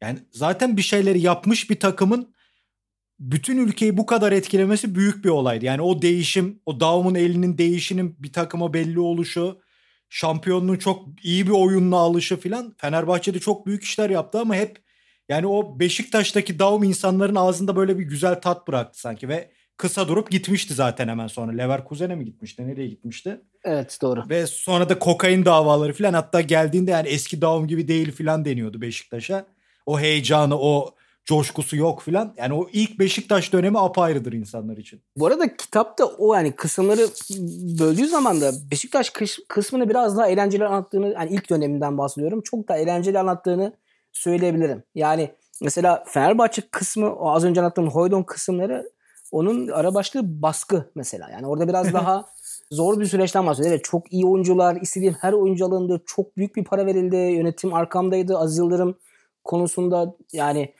Yani 0.02 0.18
zaten 0.30 0.76
bir 0.76 0.82
şeyleri 0.82 1.20
yapmış 1.20 1.70
bir 1.70 1.80
takımın 1.80 2.34
bütün 3.18 3.58
ülkeyi 3.58 3.96
bu 3.96 4.06
kadar 4.06 4.32
etkilemesi 4.32 4.94
büyük 4.94 5.24
bir 5.24 5.30
olaydı. 5.30 5.64
Yani 5.64 5.82
o 5.82 6.02
değişim, 6.02 6.60
o 6.66 6.80
Daum'un 6.80 7.14
elinin 7.14 7.58
değişinin 7.58 8.16
bir 8.18 8.32
takıma 8.32 8.74
belli 8.74 9.00
oluşu, 9.00 9.60
şampiyonluğun 10.08 10.76
çok 10.76 11.24
iyi 11.24 11.46
bir 11.46 11.52
oyunla 11.52 11.96
alışı 11.96 12.36
filan 12.36 12.74
Fenerbahçe'de 12.78 13.38
çok 13.38 13.66
büyük 13.66 13.84
işler 13.84 14.10
yaptı 14.10 14.40
ama 14.40 14.54
hep 14.54 14.78
yani 15.28 15.46
o 15.46 15.80
Beşiktaş'taki 15.80 16.58
Daum 16.58 16.82
insanların 16.82 17.34
ağzında 17.34 17.76
böyle 17.76 17.98
bir 17.98 18.04
güzel 18.04 18.40
tat 18.40 18.68
bıraktı 18.68 19.00
sanki 19.00 19.28
ve 19.28 19.50
kısa 19.76 20.08
durup 20.08 20.30
gitmişti 20.30 20.74
zaten 20.74 21.08
hemen 21.08 21.26
sonra. 21.26 21.52
Leverkusen'e 21.52 22.14
mi 22.14 22.24
gitmişti? 22.24 22.68
Nereye 22.68 22.88
gitmişti? 22.88 23.40
Evet 23.64 23.98
doğru. 24.02 24.28
Ve 24.28 24.46
sonra 24.46 24.88
da 24.88 24.98
kokain 24.98 25.44
davaları 25.44 25.92
falan 25.92 26.12
hatta 26.12 26.40
geldiğinde 26.40 26.90
yani 26.90 27.08
eski 27.08 27.40
Daum 27.40 27.68
gibi 27.68 27.88
değil 27.88 28.12
falan 28.12 28.44
deniyordu 28.44 28.80
Beşiktaş'a. 28.80 29.46
O 29.86 30.00
heyecanı, 30.00 30.58
o 30.58 30.94
coşkusu 31.26 31.76
yok 31.76 32.00
falan. 32.00 32.34
Yani 32.36 32.54
o 32.54 32.68
ilk 32.72 32.98
Beşiktaş 32.98 33.52
dönemi 33.52 33.78
apayrıdır 33.78 34.32
insanlar 34.32 34.76
için. 34.76 35.02
Bu 35.16 35.26
arada 35.26 35.56
kitapta 35.56 36.04
o 36.04 36.34
yani 36.34 36.52
kısımları 36.52 37.06
böldüğü 37.78 38.06
zaman 38.06 38.40
da 38.40 38.52
Beşiktaş 38.70 39.12
kısmını 39.48 39.88
biraz 39.88 40.16
daha 40.16 40.28
eğlenceli 40.28 40.64
anlattığını 40.64 41.08
yani 41.08 41.30
ilk 41.30 41.50
döneminden 41.50 41.98
bahsediyorum. 41.98 42.40
Çok 42.44 42.68
daha 42.68 42.78
eğlenceli 42.78 43.18
anlattığını 43.18 43.72
söyleyebilirim. 44.12 44.82
Yani 44.94 45.30
mesela 45.62 46.04
Fenerbahçe 46.06 46.62
kısmı 46.70 47.14
o 47.14 47.30
az 47.30 47.44
önce 47.44 47.60
anlattığım 47.60 47.90
Hoydon 47.90 48.22
kısımları 48.22 48.90
onun 49.32 49.68
ara 49.68 49.94
başlığı 49.94 50.42
baskı 50.42 50.90
mesela. 50.94 51.30
Yani 51.30 51.46
orada 51.46 51.68
biraz 51.68 51.92
daha 51.92 52.26
zor 52.70 53.00
bir 53.00 53.06
süreçten 53.06 53.46
bahsediyor. 53.46 53.74
Evet 53.74 53.84
çok 53.84 54.12
iyi 54.12 54.26
oyuncular, 54.26 54.76
istediğim 54.76 55.14
her 55.20 55.32
oyuncu 55.32 55.66
alındı. 55.66 56.02
Çok 56.06 56.36
büyük 56.36 56.56
bir 56.56 56.64
para 56.64 56.86
verildi. 56.86 57.16
Yönetim 57.16 57.74
arkamdaydı. 57.74 58.38
Aziz 58.38 58.58
Yıldırım 58.58 58.96
konusunda 59.44 60.14
yani 60.32 60.74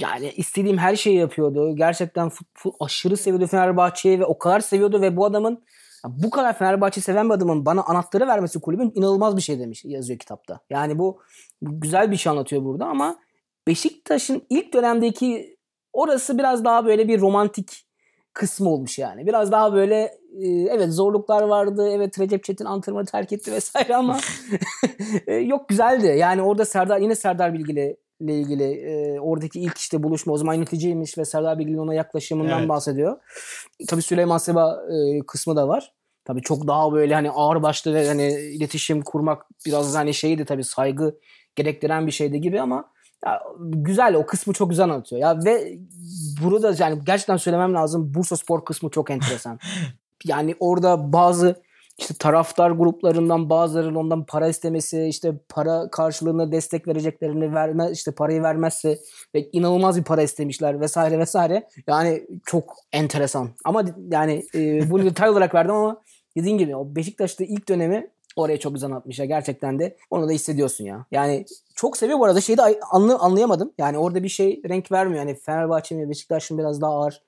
yani 0.00 0.32
istediğim 0.36 0.78
her 0.78 0.96
şeyi 0.96 1.16
yapıyordu. 1.16 1.76
Gerçekten 1.76 2.28
futbol 2.28 2.72
aşırı 2.80 3.16
seviyordu 3.16 3.46
Fenerbahçe'yi 3.46 4.20
ve 4.20 4.24
o 4.24 4.38
kadar 4.38 4.60
seviyordu 4.60 5.00
ve 5.00 5.16
bu 5.16 5.24
adamın 5.24 5.64
bu 6.04 6.30
kadar 6.30 6.58
Fenerbahçe 6.58 7.00
seven 7.00 7.28
bir 7.28 7.34
adamın 7.34 7.66
bana 7.66 7.82
anahtarı 7.82 8.26
vermesi 8.26 8.60
kulübün 8.60 8.92
inanılmaz 8.94 9.36
bir 9.36 9.42
şey 9.42 9.58
demiş 9.58 9.84
yazıyor 9.84 10.18
kitapta. 10.18 10.60
Yani 10.70 10.98
bu 10.98 11.20
güzel 11.62 12.10
bir 12.10 12.16
şey 12.16 12.30
anlatıyor 12.30 12.64
burada 12.64 12.86
ama 12.86 13.18
Beşiktaş'ın 13.66 14.42
ilk 14.50 14.74
dönemdeki 14.74 15.56
orası 15.92 16.38
biraz 16.38 16.64
daha 16.64 16.86
böyle 16.86 17.08
bir 17.08 17.20
romantik 17.20 17.84
kısmı 18.32 18.70
olmuş 18.70 18.98
yani. 18.98 19.26
Biraz 19.26 19.52
daha 19.52 19.72
böyle 19.72 19.96
e, 20.40 20.48
evet 20.48 20.92
zorluklar 20.92 21.42
vardı. 21.42 21.88
Evet 21.92 22.20
Recep 22.20 22.44
Çetin 22.44 22.64
antrenmanı 22.64 23.06
terk 23.06 23.32
etti 23.32 23.52
vesaire 23.52 23.96
ama 23.96 24.18
e, 25.26 25.34
yok 25.34 25.68
güzeldi. 25.68 26.06
Yani 26.06 26.42
orada 26.42 26.64
Serdar 26.64 26.98
yine 26.98 27.14
Serdar 27.14 27.54
Bilgili 27.54 27.96
ile 28.20 28.40
ilgili 28.40 28.64
e, 28.64 29.20
oradaki 29.20 29.60
ilk 29.60 29.78
işte 29.78 30.02
buluşma 30.02 30.32
o 30.32 30.36
zaman 30.36 30.54
yöneticiymiş 30.54 31.18
ve 31.18 31.24
Serdar 31.24 31.58
Bilgili'nin 31.58 31.82
ona 31.82 31.94
yaklaşımından 31.94 32.58
Evet. 32.58 32.68
bahsediyor. 32.68 33.16
Tabii 33.88 34.02
Süleyman 34.02 34.38
Seba 34.38 34.82
e, 34.92 35.18
kısmı 35.26 35.56
da 35.56 35.68
var. 35.68 35.92
Tabii 36.24 36.42
çok 36.42 36.66
daha 36.66 36.92
böyle 36.92 37.14
hani 37.14 37.30
ağır 37.30 37.62
başlı 37.62 37.94
ve 37.94 38.08
hani 38.08 38.26
iletişim 38.32 39.02
kurmak 39.02 39.46
biraz 39.66 39.94
hani 39.94 40.14
şeydi 40.14 40.44
tabii 40.44 40.64
saygı 40.64 41.18
gerektiren 41.56 42.06
bir 42.06 42.12
şeydi 42.12 42.40
gibi 42.40 42.60
ama 42.60 42.90
ya, 43.26 43.42
güzel 43.58 44.14
o 44.14 44.26
kısmı 44.26 44.52
çok 44.52 44.70
güzel 44.70 44.84
anlatıyor. 44.84 45.22
Ya 45.22 45.44
ve 45.44 45.78
burada 46.42 46.74
yani 46.78 46.98
gerçekten 47.06 47.36
söylemem 47.36 47.74
lazım 47.74 48.14
Bursa 48.14 48.36
Spor 48.36 48.64
kısmı 48.64 48.90
çok 48.90 49.10
enteresan. 49.10 49.58
yani 50.24 50.54
orada 50.60 51.12
bazı 51.12 51.62
işte 51.98 52.14
taraftar 52.18 52.70
gruplarından 52.70 53.50
bazılarının 53.50 53.94
ondan 53.94 54.24
para 54.24 54.48
istemesi, 54.48 55.04
işte 55.04 55.32
para 55.48 55.90
karşılığında 55.90 56.52
destek 56.52 56.88
vereceklerini 56.88 57.54
verme, 57.54 57.90
işte 57.92 58.12
parayı 58.12 58.42
vermezse 58.42 58.98
ve 59.34 59.48
inanılmaz 59.52 59.98
bir 59.98 60.04
para 60.04 60.22
istemişler 60.22 60.80
vesaire 60.80 61.18
vesaire. 61.18 61.68
Yani 61.86 62.26
çok 62.46 62.76
enteresan. 62.92 63.48
Ama 63.64 63.84
yani 64.10 64.44
e, 64.54 64.90
bunu 64.90 65.04
detay 65.04 65.30
olarak 65.30 65.54
verdim 65.54 65.74
ama 65.74 66.02
dediğin 66.36 66.58
gibi 66.58 66.76
o 66.76 66.96
Beşiktaş'ta 66.96 67.44
ilk 67.44 67.68
dönemi 67.68 68.10
oraya 68.36 68.58
çok 68.58 68.74
güzel 68.74 68.90
anlatmış 68.90 69.18
ya 69.18 69.24
gerçekten 69.24 69.78
de. 69.78 69.96
Onu 70.10 70.28
da 70.28 70.32
hissediyorsun 70.32 70.84
ya. 70.84 71.06
Yani 71.10 71.44
çok 71.74 71.96
seviyor 71.96 72.18
bu 72.18 72.24
arada. 72.24 72.40
Şeyi 72.40 72.58
de 72.58 72.62
anlı, 72.90 73.18
anlayamadım. 73.18 73.72
Yani 73.78 73.98
orada 73.98 74.22
bir 74.22 74.28
şey 74.28 74.62
renk 74.68 74.92
vermiyor. 74.92 75.26
Yani 75.26 75.34
Fenerbahçe 75.34 75.94
mi 75.94 76.10
Beşiktaş'ın 76.10 76.58
biraz 76.58 76.80
daha 76.80 76.92
ağır. 76.92 77.22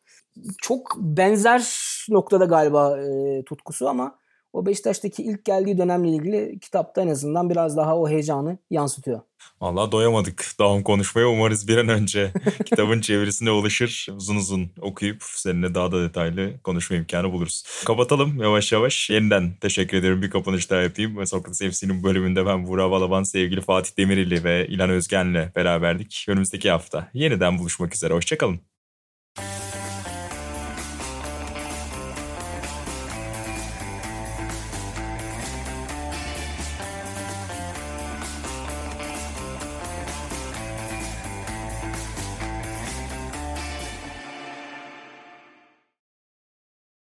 Çok 0.63 0.97
benzer 0.99 1.77
noktada 2.09 2.45
galiba 2.45 3.01
e, 3.01 3.43
tutkusu 3.45 3.89
ama 3.89 4.20
o 4.53 4.67
Beşiktaş'taki 4.67 5.23
ilk 5.23 5.45
geldiği 5.45 5.79
dönemle 5.79 6.09
ilgili 6.09 6.59
kitapta 6.61 7.03
en 7.03 7.09
azından 7.09 7.51
biraz 7.51 7.77
daha 7.77 7.97
o 7.97 8.09
heyecanı 8.09 8.59
yansıtıyor. 8.71 9.21
Vallahi 9.61 9.93
doyamadık 9.93 10.47
Daum 10.59 10.83
konuşmaya. 10.83 11.29
Umarız 11.29 11.69
bir 11.69 11.77
an 11.77 11.89
önce 11.89 12.33
kitabın 12.65 13.01
çevirisine 13.01 13.51
ulaşır. 13.51 14.09
Uzun 14.17 14.37
uzun 14.37 14.71
okuyup 14.81 15.23
seninle 15.23 15.75
daha 15.75 15.93
da 15.93 16.03
detaylı 16.03 16.63
konuşma 16.65 16.97
imkanı 16.97 17.33
buluruz. 17.33 17.65
Kapatalım 17.85 18.43
yavaş 18.43 18.73
yavaş. 18.73 19.11
Yeniden 19.11 19.53
teşekkür 19.61 19.97
ederim. 19.97 20.23
Bir 20.23 20.31
kapanış 20.31 20.71
daha 20.71 20.81
yapayım. 20.81 21.27
Sokrates 21.27 21.79
FC'nin 21.79 22.03
bölümünde 22.03 22.47
ben 22.47 22.67
Burak 22.67 22.91
Balaban, 22.91 23.23
sevgili 23.23 23.61
Fatih 23.61 23.97
Demirili 23.99 24.45
ve 24.45 24.67
İlhan 24.67 24.91
Özgen'le 24.91 25.55
beraberdik. 25.57 26.27
Önümüzdeki 26.29 26.71
hafta 26.71 27.09
yeniden 27.15 27.59
buluşmak 27.59 27.95
üzere. 27.95 28.15
Hoşçakalın. 28.15 28.61